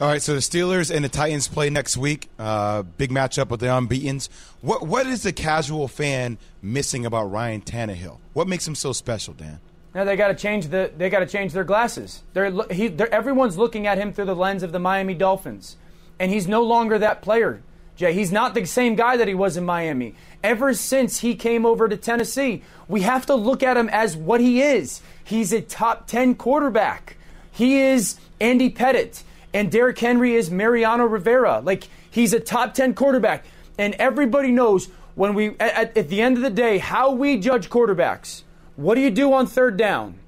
All 0.00 0.08
right, 0.08 0.22
so 0.22 0.34
the 0.34 0.40
Steelers 0.40 0.94
and 0.94 1.04
the 1.04 1.08
Titans 1.08 1.46
play 1.46 1.70
next 1.70 1.96
week. 1.96 2.28
Uh, 2.38 2.82
big 2.82 3.10
matchup 3.10 3.50
with 3.50 3.60
the 3.60 3.66
unbeaten's. 3.66 4.30
What 4.60 4.86
what 4.86 5.06
is 5.06 5.22
the 5.22 5.32
casual 5.32 5.86
fan 5.86 6.38
missing 6.60 7.06
about 7.06 7.30
Ryan 7.30 7.60
Tannehill? 7.60 8.18
What 8.32 8.48
makes 8.48 8.66
him 8.66 8.74
so 8.74 8.92
special, 8.92 9.34
Dan? 9.34 9.60
Now 9.94 10.04
they 10.04 10.16
got 10.16 10.28
to 10.28 10.34
change 10.34 10.68
the 10.68 10.90
they 10.96 11.10
got 11.10 11.20
to 11.20 11.26
change 11.26 11.52
their 11.52 11.64
glasses. 11.64 12.22
They're, 12.32 12.50
he, 12.70 12.88
they're, 12.88 13.12
everyone's 13.12 13.58
looking 13.58 13.86
at 13.86 13.98
him 13.98 14.12
through 14.12 14.24
the 14.26 14.36
lens 14.36 14.62
of 14.62 14.72
the 14.72 14.78
Miami 14.78 15.14
Dolphins, 15.14 15.76
and 16.18 16.30
he's 16.32 16.48
no 16.48 16.62
longer 16.62 16.98
that 16.98 17.22
player. 17.22 17.62
Jay, 17.94 18.14
he's 18.14 18.32
not 18.32 18.54
the 18.54 18.64
same 18.64 18.94
guy 18.94 19.16
that 19.16 19.28
he 19.28 19.34
was 19.34 19.56
in 19.56 19.64
Miami. 19.64 20.14
Ever 20.42 20.72
since 20.72 21.20
he 21.20 21.34
came 21.34 21.66
over 21.66 21.88
to 21.88 21.96
Tennessee, 21.96 22.62
we 22.88 23.02
have 23.02 23.26
to 23.26 23.34
look 23.34 23.62
at 23.62 23.76
him 23.76 23.88
as 23.90 24.16
what 24.16 24.40
he 24.40 24.62
is. 24.62 25.02
He's 25.22 25.52
a 25.52 25.60
top 25.60 26.06
10 26.06 26.36
quarterback. 26.36 27.16
He 27.50 27.80
is 27.80 28.18
Andy 28.40 28.70
Pettitte, 28.70 29.22
and 29.52 29.70
Derrick 29.70 29.98
Henry 29.98 30.34
is 30.34 30.50
Mariano 30.50 31.04
Rivera. 31.04 31.60
Like 31.60 31.88
he's 32.10 32.32
a 32.32 32.40
top 32.40 32.72
10 32.72 32.94
quarterback. 32.94 33.44
And 33.78 33.94
everybody 33.94 34.50
knows 34.50 34.88
when 35.14 35.34
we, 35.34 35.50
at, 35.60 35.96
at, 35.96 36.08
the 36.08 36.22
end 36.22 36.36
of 36.36 36.42
the 36.42 36.50
day, 36.50 36.78
how 36.78 37.12
we 37.12 37.38
judge 37.38 37.68
quarterbacks. 37.68 38.42
What 38.76 38.94
do 38.94 39.00
you 39.00 39.10
do 39.10 39.32
on 39.32 39.46
third 39.46 39.76
down? 39.76 40.18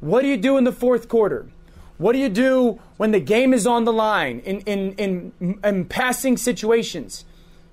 What 0.00 0.22
do 0.22 0.28
you 0.28 0.36
do 0.36 0.56
in 0.56 0.64
the 0.64 0.72
fourth 0.72 1.08
quarter? 1.08 1.46
What 1.96 2.12
do 2.12 2.18
you 2.18 2.28
do 2.28 2.80
when 2.96 3.12
the 3.12 3.20
game 3.20 3.54
is 3.54 3.66
on 3.66 3.84
the 3.84 3.92
line 3.92 4.40
in, 4.40 4.60
in, 4.60 4.92
in, 5.40 5.58
in 5.62 5.84
passing 5.86 6.36
situations? 6.36 7.24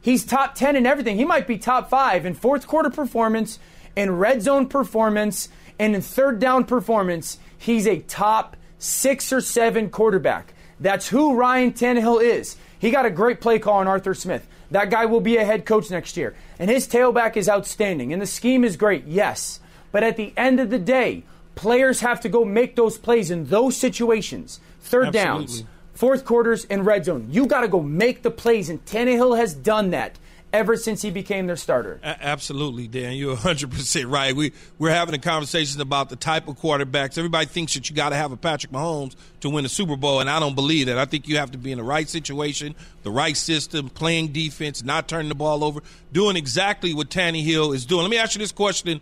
He's 0.02 0.24
top 0.26 0.56
10 0.56 0.76
in 0.76 0.86
everything. 0.86 1.18
He 1.18 1.26
might 1.26 1.48
be 1.48 1.58
top 1.58 1.90
five 1.90 2.26
in 2.26 2.34
fourth 2.34 2.68
quarter 2.68 2.90
performance, 2.90 3.60
in 3.96 4.18
red 4.18 4.42
zone 4.42 4.68
performance, 4.68 5.50
and 5.78 5.96
in 5.96 6.02
third 6.02 6.40
down 6.40 6.66
performance. 6.66 7.38
He's 7.58 7.88
a 7.88 8.00
top 8.00 8.56
six 8.80 9.32
or 9.32 9.42
seven 9.42 9.90
quarterback. 9.90 10.54
That's 10.80 11.10
who 11.10 11.36
Ryan 11.36 11.74
Tannehill 11.74 12.24
is. 12.24 12.58
He 12.80 12.90
got 12.90 13.06
a 13.06 13.12
great 13.12 13.42
play 13.42 13.60
call 13.60 13.78
on 13.78 13.88
Arthur 13.88 14.16
Smith. 14.16 14.48
That 14.72 14.90
guy 14.90 15.06
will 15.06 15.22
be 15.22 15.38
a 15.38 15.46
head 15.46 15.66
coach 15.66 15.92
next 15.92 16.18
year. 16.18 16.36
And 16.58 16.70
his 16.70 16.88
tailback 16.88 17.38
is 17.38 17.48
outstanding. 17.48 18.12
And 18.14 18.22
the 18.22 18.26
scheme 18.26 18.64
is 18.64 18.78
great, 18.78 19.06
yes. 19.06 19.60
But 19.92 20.04
at 20.04 20.18
the 20.18 20.34
end 20.38 20.60
of 20.60 20.70
the 20.70 20.80
day, 20.80 21.24
players 21.56 22.00
have 22.02 22.22
to 22.22 22.30
go 22.30 22.46
make 22.46 22.76
those 22.76 22.98
plays 22.98 23.32
in 23.32 23.46
those 23.46 23.78
situations. 23.78 24.60
Third 24.82 25.08
Absolutely. 25.08 25.46
downs, 25.46 25.64
fourth 25.94 26.26
quarters, 26.26 26.66
and 26.66 26.86
red 26.86 27.06
zone. 27.06 27.28
You 27.30 27.48
got 27.48 27.62
to 27.62 27.68
go 27.68 27.82
make 27.82 28.24
the 28.24 28.32
plays. 28.32 28.70
And 28.70 28.84
Tannehill 28.86 29.38
has 29.38 29.54
done 29.54 29.92
that 29.92 30.18
ever 30.54 30.76
since 30.76 31.02
he 31.02 31.12
became 31.12 31.48
their 31.48 31.56
starter. 31.56 32.00
A- 32.04 32.24
absolutely, 32.24 32.88
Dan. 32.88 33.14
You're 33.14 33.36
100% 33.36 34.12
right. 34.12 34.36
We, 34.36 34.54
we're 34.78 34.92
having 34.92 35.16
a 35.16 35.20
conversation 35.20 35.82
about 35.82 36.10
the 36.10 36.16
type 36.16 36.48
of 36.48 36.60
quarterbacks. 36.60 37.18
Everybody 37.18 37.46
thinks 37.46 37.74
that 37.74 37.90
you 37.90 37.96
got 37.96 38.10
to 38.10 38.16
have 38.16 38.32
a 38.32 38.38
Patrick 38.38 38.72
Mahomes 38.72 39.16
to 39.42 39.50
win 39.50 39.66
a 39.66 39.70
Super 39.70 39.96
Bowl, 39.96 40.20
and 40.20 40.30
I 40.30 40.40
don't 40.40 40.56
believe 40.56 40.88
that. 40.88 40.98
I 40.98 41.06
think 41.06 41.28
you 41.28 41.38
have 41.38 41.52
to 41.52 41.58
be 41.58 41.72
in 41.72 41.78
the 41.78 41.84
right 41.84 42.08
situation, 42.08 42.76
the 43.04 43.12
right 43.12 43.36
system, 43.36 43.90
playing 43.90 44.30
defense, 44.30 44.84
not 44.84 45.08
turning 45.08 45.30
the 45.30 45.36
ball 45.36 45.64
over, 45.64 45.82
doing 46.12 46.36
exactly 46.36 46.94
what 46.94 47.10
Tannehill 47.10 47.74
is 47.74 47.86
doing. 47.86 48.02
Let 48.02 48.12
me 48.12 48.18
ask 48.18 48.36
you 48.36 48.40
this 48.40 48.52
question. 48.52 49.02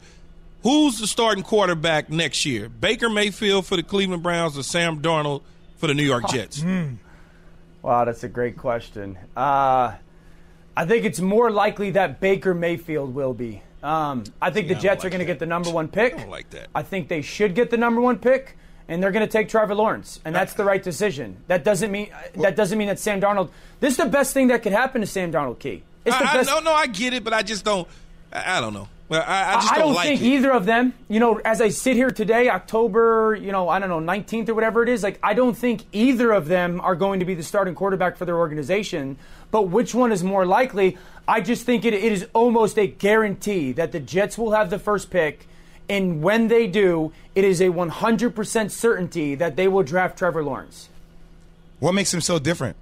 Who's 0.64 1.00
the 1.00 1.08
starting 1.08 1.44
quarterback 1.44 2.10
next 2.10 2.46
year? 2.46 2.68
Baker 2.68 3.10
Mayfield 3.10 3.66
for 3.66 3.78
the 3.78 3.84
Cleveland 3.84 4.24
Browns 4.24 4.58
or 4.58 4.64
Sam 4.64 5.02
Darnold 5.02 5.42
for 5.78 5.88
the 5.88 5.94
New 5.94 6.04
York 6.04 6.28
Jets? 6.30 6.60
Mm. 6.60 6.98
Wow, 7.82 8.04
that's 8.06 8.24
a 8.24 8.28
great 8.28 8.58
question. 8.58 9.18
Uh, 9.38 9.94
I 10.76 10.86
think 10.86 11.06
it's 11.06 11.22
more 11.22 11.50
likely 11.50 11.92
that 11.92 12.20
Baker 12.20 12.54
Mayfield 12.54 13.16
will 13.16 13.34
be. 13.34 13.62
Um, 13.82 14.26
I 14.42 14.50
think 14.50 14.68
yeah, 14.68 14.76
the 14.76 14.82
Jets 14.82 15.04
like 15.04 15.08
are 15.08 15.10
going 15.12 15.20
to 15.20 15.26
get 15.26 15.40
the 15.40 15.46
number 15.46 15.70
one 15.70 15.88
pick. 15.88 16.16
I 16.16 16.26
like 16.26 16.50
that. 16.50 16.68
I 16.76 16.84
think 16.84 17.08
they 17.08 17.22
should 17.22 17.56
get 17.56 17.70
the 17.70 17.78
number 17.78 18.02
one 18.02 18.20
pick, 18.20 18.58
and 18.90 19.02
they're 19.02 19.12
going 19.12 19.26
to 19.26 19.32
take 19.32 19.48
Trevor 19.48 19.76
Lawrence, 19.76 20.20
and 20.26 20.36
that's 20.36 20.54
the 20.54 20.66
right 20.66 20.84
decision. 20.84 21.38
That 21.48 21.64
doesn't 21.64 21.90
mean 21.90 22.10
that 22.36 22.58
doesn't 22.58 22.78
mean 22.78 22.90
that 22.90 23.00
Sam 23.00 23.22
Darnold. 23.22 23.52
This 23.80 23.92
is 23.92 23.98
the 23.98 24.08
best 24.08 24.34
thing 24.34 24.48
that 24.48 24.64
could 24.64 24.74
happen 24.74 25.00
to 25.00 25.08
Sam 25.08 25.32
Darnold. 25.32 25.60
Key. 25.60 25.84
It's 26.04 26.18
the 26.18 26.30
I, 26.30 26.34
best. 26.34 26.50
I, 26.52 26.56
no, 26.56 26.60
no, 26.60 26.74
I 26.74 26.88
get 26.88 27.14
it, 27.14 27.24
but 27.24 27.32
I 27.32 27.42
just 27.42 27.64
don't. 27.64 27.88
I, 28.34 28.58
I 28.58 28.62
don't 28.62 28.74
know. 28.74 28.90
Well, 29.10 29.24
I, 29.26 29.54
I 29.54 29.56
just 29.56 29.74
don't, 29.74 29.80
don't 29.80 29.94
like 29.96 30.08
think 30.08 30.22
it. 30.22 30.26
either 30.26 30.52
of 30.52 30.66
them. 30.66 30.94
You 31.08 31.20
know, 31.20 31.38
as 31.44 31.62
I 31.62 31.70
sit 31.70 31.96
here 31.96 32.12
today, 32.12 32.48
October, 32.48 33.36
you 33.42 33.52
know, 33.52 33.68
I 33.68 33.80
don't 33.80 33.90
know, 33.90 34.00
19th 34.00 34.50
or 34.50 34.54
whatever 34.54 34.84
it 34.84 34.90
is. 34.90 35.02
Like, 35.02 35.20
I 35.24 35.34
don't 35.34 35.58
think 35.58 35.86
either 35.92 36.32
of 36.32 36.48
them 36.48 36.80
are 36.82 36.96
going 36.96 37.20
to 37.20 37.26
be 37.26 37.34
the 37.34 37.44
starting 37.44 37.74
quarterback 37.74 38.18
for 38.18 38.26
their 38.26 38.38
organization. 38.38 39.18
But 39.50 39.64
which 39.64 39.96
one 39.96 40.12
is 40.12 40.24
more 40.24 40.46
likely? 40.46 40.98
I 41.28 41.42
just 41.42 41.66
think 41.66 41.86
it, 41.86 41.94
it 41.96 42.12
is 42.12 42.28
almost 42.34 42.78
a 42.78 42.86
guarantee 42.86 43.72
that 43.74 43.92
the 43.92 44.00
Jets 44.00 44.38
will 44.38 44.52
have 44.52 44.70
the 44.70 44.80
first 44.80 45.10
pick. 45.10 45.48
And 45.90 46.22
when 46.22 46.48
they 46.48 46.68
do, 46.68 47.12
it 47.34 47.44
is 47.44 47.62
a 47.62 47.70
100% 47.70 48.72
certainty 48.72 49.34
that 49.34 49.56
they 49.56 49.68
will 49.68 49.82
draft 49.82 50.20
Trevor 50.20 50.44
Lawrence. 50.44 50.90
What 51.80 51.94
makes 51.94 52.14
him 52.14 52.22
so 52.22 52.38
different? 52.38 52.76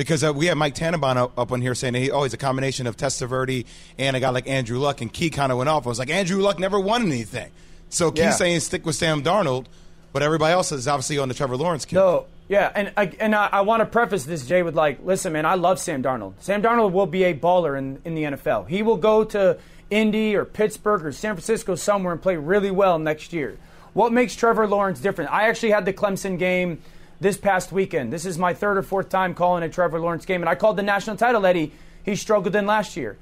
Because 0.00 0.24
uh, 0.24 0.32
we 0.32 0.46
had 0.46 0.56
Mike 0.56 0.74
Tannenbaum 0.74 1.18
up, 1.18 1.38
up 1.38 1.52
on 1.52 1.60
here 1.60 1.74
saying 1.74 1.92
he, 1.92 2.10
oh, 2.10 2.22
he's 2.22 2.32
a 2.32 2.38
combination 2.38 2.86
of 2.86 2.96
Testaverde 2.96 3.66
and 3.98 4.16
a 4.16 4.20
guy 4.20 4.30
like 4.30 4.48
Andrew 4.48 4.78
Luck, 4.78 5.02
and 5.02 5.12
Key 5.12 5.28
kind 5.28 5.52
of 5.52 5.58
went 5.58 5.68
off. 5.68 5.84
I 5.84 5.90
was 5.90 5.98
like, 5.98 6.08
Andrew 6.08 6.40
Luck 6.40 6.58
never 6.58 6.80
won 6.80 7.02
anything. 7.02 7.50
So 7.90 8.10
Key 8.10 8.22
yeah. 8.22 8.30
saying 8.30 8.60
stick 8.60 8.86
with 8.86 8.96
Sam 8.96 9.22
Darnold, 9.22 9.66
but 10.14 10.22
everybody 10.22 10.54
else 10.54 10.72
is 10.72 10.88
obviously 10.88 11.18
on 11.18 11.28
the 11.28 11.34
Trevor 11.34 11.58
Lawrence 11.58 11.84
kid. 11.84 11.96
No, 11.96 12.24
yeah, 12.48 12.72
and 12.74 12.94
I, 12.96 13.12
and 13.20 13.34
I, 13.34 13.50
I 13.52 13.60
want 13.60 13.80
to 13.80 13.84
preface 13.84 14.24
this, 14.24 14.46
Jay, 14.46 14.62
with 14.62 14.74
like, 14.74 15.04
listen, 15.04 15.34
man, 15.34 15.44
I 15.44 15.56
love 15.56 15.78
Sam 15.78 16.02
Darnold. 16.02 16.32
Sam 16.38 16.62
Darnold 16.62 16.92
will 16.92 17.04
be 17.04 17.24
a 17.24 17.34
baller 17.34 17.76
in, 17.76 18.00
in 18.06 18.14
the 18.14 18.22
NFL. 18.22 18.68
He 18.68 18.82
will 18.82 18.96
go 18.96 19.22
to 19.24 19.58
Indy 19.90 20.34
or 20.34 20.46
Pittsburgh 20.46 21.04
or 21.04 21.12
San 21.12 21.34
Francisco 21.34 21.74
somewhere 21.74 22.14
and 22.14 22.22
play 22.22 22.36
really 22.36 22.70
well 22.70 22.98
next 22.98 23.34
year. 23.34 23.58
What 23.92 24.14
makes 24.14 24.34
Trevor 24.34 24.66
Lawrence 24.66 24.98
different? 24.98 25.30
I 25.30 25.48
actually 25.48 25.72
had 25.72 25.84
the 25.84 25.92
Clemson 25.92 26.38
game 26.38 26.80
this 27.20 27.36
past 27.36 27.70
weekend. 27.70 28.12
This 28.12 28.26
is 28.26 28.38
my 28.38 28.54
third 28.54 28.78
or 28.78 28.82
fourth 28.82 29.08
time 29.08 29.34
calling 29.34 29.62
a 29.62 29.68
Trevor 29.68 30.00
Lawrence 30.00 30.24
game, 30.24 30.42
and 30.42 30.48
I 30.48 30.54
called 30.54 30.76
the 30.76 30.82
national 30.82 31.16
title 31.16 31.42
that 31.42 31.54
he, 31.56 31.72
he 32.02 32.16
struggled 32.16 32.56
in 32.56 32.66
last 32.66 32.96
year. 32.96 33.18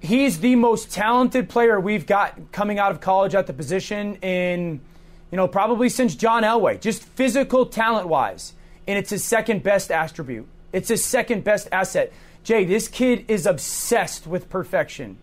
He's 0.00 0.40
the 0.40 0.54
most 0.54 0.92
talented 0.92 1.48
player 1.48 1.80
we've 1.80 2.06
got 2.06 2.52
coming 2.52 2.78
out 2.78 2.92
of 2.92 3.00
college 3.00 3.34
at 3.34 3.46
the 3.46 3.52
position 3.52 4.16
in– 4.16 4.80
you 5.30 5.36
know, 5.36 5.48
probably 5.48 5.88
since 5.88 6.14
John 6.14 6.42
Elway, 6.42 6.80
just 6.80 7.02
physical 7.02 7.66
talent 7.66 8.08
wise. 8.08 8.54
And 8.86 8.98
it's 8.98 9.10
his 9.10 9.22
second 9.22 9.62
best 9.62 9.90
attribute. 9.90 10.46
It's 10.72 10.88
his 10.88 11.04
second 11.04 11.44
best 11.44 11.68
asset. 11.70 12.12
Jay, 12.44 12.64
this 12.64 12.88
kid 12.88 13.26
is 13.28 13.44
obsessed 13.44 14.26
with 14.26 14.48
perfection. 14.48 15.18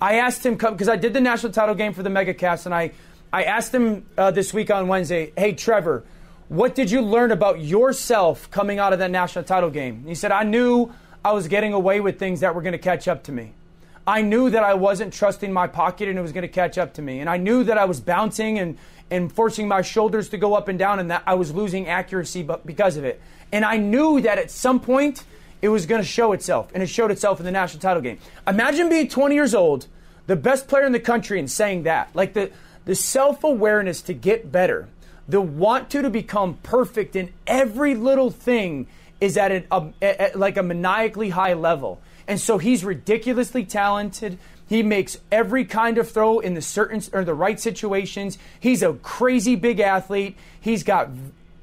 I 0.00 0.16
asked 0.16 0.46
him, 0.46 0.54
because 0.54 0.88
I 0.88 0.94
did 0.94 1.12
the 1.12 1.20
national 1.20 1.52
title 1.52 1.74
game 1.74 1.92
for 1.92 2.04
the 2.04 2.10
MegaCast, 2.10 2.66
and 2.66 2.74
I, 2.74 2.92
I 3.32 3.44
asked 3.44 3.74
him 3.74 4.06
uh, 4.16 4.30
this 4.30 4.54
week 4.54 4.70
on 4.70 4.86
Wednesday, 4.86 5.32
hey, 5.36 5.54
Trevor, 5.54 6.04
what 6.48 6.74
did 6.74 6.90
you 6.90 7.00
learn 7.00 7.30
about 7.30 7.60
yourself 7.60 8.50
coming 8.50 8.78
out 8.78 8.92
of 8.92 8.98
that 9.00 9.10
national 9.10 9.44
title 9.44 9.70
game? 9.70 10.04
he 10.06 10.14
said, 10.14 10.32
I 10.32 10.44
knew 10.44 10.92
I 11.24 11.32
was 11.32 11.48
getting 11.48 11.72
away 11.72 12.00
with 12.00 12.18
things 12.18 12.40
that 12.40 12.54
were 12.54 12.62
going 12.62 12.72
to 12.72 12.78
catch 12.78 13.08
up 13.08 13.24
to 13.24 13.32
me. 13.32 13.52
I 14.06 14.22
knew 14.22 14.48
that 14.48 14.62
I 14.62 14.72
wasn't 14.72 15.12
trusting 15.12 15.52
my 15.52 15.66
pocket 15.66 16.08
and 16.08 16.18
it 16.18 16.22
was 16.22 16.32
going 16.32 16.42
to 16.42 16.48
catch 16.48 16.78
up 16.78 16.94
to 16.94 17.02
me. 17.02 17.20
And 17.20 17.28
I 17.28 17.36
knew 17.36 17.62
that 17.64 17.76
I 17.76 17.84
was 17.84 18.00
bouncing 18.00 18.58
and 18.58 18.78
and 19.10 19.32
forcing 19.32 19.68
my 19.68 19.82
shoulders 19.82 20.28
to 20.30 20.38
go 20.38 20.54
up 20.54 20.68
and 20.68 20.78
down, 20.78 20.98
and 20.98 21.10
that 21.10 21.22
I 21.26 21.34
was 21.34 21.54
losing 21.54 21.88
accuracy 21.88 22.46
because 22.64 22.96
of 22.96 23.04
it. 23.04 23.20
And 23.52 23.64
I 23.64 23.76
knew 23.76 24.20
that 24.20 24.38
at 24.38 24.50
some 24.50 24.80
point 24.80 25.24
it 25.62 25.68
was 25.70 25.86
going 25.86 26.00
to 26.00 26.06
show 26.06 26.32
itself, 26.32 26.70
and 26.74 26.82
it 26.82 26.88
showed 26.88 27.10
itself 27.10 27.40
in 27.40 27.46
the 27.46 27.52
national 27.52 27.80
title 27.80 28.02
game. 28.02 28.18
Imagine 28.46 28.88
being 28.88 29.08
20 29.08 29.34
years 29.34 29.54
old, 29.54 29.86
the 30.26 30.36
best 30.36 30.68
player 30.68 30.84
in 30.84 30.92
the 30.92 31.00
country, 31.00 31.38
and 31.38 31.50
saying 31.50 31.84
that. 31.84 32.10
Like 32.14 32.34
the, 32.34 32.50
the 32.84 32.94
self 32.94 33.44
awareness 33.44 34.02
to 34.02 34.14
get 34.14 34.52
better, 34.52 34.88
the 35.28 35.40
want 35.40 35.90
to 35.90 36.02
to 36.02 36.10
become 36.10 36.54
perfect 36.62 37.14
in 37.14 37.30
every 37.46 37.94
little 37.94 38.30
thing 38.30 38.86
is 39.20 39.36
at, 39.36 39.52
a, 39.52 39.92
a, 40.00 40.30
like 40.34 40.56
a 40.56 40.62
maniacally 40.62 41.30
high 41.30 41.52
level. 41.52 42.00
And 42.26 42.40
so 42.40 42.58
he's 42.58 42.84
ridiculously 42.84 43.64
talented. 43.64 44.38
He 44.68 44.82
makes 44.82 45.18
every 45.32 45.64
kind 45.64 45.98
of 45.98 46.10
throw 46.10 46.40
in 46.40 46.54
the 46.54 46.62
certain 46.62 47.02
or 47.12 47.24
the 47.24 47.34
right 47.34 47.58
situations. 47.58 48.38
He's 48.60 48.82
a 48.82 48.94
crazy 48.94 49.56
big 49.56 49.80
athlete. 49.80 50.36
He's 50.60 50.82
got 50.82 51.10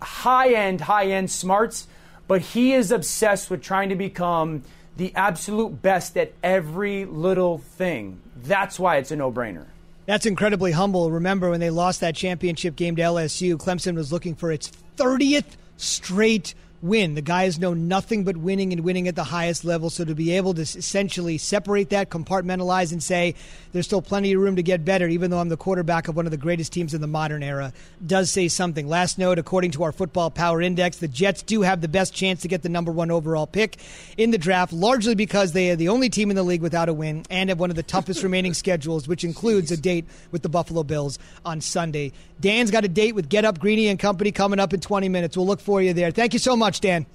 high 0.02 0.54
end, 0.54 0.82
high 0.82 1.08
end 1.08 1.32
smarts, 1.32 1.88
but 2.28 2.42
he 2.42 2.74
is 2.74 2.92
obsessed 2.92 3.50
with 3.50 3.62
trying 3.62 3.90
to 3.90 3.96
become 3.96 4.64
the 4.98 5.14
absolute 5.16 5.82
best 5.82 6.18
at 6.18 6.34
every 6.44 7.06
little 7.06 7.58
thing. 7.58 8.22
That's 8.36 8.80
why 8.80 8.98
it's 8.98 9.12
a 9.12 9.16
no 9.16 9.32
brainer. 9.32 9.66
That's 10.06 10.26
incredibly 10.26 10.72
humble. 10.72 11.10
Remember 11.10 11.50
when 11.50 11.60
they 11.60 11.72
lost 11.72 12.02
that 12.02 12.16
championship 12.16 12.76
game 12.76 12.96
to 12.98 13.02
LSU, 13.02 13.56
Clemson 13.58 13.96
was 13.96 14.12
looking 14.12 14.36
for 14.36 14.52
its 14.52 14.72
30th 14.98 15.58
straight 15.78 16.54
win. 16.86 17.16
The 17.16 17.22
guys 17.22 17.60
know 17.60 17.74
nothing 17.74 18.24
but 18.24 18.38
winning 18.38 18.72
and 18.72 18.82
winning 18.82 19.08
at 19.08 19.16
the 19.16 19.24
highest 19.24 19.66
level. 19.66 19.90
So 19.90 20.06
to 20.06 20.16
be 20.16 20.32
able 20.32 20.54
to 20.54 20.62
essentially 20.62 21.38
separate 21.38 21.90
that, 21.90 22.10
compartmentalize, 22.10 22.92
and 22.92 23.02
say 23.02 23.36
there's 23.74 23.86
still 23.86 24.02
plenty 24.02 24.34
of 24.34 24.42
room 24.42 24.56
to 24.56 24.64
get 24.64 24.86
better, 24.86 25.08
even 25.08 25.32
though 25.32 25.40
I'm 25.40 25.50
the 25.50 25.58
quarterback 25.58 26.08
of 26.08 26.16
one 26.16 26.26
of 26.26 26.32
the 26.32 26.38
greatest 26.38 26.72
teams 26.72 26.94
in 26.94 27.02
the 27.02 27.08
modern 27.08 27.44
era, 27.44 27.74
does 28.06 28.32
say 28.32 28.48
something. 28.48 28.88
Last 28.88 29.18
note, 29.18 29.40
according 29.40 29.72
to 29.72 29.84
our 29.84 29.92
Football 29.92 30.32
Power 30.32 30.62
Index, 30.62 30.98
the 30.98 31.08
Jets 31.08 31.42
do 31.42 31.64
have 31.64 31.82
the 31.82 31.88
best 31.88 32.14
chance 32.14 32.42
to 32.42 32.48
get 32.48 32.62
the 32.62 32.70
number 32.70 32.92
one 32.92 33.12
overall 33.12 33.48
pick 33.48 33.78
in 34.18 34.32
the 34.32 34.38
draft, 34.38 34.72
largely 34.72 35.16
because 35.16 35.52
they 35.52 35.72
are 35.72 35.76
the 35.76 35.90
only 35.90 36.10
team 36.10 36.30
in 36.30 36.36
the 36.36 36.44
league 36.44 36.62
without 36.62 36.90
a 36.90 36.94
win 36.94 37.26
and 37.30 37.50
have 37.50 37.60
one 37.60 37.70
of 37.70 37.76
the 37.76 37.84
toughest 37.84 38.24
remaining 38.24 38.54
schedules, 38.54 39.08
which 39.08 39.24
includes 39.24 39.72
a 39.72 39.78
date 39.78 40.06
with 40.32 40.44
the 40.44 40.50
Buffalo 40.50 40.84
Bills 40.84 41.20
on 41.44 41.62
Sunday. 41.62 42.12
Dan's 42.40 42.70
got 42.70 42.84
a 42.84 42.90
date 42.90 43.16
with 43.16 43.30
Get 43.30 43.46
Up 43.46 43.60
Greeny 43.60 43.88
and 43.88 43.98
Company 43.98 44.32
coming 44.32 44.60
up 44.60 44.74
in 44.74 44.82
20 44.82 45.08
minutes. 45.10 45.38
We'll 45.38 45.48
look 45.48 45.62
for 45.62 45.82
you 45.82 45.94
there. 45.94 46.12
Thank 46.12 46.34
you 46.34 46.40
so 46.40 46.58
much, 46.58 46.75
Dan. 46.80 47.06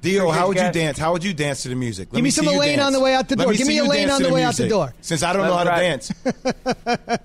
Dio, 0.00 0.30
how 0.30 0.48
would 0.48 0.58
you 0.58 0.70
dance? 0.70 0.98
How 0.98 1.12
would 1.12 1.24
you 1.24 1.32
dance 1.32 1.62
to 1.62 1.70
the 1.70 1.74
music? 1.74 2.08
Let 2.10 2.18
Give 2.18 2.24
me, 2.24 2.30
some 2.30 2.46
Elaine 2.46 2.80
on 2.80 2.92
the 2.92 3.00
way 3.00 3.14
out 3.14 3.28
the 3.28 3.36
door. 3.36 3.52
Give 3.54 3.66
me 3.66 3.78
Elaine 3.78 4.10
on 4.10 4.22
the, 4.22 4.30
way 4.30 4.42
out 4.42 4.54
the 4.54 4.68
door. 4.68 4.94
Since 5.00 5.22
I 5.22 5.32
don't 5.32 5.46
know 5.46 5.56
how 5.56 5.64
to 5.64 5.70
dance. 5.70 6.12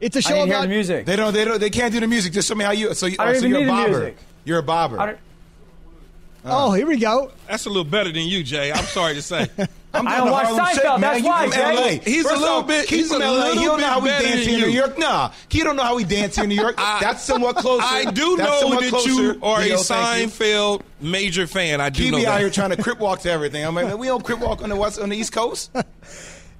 it's 0.00 0.16
a 0.16 0.22
show 0.22 0.42
about 0.44 0.62
the 0.62 0.68
music. 0.68 1.06
They 1.06 1.16
don't. 1.16 1.32
They 1.32 1.44
don't. 1.44 1.58
They 1.58 1.70
can't 1.70 1.92
do 1.92 2.00
the 2.00 2.06
music. 2.06 2.34
Just 2.34 2.48
show 2.48 2.54
me 2.54 2.64
how 2.64 2.72
you. 2.72 2.92
So, 2.92 3.06
you, 3.06 3.16
I 3.18 3.24
don't 3.24 3.36
oh, 3.36 3.38
so 3.38 3.46
even 3.46 3.50
you're 3.50 3.60
a 3.60 3.64
need 3.64 3.66
the 3.66 3.72
bobber. 3.72 3.98
music. 3.98 4.16
You're 4.44 4.58
a 4.58 4.62
bobber. 4.62 5.18
Oh, 6.44 6.72
here 6.72 6.86
we 6.86 6.98
go. 6.98 7.32
That's 7.48 7.66
a 7.66 7.68
little 7.68 7.84
better 7.84 8.12
than 8.12 8.26
you, 8.26 8.42
Jay. 8.42 8.72
I'm 8.72 8.84
sorry 8.84 9.14
to 9.14 9.22
say. 9.22 9.48
I'm 9.92 10.06
I 10.06 10.10
doing 10.10 10.18
don't 10.18 10.26
the 10.26 10.32
watch 10.32 10.44
Harlem 10.46 10.64
Seinfeld, 10.64 10.74
Shake, 10.74 10.84
man. 10.84 11.00
that's 11.00 11.20
You 11.20 11.26
why, 11.28 11.48
from 11.48 11.74
LA. 11.74 11.88
He's 12.04 12.24
a 12.24 12.28
little 12.32 12.44
off, 12.48 12.66
bit- 12.68 12.88
he's 12.88 13.08
from 13.12 13.22
a 13.22 13.24
LA. 13.24 13.32
little 13.32 13.58
He 13.58 13.64
don't 13.64 13.80
know 13.80 13.86
how 13.86 14.00
we 14.00 14.08
better 14.10 14.24
dance 14.28 14.46
here 14.46 14.54
in 14.54 14.70
New. 14.70 14.76
York. 14.76 14.98
Nah, 14.98 15.32
he 15.48 15.62
don't 15.64 15.76
know 15.76 15.82
how 15.82 15.96
we 15.96 16.04
dance 16.04 16.34
here 16.36 16.44
in 16.44 16.48
New 16.50 16.54
York. 16.60 16.76
That's 17.00 17.22
somewhat 17.22 17.56
closer. 17.56 17.84
I 17.84 18.04
do 18.04 18.36
That's 18.36 18.62
know 18.62 18.70
that 18.80 18.88
closer. 18.88 19.08
you 19.10 19.38
are 19.42 19.62
Dio, 19.64 19.74
a 19.74 19.78
thank 19.78 20.20
you. 20.22 20.28
Seinfeld 20.28 20.82
major 21.00 21.46
fan. 21.48 21.80
I 21.80 21.90
do 21.90 22.02
Keep 22.04 22.12
know 22.12 22.18
me 22.18 22.24
that. 22.24 22.34
out 22.34 22.40
here 22.40 22.50
trying 22.50 22.70
to 22.70 22.76
crip 22.82 23.00
walk 23.00 23.20
to 23.20 23.30
everything. 23.30 23.64
I'm 23.66 23.74
like, 23.74 23.96
we 23.98 24.06
don't 24.06 24.24
crip 24.24 24.38
walk 24.38 24.62
on 24.62 24.68
the 24.68 24.76
west 24.76 25.00
on 25.00 25.08
the 25.08 25.16
East 25.16 25.32
Coast. 25.32 25.72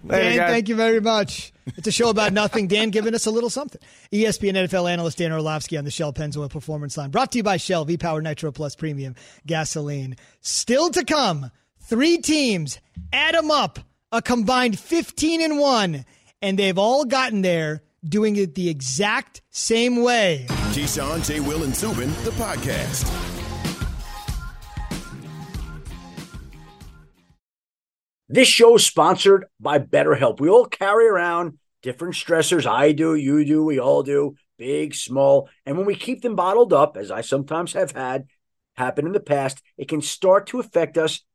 Dan, 0.06 0.32
you 0.32 0.38
thank 0.40 0.68
you 0.70 0.76
very 0.76 1.00
much. 1.00 1.52
It's 1.76 1.86
a 1.86 1.92
show 1.92 2.08
about 2.08 2.32
nothing. 2.32 2.68
Dan 2.68 2.88
giving 2.88 3.14
us 3.14 3.26
a 3.26 3.30
little 3.30 3.50
something. 3.50 3.80
ESPN 4.10 4.54
NFL 4.54 4.90
analyst 4.90 5.18
Dan 5.18 5.30
Orlovsky 5.30 5.76
on 5.76 5.84
the 5.84 5.90
Shell 5.90 6.14
Pennzoil 6.14 6.48
Performance 6.50 6.96
Line. 6.96 7.10
Brought 7.10 7.32
to 7.32 7.38
you 7.38 7.42
by 7.44 7.58
Shell 7.58 7.84
V 7.84 7.98
Power 7.98 8.22
Nitro 8.22 8.50
Plus 8.50 8.74
Premium 8.74 9.14
Gasoline. 9.46 10.16
Still 10.40 10.88
to 10.90 11.04
come, 11.04 11.50
three 11.90 12.18
teams 12.18 12.78
add 13.12 13.34
them 13.34 13.50
up, 13.50 13.80
a 14.12 14.22
combined 14.22 14.78
15 14.78 15.42
and 15.42 15.58
1, 15.58 16.04
and 16.40 16.56
they've 16.56 16.78
all 16.78 17.04
gotten 17.04 17.42
there 17.42 17.82
doing 18.08 18.36
it 18.36 18.54
the 18.54 18.68
exact 18.68 19.42
same 19.50 20.00
way. 20.00 20.46
Keyshawn, 20.48 21.26
J. 21.26 21.40
Will, 21.40 21.64
and 21.64 21.74
Zubin, 21.74 22.10
the 22.22 22.30
podcast. 22.30 23.04
This 28.28 28.46
show 28.46 28.76
is 28.76 28.86
sponsored 28.86 29.46
by 29.58 29.80
BetterHelp. 29.80 30.38
We 30.38 30.48
all 30.48 30.66
carry 30.66 31.08
around 31.08 31.58
different 31.82 32.14
stressors. 32.14 32.66
I 32.66 32.92
do, 32.92 33.16
you 33.16 33.44
do, 33.44 33.64
we 33.64 33.80
all 33.80 34.04
do, 34.04 34.36
big, 34.56 34.94
small. 34.94 35.48
And 35.66 35.76
when 35.76 35.86
we 35.86 35.96
keep 35.96 36.22
them 36.22 36.36
bottled 36.36 36.72
up, 36.72 36.96
as 36.96 37.10
I 37.10 37.22
sometimes 37.22 37.72
have 37.72 37.90
had 37.90 38.28
happen 38.76 39.06
in 39.06 39.12
the 39.12 39.18
past, 39.18 39.60
it 39.76 39.88
can 39.88 40.00
start 40.00 40.46
to 40.48 40.60
affect 40.60 40.96
us 40.96 41.22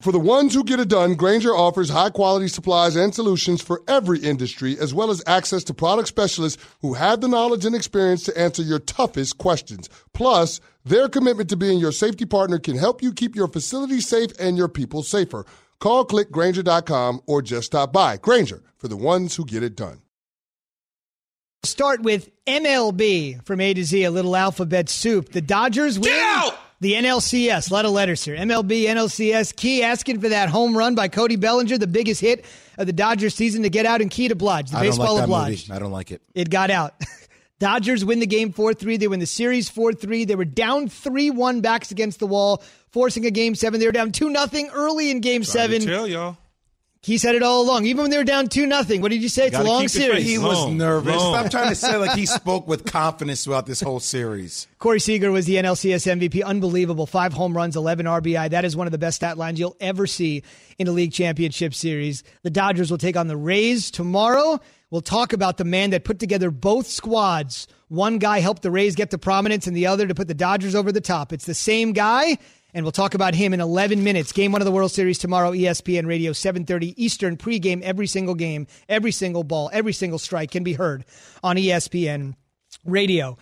For 0.00 0.12
the 0.12 0.20
ones 0.20 0.54
who 0.54 0.62
get 0.62 0.78
it 0.78 0.88
done, 0.88 1.16
Grainger 1.16 1.50
offers 1.50 1.88
high 1.88 2.10
quality 2.10 2.46
supplies 2.46 2.94
and 2.94 3.12
solutions 3.12 3.60
for 3.60 3.82
every 3.88 4.20
industry, 4.20 4.78
as 4.78 4.94
well 4.94 5.10
as 5.10 5.24
access 5.26 5.64
to 5.64 5.74
product 5.74 6.06
specialists 6.06 6.62
who 6.82 6.94
have 6.94 7.20
the 7.20 7.26
knowledge 7.26 7.64
and 7.64 7.74
experience 7.74 8.22
to 8.22 8.38
answer 8.38 8.62
your 8.62 8.78
toughest 8.78 9.38
questions. 9.38 9.88
Plus, 10.14 10.60
their 10.84 11.08
commitment 11.08 11.50
to 11.50 11.56
being 11.56 11.80
your 11.80 11.90
safety 11.90 12.24
partner 12.24 12.60
can 12.60 12.78
help 12.78 13.02
you 13.02 13.12
keep 13.12 13.34
your 13.34 13.48
facility 13.48 14.00
safe 14.00 14.30
and 14.38 14.56
your 14.56 14.68
people 14.68 15.02
safer. 15.02 15.44
Call 15.80 16.06
clickgrainger.com 16.06 17.22
or 17.26 17.42
just 17.42 17.66
stop 17.66 17.92
by. 17.92 18.18
Grainger 18.18 18.62
for 18.76 18.86
the 18.86 18.96
ones 18.96 19.34
who 19.34 19.44
get 19.44 19.64
it 19.64 19.74
done. 19.74 20.02
Start 21.64 22.02
with 22.02 22.30
MLB 22.46 23.44
from 23.44 23.60
A 23.60 23.74
to 23.74 23.82
Z, 23.82 24.04
a 24.04 24.12
little 24.12 24.36
alphabet 24.36 24.88
soup. 24.88 25.30
The 25.30 25.40
Dodgers 25.40 25.98
win. 25.98 26.12
Get 26.80 27.04
out! 27.04 27.20
The 27.22 27.38
NLCS, 27.48 27.70
a 27.70 27.74
lot 27.74 27.84
of 27.84 27.92
letters 27.92 28.24
here. 28.24 28.36
MLB, 28.36 28.84
NLCS, 28.84 29.54
Key 29.56 29.82
asking 29.82 30.20
for 30.20 30.28
that 30.28 30.48
home 30.48 30.76
run 30.76 30.94
by 30.94 31.08
Cody 31.08 31.36
Bellinger, 31.36 31.78
the 31.78 31.86
biggest 31.86 32.20
hit 32.20 32.44
of 32.76 32.86
the 32.86 32.92
Dodgers 32.92 33.34
season 33.34 33.62
to 33.62 33.70
get 33.70 33.86
out, 33.86 34.00
and 34.00 34.10
Key 34.10 34.28
to 34.28 34.32
oblige. 34.32 34.70
The 34.70 34.76
I 34.78 34.82
don't 34.82 34.90
baseball 34.90 35.14
like 35.14 35.20
that 35.20 35.24
obliged. 35.24 35.68
movie. 35.68 35.76
I 35.76 35.78
don't 35.80 35.92
like 35.92 36.10
it. 36.12 36.22
It 36.34 36.50
got 36.50 36.70
out. 36.70 36.94
Dodgers 37.58 38.04
win 38.04 38.20
the 38.20 38.26
game 38.26 38.52
4 38.52 38.74
3. 38.74 38.96
They 38.98 39.08
win 39.08 39.18
the 39.18 39.26
series 39.26 39.68
4 39.68 39.92
3. 39.92 40.24
They 40.24 40.36
were 40.36 40.44
down 40.44 40.88
3 40.88 41.30
1 41.30 41.60
backs 41.60 41.90
against 41.90 42.20
the 42.20 42.26
wall, 42.26 42.62
forcing 42.92 43.26
a 43.26 43.30
game 43.30 43.54
seven. 43.56 43.80
They 43.80 43.86
were 43.86 43.92
down 43.92 44.12
2 44.12 44.32
0 44.32 44.68
early 44.72 45.10
in 45.10 45.20
game 45.20 45.42
Trying 45.42 45.44
to 45.44 45.50
seven. 45.50 45.80
Tell 45.82 46.06
y'all. 46.06 46.36
He 47.00 47.16
said 47.16 47.36
it 47.36 47.42
all 47.42 47.62
along. 47.62 47.86
Even 47.86 48.02
when 48.02 48.10
they 48.10 48.16
were 48.18 48.24
down 48.24 48.48
2 48.48 48.68
0. 48.68 49.00
What 49.00 49.10
did 49.10 49.22
you 49.22 49.28
say? 49.28 49.46
It's 49.46 49.56
a 49.56 49.62
long 49.62 49.82
keep 49.82 49.90
series. 49.90 50.24
faith. 50.24 50.26
He 50.26 50.38
was 50.38 50.70
nervous. 50.72 51.16
long. 51.16 51.34
Stop 51.34 51.50
trying 51.50 51.68
to 51.68 51.74
say 51.76 51.96
like 51.96 52.16
he 52.18 52.26
spoke 52.26 52.66
with 52.66 52.84
confidence 52.84 53.44
throughout 53.44 53.66
this 53.66 53.80
whole 53.80 54.00
series. 54.00 54.66
Corey 54.78 54.98
Seager 55.00 55.30
was 55.30 55.46
the 55.46 55.54
NLCS 55.56 56.18
MVP. 56.18 56.44
Unbelievable. 56.44 57.06
Five 57.06 57.32
home 57.32 57.56
runs, 57.56 57.76
11 57.76 58.06
RBI. 58.06 58.50
That 58.50 58.64
is 58.64 58.76
one 58.76 58.86
of 58.86 58.90
the 58.90 58.98
best 58.98 59.16
stat 59.16 59.38
lines 59.38 59.60
you'll 59.60 59.76
ever 59.80 60.06
see 60.06 60.42
in 60.78 60.88
a 60.88 60.92
league 60.92 61.12
championship 61.12 61.72
series. 61.72 62.24
The 62.42 62.50
Dodgers 62.50 62.90
will 62.90 62.98
take 62.98 63.16
on 63.16 63.28
the 63.28 63.36
Rays 63.36 63.90
tomorrow. 63.92 64.60
We'll 64.90 65.00
talk 65.02 65.32
about 65.32 65.58
the 65.58 65.64
man 65.64 65.90
that 65.90 66.04
put 66.04 66.18
together 66.18 66.50
both 66.50 66.86
squads. 66.86 67.68
One 67.88 68.18
guy 68.18 68.40
helped 68.40 68.62
the 68.62 68.70
Rays 68.70 68.94
get 68.94 69.10
to 69.10 69.18
prominence 69.18 69.66
and 69.66 69.76
the 69.76 69.86
other 69.86 70.06
to 70.06 70.14
put 70.14 70.28
the 70.28 70.34
Dodgers 70.34 70.74
over 70.74 70.92
the 70.92 71.00
top. 71.00 71.32
It's 71.32 71.44
the 71.44 71.54
same 71.54 71.92
guy. 71.92 72.38
And 72.74 72.84
we'll 72.84 72.92
talk 72.92 73.14
about 73.14 73.34
him 73.34 73.54
in 73.54 73.60
11 73.60 74.04
minutes. 74.04 74.32
Game 74.32 74.52
one 74.52 74.60
of 74.60 74.66
the 74.66 74.72
World 74.72 74.90
Series 74.90 75.18
tomorrow, 75.18 75.52
ESPN 75.52 76.06
Radio, 76.06 76.32
7:30 76.32 76.92
Eastern. 76.96 77.36
Pregame, 77.36 77.80
every 77.80 78.06
single 78.06 78.34
game, 78.34 78.66
every 78.88 79.12
single 79.12 79.42
ball, 79.42 79.70
every 79.72 79.94
single 79.94 80.18
strike 80.18 80.50
can 80.50 80.64
be 80.64 80.74
heard 80.74 81.04
on 81.42 81.56
ESPN 81.56 82.34
Radio. 82.84 83.38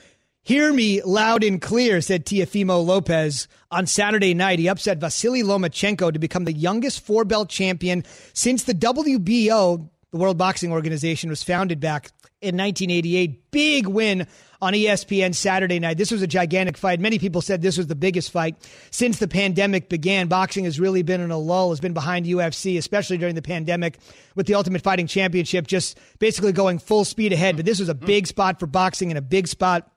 Hear 0.47 0.73
me 0.73 1.03
loud 1.03 1.43
and 1.43 1.61
clear, 1.61 2.01
said 2.01 2.25
Teofimo 2.25 2.87
Lopez 2.87 3.49
on 3.69 3.87
Saturday 3.87 4.33
night. 4.33 4.61
He 4.61 4.69
upset 4.69 4.99
Vasily 4.99 5.43
Lomachenko 5.43 6.13
to 6.13 6.21
become 6.21 6.45
the 6.45 6.53
youngest 6.53 7.05
four 7.05 7.25
belt 7.25 7.49
champion 7.49 8.05
since 8.33 8.63
the 8.63 8.73
WBO, 8.73 9.91
the 10.13 10.19
World 10.19 10.39
Boxing 10.39 10.73
Organization, 10.73 11.31
was 11.31 11.43
founded 11.43 11.81
back 11.81 12.11
in 12.41 12.57
1988. 12.57 13.51
Big 13.51 13.87
win 13.87 14.27
on 14.61 14.73
ESPN 14.73 15.35
Saturday 15.35 15.79
night. 15.79 15.99
This 15.99 16.11
was 16.11 16.23
a 16.23 16.27
gigantic 16.27 16.77
fight. 16.77 17.01
Many 17.01 17.19
people 17.19 17.41
said 17.41 17.61
this 17.61 17.77
was 17.77 17.87
the 17.87 17.95
biggest 17.95 18.31
fight 18.31 18.57
since 18.91 19.19
the 19.19 19.29
pandemic 19.29 19.89
began. 19.89 20.29
Boxing 20.29 20.65
has 20.65 20.79
really 20.81 21.03
been 21.03 21.21
in 21.21 21.31
a 21.31 21.39
lull, 21.39 21.71
has 21.71 21.81
been 21.81 21.93
behind 21.93 22.27
UFC, 22.27 22.79
especially 22.79 23.19
during 23.19 23.35
the 23.35 23.43
pandemic, 23.43 23.99
with 24.35 24.47
the 24.47 24.55
Ultimate 24.55 24.83
Fighting 24.83 25.07
Championship 25.07 25.67
just 25.67 25.99
basically 26.19 26.53
going 26.53 26.79
full 26.79 27.05
speed 27.05 27.33
ahead. 27.33 27.57
But 27.57 27.65
this 27.65 27.81
was 27.81 27.89
a 27.89 27.95
big 27.95 28.27
spot 28.27 28.61
for 28.61 28.67
boxing 28.67 29.11
and 29.11 29.19
a 29.19 29.23
big 29.23 29.49
spot 29.49 29.91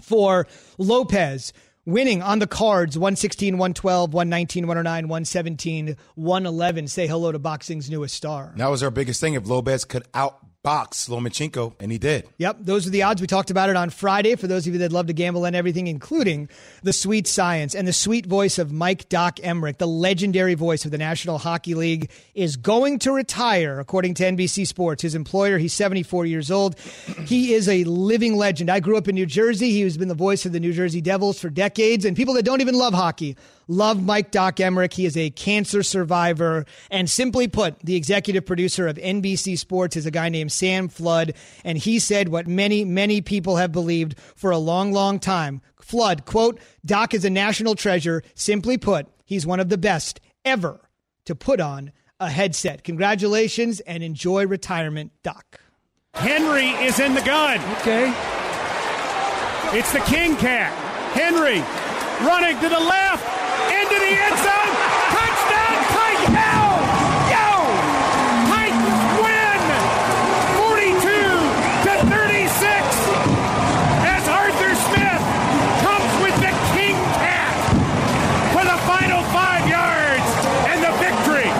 for 0.00 0.46
Lopez. 0.78 1.52
Winning 1.84 2.22
on 2.22 2.38
the 2.38 2.46
cards 2.46 2.96
116, 2.96 3.58
112, 3.58 4.14
119, 4.14 4.68
109, 4.68 5.08
117, 5.08 5.96
111. 6.14 6.86
Say 6.86 7.08
hello 7.08 7.32
to 7.32 7.40
boxing's 7.40 7.90
newest 7.90 8.14
star. 8.14 8.52
That 8.56 8.68
was 8.68 8.84
our 8.84 8.90
biggest 8.92 9.20
thing. 9.20 9.34
If 9.34 9.48
Lopez 9.48 9.84
could 9.84 10.04
out 10.14 10.38
box 10.62 11.08
Lomachenko, 11.08 11.74
and 11.80 11.90
he 11.90 11.98
did. 11.98 12.28
Yep, 12.38 12.58
those 12.60 12.86
are 12.86 12.90
the 12.90 13.02
odds. 13.02 13.20
We 13.20 13.26
talked 13.26 13.50
about 13.50 13.68
it 13.68 13.74
on 13.74 13.90
Friday 13.90 14.36
for 14.36 14.46
those 14.46 14.64
of 14.66 14.72
you 14.72 14.78
that 14.80 14.92
love 14.92 15.08
to 15.08 15.12
gamble 15.12 15.44
and 15.44 15.56
everything, 15.56 15.88
including 15.88 16.48
the 16.84 16.92
sweet 16.92 17.26
science 17.26 17.74
and 17.74 17.86
the 17.86 17.92
sweet 17.92 18.26
voice 18.26 18.58
of 18.58 18.70
Mike 18.70 19.08
Doc 19.08 19.36
Emrick, 19.36 19.78
the 19.78 19.88
legendary 19.88 20.54
voice 20.54 20.84
of 20.84 20.92
the 20.92 20.98
National 20.98 21.38
Hockey 21.38 21.74
League, 21.74 22.10
is 22.34 22.56
going 22.56 23.00
to 23.00 23.12
retire, 23.12 23.80
according 23.80 24.14
to 24.14 24.22
NBC 24.22 24.66
Sports. 24.66 25.02
His 25.02 25.16
employer, 25.16 25.58
he's 25.58 25.72
74 25.72 26.26
years 26.26 26.50
old. 26.50 26.78
He 27.26 27.54
is 27.54 27.68
a 27.68 27.82
living 27.84 28.36
legend. 28.36 28.70
I 28.70 28.78
grew 28.78 28.96
up 28.96 29.08
in 29.08 29.16
New 29.16 29.26
Jersey. 29.26 29.70
He 29.70 29.80
has 29.80 29.96
been 29.96 30.08
the 30.08 30.14
voice 30.14 30.46
of 30.46 30.52
the 30.52 30.60
New 30.60 30.72
Jersey 30.72 31.00
Devils 31.00 31.40
for 31.40 31.50
decades, 31.50 32.04
and 32.04 32.16
people 32.16 32.34
that 32.34 32.44
don't 32.44 32.60
even 32.60 32.76
love 32.76 32.94
hockey 32.94 33.36
love 33.72 34.04
Mike 34.04 34.30
Doc 34.30 34.56
Emrick. 34.56 34.92
He 34.92 35.06
is 35.06 35.16
a 35.16 35.30
cancer 35.30 35.82
survivor. 35.82 36.66
And 36.90 37.08
simply 37.10 37.48
put, 37.48 37.78
the 37.80 37.96
executive 37.96 38.46
producer 38.46 38.86
of 38.86 38.96
NBC 38.96 39.58
Sports 39.58 39.96
is 39.96 40.06
a 40.06 40.10
guy 40.10 40.28
named 40.28 40.52
Sam 40.52 40.88
Flood. 40.88 41.34
And 41.64 41.78
he 41.78 41.98
said 41.98 42.28
what 42.28 42.46
many, 42.46 42.84
many 42.84 43.20
people 43.20 43.56
have 43.56 43.72
believed 43.72 44.18
for 44.36 44.50
a 44.50 44.58
long, 44.58 44.92
long 44.92 45.18
time. 45.18 45.62
Flood, 45.80 46.24
quote, 46.24 46.60
Doc 46.84 47.14
is 47.14 47.24
a 47.24 47.30
national 47.30 47.74
treasure. 47.74 48.22
Simply 48.34 48.78
put, 48.78 49.08
he's 49.24 49.46
one 49.46 49.60
of 49.60 49.68
the 49.68 49.78
best 49.78 50.20
ever 50.44 50.80
to 51.24 51.34
put 51.34 51.60
on 51.60 51.92
a 52.20 52.30
headset. 52.30 52.84
Congratulations 52.84 53.80
and 53.80 54.02
enjoy 54.02 54.46
retirement, 54.46 55.12
Doc. 55.22 55.60
Henry 56.14 56.68
is 56.68 57.00
in 57.00 57.14
the 57.14 57.22
gun. 57.22 57.58
Okay. 57.80 58.12
It's 59.76 59.92
the 59.92 60.00
King 60.00 60.36
Cat. 60.36 60.72
Henry 61.14 61.62
running 62.26 62.58
to 62.60 62.68
the 62.68 62.78
left, 62.78 63.02
into 63.02 63.21
the 64.12 64.20
end 64.20 64.38
zone. 64.44 64.72
Touchdown, 65.16 65.76
Titans! 65.96 66.36
Yo! 66.36 66.60
Yo! 67.32 67.48
Titans 68.52 69.00
win! 69.24 69.60
42 70.60 71.00
to 71.86 71.92
36 72.12 72.68
as 74.04 74.28
Arthur 74.28 74.72
Smith 74.88 75.22
comes 75.80 76.12
with 76.22 76.36
the 76.44 76.52
King 76.76 76.96
Cat 77.24 77.56
for 78.52 78.64
the 78.64 78.78
final 78.84 79.22
five 79.32 79.64
yards 79.68 80.28
and 80.68 80.78
the 80.84 80.92
victory. 81.00 81.50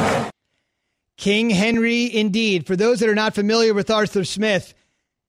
King 1.16 1.48
Henry, 1.50 2.14
indeed. 2.14 2.66
For 2.66 2.76
those 2.76 3.00
that 3.00 3.08
are 3.08 3.14
not 3.14 3.34
familiar 3.34 3.72
with 3.72 3.90
Arthur 3.90 4.24
Smith, 4.24 4.74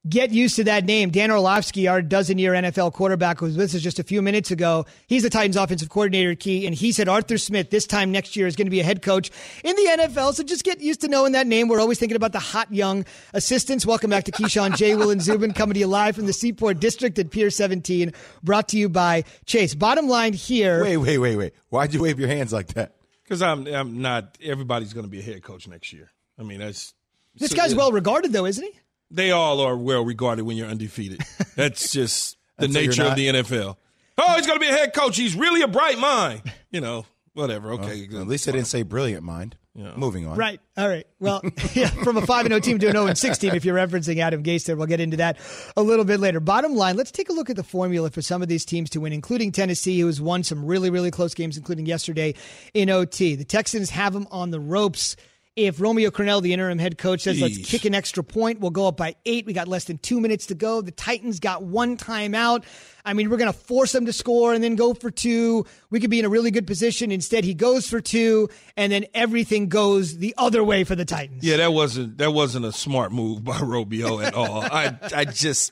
get 0.07 0.31
used 0.31 0.57
to 0.57 0.65
that 0.65 0.85
name. 0.85 1.09
Dan 1.11 1.31
Orlovsky, 1.31 1.87
our 1.87 2.01
dozen 2.01 2.37
year 2.37 2.53
NFL 2.53 2.93
quarterback, 2.93 3.39
was 3.41 3.55
with 3.55 3.73
us 3.73 3.81
just 3.81 3.99
a 3.99 4.03
few 4.03 4.21
minutes 4.21 4.51
ago. 4.51 4.85
He's 5.07 5.23
the 5.23 5.29
Titans 5.29 5.55
offensive 5.55 5.89
coordinator 5.89 6.35
key, 6.35 6.65
and 6.65 6.75
he 6.75 6.91
said 6.91 7.07
Arthur 7.07 7.37
Smith 7.37 7.69
this 7.69 7.85
time 7.87 8.11
next 8.11 8.35
year 8.35 8.47
is 8.47 8.55
going 8.55 8.65
to 8.67 8.71
be 8.71 8.79
a 8.81 8.83
head 8.83 9.01
coach 9.01 9.31
in 9.63 9.75
the 9.75 10.03
NFL. 10.03 10.33
So 10.33 10.43
just 10.43 10.63
get 10.63 10.81
used 10.81 11.01
to 11.01 11.07
knowing 11.07 11.31
that 11.33 11.47
name. 11.47 11.67
We're 11.67 11.79
always 11.79 11.99
thinking 11.99 12.15
about 12.17 12.33
the 12.33 12.39
hot 12.39 12.73
young 12.73 13.05
assistants. 13.33 13.85
Welcome 13.85 14.09
back 14.09 14.25
to 14.25 14.31
Keyshawn 14.31 14.75
J. 14.75 14.95
Will 14.95 15.09
and 15.09 15.21
Zubin 15.21 15.53
coming 15.53 15.75
to 15.75 15.79
you 15.79 15.87
live 15.87 16.15
from 16.15 16.25
the 16.25 16.33
Seaport 16.33 16.79
District 16.79 17.17
at 17.17 17.31
Pier 17.31 17.49
17, 17.49 18.11
brought 18.43 18.67
to 18.69 18.77
you 18.77 18.89
by 18.89 19.23
Chase. 19.45 19.73
Bottom 19.73 20.07
line 20.07 20.33
here. 20.33 20.81
Wait, 20.83 20.97
wait, 20.97 21.17
wait, 21.17 21.35
wait. 21.37 21.53
Why'd 21.69 21.93
you 21.93 22.01
wave 22.01 22.19
your 22.19 22.29
hands 22.29 22.51
like 22.51 22.67
that? 22.73 22.95
Because 23.23 23.41
I'm, 23.41 23.65
I'm 23.67 24.01
not. 24.01 24.37
Everybody's 24.43 24.91
going 24.93 25.05
to 25.05 25.09
be 25.09 25.19
a 25.19 25.23
head 25.23 25.41
coach 25.43 25.65
next 25.65 25.93
year. 25.93 26.11
I 26.37 26.43
mean, 26.43 26.59
that's 26.59 26.93
This 27.37 27.51
so- 27.51 27.55
guy's 27.57 27.73
well 27.73 27.93
regarded, 27.93 28.33
though, 28.33 28.45
isn't 28.45 28.63
he? 28.63 28.79
They 29.13 29.31
all 29.31 29.59
are 29.59 29.77
well 29.77 30.03
regarded 30.03 30.43
when 30.43 30.57
you're 30.57 30.67
undefeated. 30.67 31.21
That's 31.55 31.91
just 31.91 32.37
the 32.57 32.65
Until 32.65 32.81
nature 32.81 33.03
of 33.03 33.15
the 33.15 33.27
NFL. 33.27 33.77
Oh, 34.17 34.35
he's 34.35 34.47
going 34.47 34.59
to 34.59 34.65
be 34.65 34.69
a 34.69 34.75
head 34.75 34.93
coach. 34.93 35.17
He's 35.17 35.35
really 35.35 35.61
a 35.61 35.67
bright 35.67 35.97
mind. 35.97 36.41
You 36.71 36.81
know, 36.81 37.05
whatever. 37.33 37.73
Okay. 37.73 38.07
Well, 38.11 38.21
at 38.21 38.27
least 38.27 38.47
I 38.47 38.51
didn't 38.51 38.67
say 38.67 38.83
brilliant 38.83 39.23
mind. 39.23 39.55
Moving 39.75 40.27
on. 40.27 40.37
Right. 40.37 40.59
All 40.77 40.87
right. 40.87 41.07
Well, 41.19 41.41
yeah, 41.73 41.87
from 41.87 42.17
a 42.17 42.25
5 42.25 42.47
0 42.47 42.59
team 42.59 42.77
to 42.77 42.87
an 42.87 42.93
0 42.93 43.13
6 43.13 43.37
team, 43.39 43.55
if 43.55 43.65
you're 43.65 43.75
referencing 43.75 44.19
Adam 44.19 44.43
Gase 44.43 44.65
there, 44.65 44.75
we'll 44.75 44.85
get 44.85 44.99
into 44.99 45.17
that 45.17 45.39
a 45.75 45.81
little 45.81 46.05
bit 46.05 46.19
later. 46.19 46.39
Bottom 46.39 46.75
line, 46.75 46.95
let's 46.95 47.09
take 47.09 47.29
a 47.29 47.33
look 47.33 47.49
at 47.49 47.55
the 47.55 47.63
formula 47.63 48.11
for 48.11 48.21
some 48.21 48.43
of 48.43 48.47
these 48.47 48.65
teams 48.65 48.91
to 48.91 48.99
win, 48.99 49.13
including 49.13 49.51
Tennessee, 49.51 49.99
who 49.99 50.05
has 50.05 50.21
won 50.21 50.43
some 50.43 50.63
really, 50.63 50.91
really 50.91 51.09
close 51.09 51.33
games, 51.33 51.57
including 51.57 51.87
yesterday 51.87 52.35
in 52.75 52.91
OT. 52.91 53.33
The 53.35 53.45
Texans 53.45 53.89
have 53.89 54.13
them 54.13 54.27
on 54.29 54.51
the 54.51 54.59
ropes. 54.59 55.15
If 55.55 55.79
Romeo 55.79 56.09
Crennel, 56.09 56.41
the 56.41 56.51
interim 56.51 56.79
head 56.79 56.97
coach, 56.97 57.21
says, 57.21 57.39
let's 57.39 57.59
kick 57.59 57.85
an 57.85 57.93
extra 57.93 58.23
point, 58.23 58.59
we'll 58.59 58.71
go 58.71 58.87
up 58.87 58.97
by 58.97 59.15
eight. 59.23 59.45
We 59.45 59.53
got 59.53 59.67
less 59.67 59.83
than 59.83 59.99
two 59.99 60.19
minutes 60.19 60.47
to 60.47 60.55
go. 60.55 60.81
The 60.81 60.89
Titans 60.89 61.39
got 61.39 61.61
one 61.61 61.95
timeout. 61.95 62.63
I 63.05 63.13
mean, 63.13 63.29
we're 63.29 63.37
going 63.37 63.51
to 63.51 63.57
force 63.57 63.91
them 63.91 64.07
to 64.07 64.13
score 64.13 64.53
and 64.53 64.63
then 64.63 64.75
go 64.75 64.95
for 64.95 65.11
two. 65.11 65.65
We 65.91 65.99
could 65.99 66.09
be 66.09 66.17
in 66.17 66.25
a 66.25 66.29
really 66.29 66.49
good 66.49 66.65
position. 66.65 67.11
Instead, 67.11 67.43
he 67.43 67.53
goes 67.53 67.87
for 67.87 68.01
two, 68.01 68.49
and 68.75 68.91
then 68.91 69.05
everything 69.13 69.69
goes 69.69 70.17
the 70.17 70.33
other 70.39 70.63
way 70.63 70.83
for 70.85 70.95
the 70.95 71.05
Titans. 71.05 71.43
Yeah, 71.43 71.57
that 71.57 71.71
wasn't 71.71 72.17
that 72.17 72.31
wasn't 72.31 72.65
a 72.65 72.71
smart 72.71 73.11
move 73.11 73.43
by 73.43 73.59
Romeo 73.61 74.21
at 74.21 74.33
all. 74.33 74.61
I 74.63 74.97
I 75.13 75.25
just 75.25 75.71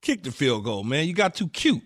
kicked 0.00 0.24
the 0.24 0.32
field 0.32 0.64
goal, 0.64 0.82
man. 0.84 1.06
You 1.06 1.12
got 1.12 1.34
too 1.34 1.48
cute 1.48 1.82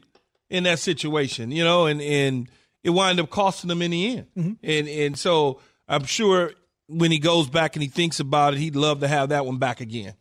in 0.50 0.64
that 0.64 0.78
situation, 0.78 1.50
you 1.50 1.64
know, 1.64 1.86
and 1.86 2.00
and 2.00 2.48
it 2.84 2.90
wound 2.90 3.18
up 3.18 3.30
costing 3.30 3.68
them 3.68 3.82
in 3.82 3.90
the 3.90 4.16
end. 4.18 4.26
Mm-hmm. 4.36 4.52
And 4.62 4.88
and 4.88 5.18
so 5.18 5.60
I'm 5.88 6.04
sure 6.04 6.52
when 6.88 7.10
he 7.10 7.18
goes 7.18 7.48
back 7.48 7.76
and 7.76 7.82
he 7.82 7.88
thinks 7.88 8.20
about 8.20 8.54
it, 8.54 8.58
he'd 8.58 8.76
love 8.76 9.00
to 9.00 9.08
have 9.08 9.30
that 9.30 9.46
one 9.46 9.58
back 9.58 9.80
again. 9.80 10.14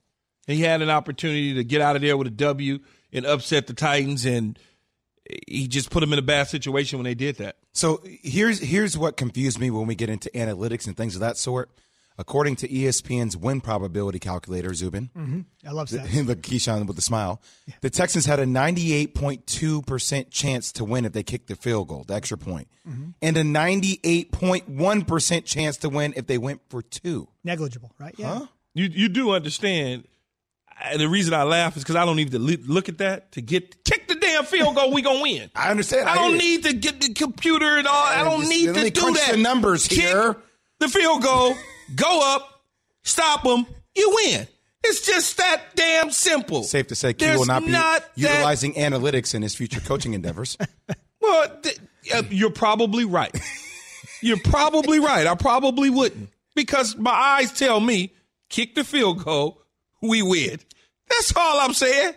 He 0.48 0.62
had 0.62 0.82
an 0.82 0.90
opportunity 0.90 1.54
to 1.56 1.64
get 1.64 1.82
out 1.82 1.96
of 1.96 2.02
there 2.02 2.18
with 2.18 2.28
a 2.28 2.32
W 2.32 2.80
and 3.12 3.26
upset 3.26 3.68
the 3.68 3.74
Titans, 3.74 4.26
and 4.26 4.60
he 5.48 5.68
just 5.68 5.90
put 5.90 6.02
them 6.02 6.12
in 6.12 6.20
a 6.20 6.24
bad 6.24 6.48
situation 6.50 7.00
when 7.00 7.06
they 7.06 7.16
did 7.16 7.38
that. 7.38 7.58
So 7.72 8.02
here's 8.04 8.60
here's 8.60 8.98
what 8.98 9.16
confused 9.16 9.60
me 9.60 9.72
when 9.72 9.88
we 9.88 9.96
get 9.96 10.10
into 10.10 10.30
analytics 10.32 10.88
and 10.88 10.98
things 10.98 11.16
of 11.16 11.22
that 11.22 11.38
sort. 11.38 11.70
According 12.18 12.58
to 12.58 12.68
ESPN's 12.68 13.36
win 13.36 13.60
probability 13.60 14.20
calculator, 14.20 14.74
Zubin, 14.76 15.10
hmm 15.16 15.42
I 15.68 15.72
love 15.72 15.90
that. 15.90 16.14
look 16.26 16.42
Keyshawn 16.44 16.86
with 16.86 16.98
a 16.98 17.02
smile. 17.02 17.42
The 17.82 17.90
Texans 17.90 18.26
had 18.28 18.40
a 18.40 18.46
98.2 18.46 19.86
percent 19.86 20.30
chance 20.30 20.72
to 20.74 20.86
win 20.86 21.06
if 21.06 21.14
they 21.14 21.24
kicked 21.24 21.48
the 21.48 21.56
field 21.56 21.88
goal, 21.88 22.04
the 22.08 22.14
extra 22.14 22.38
point, 22.38 22.68
and 23.22 23.36
a 23.38 23.44
98.1 23.44 25.08
percent 25.08 25.46
chance 25.46 25.78
to 25.78 25.90
win 25.90 26.14
if 26.16 26.28
they 26.28 26.38
went 26.38 26.62
for 26.70 26.82
two. 26.82 27.28
Negligible, 27.44 27.92
right? 28.00 28.14
Yeah. 28.18 28.46
You 28.74 28.86
you 28.86 29.10
do 29.10 29.32
understand. 29.32 30.06
And 30.84 31.00
the 31.00 31.08
reason 31.08 31.34
I 31.36 31.44
laugh 31.44 31.78
is 31.78 31.84
because 31.84 31.96
I 31.96 32.04
don't 32.04 32.16
need 32.16 32.32
to 32.32 32.40
look 32.40 32.90
at 32.90 32.98
that 32.98 33.32
to 33.34 33.42
get 33.42 33.84
kick 33.86 34.08
the 34.08 34.16
damn 34.16 34.44
field 34.44 34.76
goal. 34.76 34.92
We 34.92 35.02
gonna 35.02 35.22
win. 35.22 35.50
I 35.56 35.70
understand. 35.70 36.10
I, 36.10 36.14
I 36.14 36.16
don't 36.16 36.32
hear 36.34 36.42
you. 36.42 36.58
need 36.58 36.64
to 36.66 36.74
get 36.74 37.00
the 37.00 37.14
computer 37.14 37.78
and 37.78 37.88
all. 37.88 37.94
I 38.06 38.24
don't 38.24 38.40
Just- 38.42 38.50
need 38.52 38.68
let 38.68 38.76
to 38.78 38.84
me 38.84 38.90
do 38.90 39.02
crunch 39.02 39.18
that. 39.20 39.32
the 39.34 39.38
numbers 39.38 39.88
Kick 39.88 40.00
here. 40.00 40.36
The 40.84 40.90
field 40.90 41.24
goal, 41.24 41.56
go 41.96 42.36
up, 42.36 42.62
stop 43.04 43.44
them, 43.44 43.66
you 43.96 44.12
win. 44.26 44.46
It's 44.84 45.06
just 45.06 45.38
that 45.38 45.62
damn 45.76 46.12
simple. 46.12 46.64
Safe 46.64 46.88
to 46.88 46.96
say, 46.96 47.14
Key 47.14 47.24
There's 47.24 47.40
will 47.40 47.46
not 47.46 47.66
be 47.66 47.72
that- 47.72 48.10
utilizing 48.16 48.74
analytics 48.74 49.34
in 49.34 49.42
his 49.44 49.56
future 49.56 49.80
coaching 49.80 50.14
endeavors. 50.14 50.58
Well, 51.22 51.48
th- 51.64 51.80
uh, 52.14 52.24
you're 52.32 52.50
probably 52.50 53.06
right. 53.06 53.34
You're 54.22 54.42
probably 54.44 55.00
right. 55.00 55.26
I 55.26 55.36
probably 55.36 55.90
wouldn't 55.90 56.28
because 56.54 56.98
my 56.98 57.12
eyes 57.12 57.54
tell 57.54 57.80
me 57.80 58.12
kick 58.50 58.76
the 58.76 58.84
field 58.84 59.24
goal, 59.24 59.62
we 60.02 60.22
win. 60.22 60.60
That's 61.08 61.34
all 61.34 61.62
I'm 61.62 61.74
saying. 61.74 62.14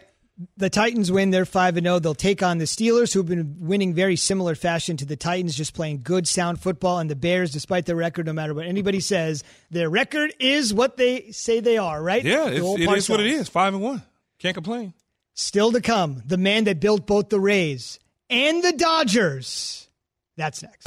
The 0.58 0.68
Titans 0.68 1.10
win. 1.10 1.30
They're 1.30 1.46
5 1.46 1.74
0. 1.80 1.98
They'll 1.98 2.14
take 2.14 2.42
on 2.42 2.58
the 2.58 2.64
Steelers, 2.66 3.14
who've 3.14 3.24
been 3.26 3.56
winning 3.60 3.94
very 3.94 4.16
similar 4.16 4.54
fashion 4.54 4.96
to 4.98 5.06
the 5.06 5.16
Titans, 5.16 5.56
just 5.56 5.72
playing 5.72 6.02
good, 6.02 6.28
sound 6.28 6.60
football. 6.60 6.98
And 6.98 7.10
the 7.10 7.16
Bears, 7.16 7.52
despite 7.52 7.86
their 7.86 7.96
record, 7.96 8.26
no 8.26 8.34
matter 8.34 8.52
what 8.52 8.66
anybody 8.66 9.00
says, 9.00 9.42
their 9.70 9.88
record 9.88 10.34
is 10.38 10.74
what 10.74 10.98
they 10.98 11.30
say 11.30 11.60
they 11.60 11.78
are, 11.78 12.02
right? 12.02 12.22
Yeah, 12.22 12.50
The 12.50 12.56
it's, 12.56 12.64
old 12.64 12.80
it 12.80 12.90
is 12.90 13.08
what 13.08 13.20
it 13.20 13.24
Parcells. 13.32 13.40
is. 13.40 13.48
Five 13.48 13.72
and 13.74 13.82
one. 13.82 14.02
Can't 14.38 14.54
complain. 14.54 14.92
Still 15.32 15.72
to 15.72 15.80
come, 15.80 16.22
the 16.26 16.36
man 16.38 16.64
that 16.64 16.80
built 16.80 17.06
both 17.06 17.30
the 17.30 17.40
Rays 17.40 17.98
and 18.28 18.62
the 18.62 18.72
Dodgers. 18.72 19.88
That's 20.36 20.62
next. 20.62 20.86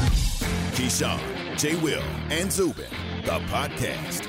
Keyshawn, 0.75 1.57
J. 1.57 1.75
Will, 1.77 2.03
and 2.29 2.51
Zubin, 2.51 2.85
the 3.25 3.39
podcast. 3.51 4.28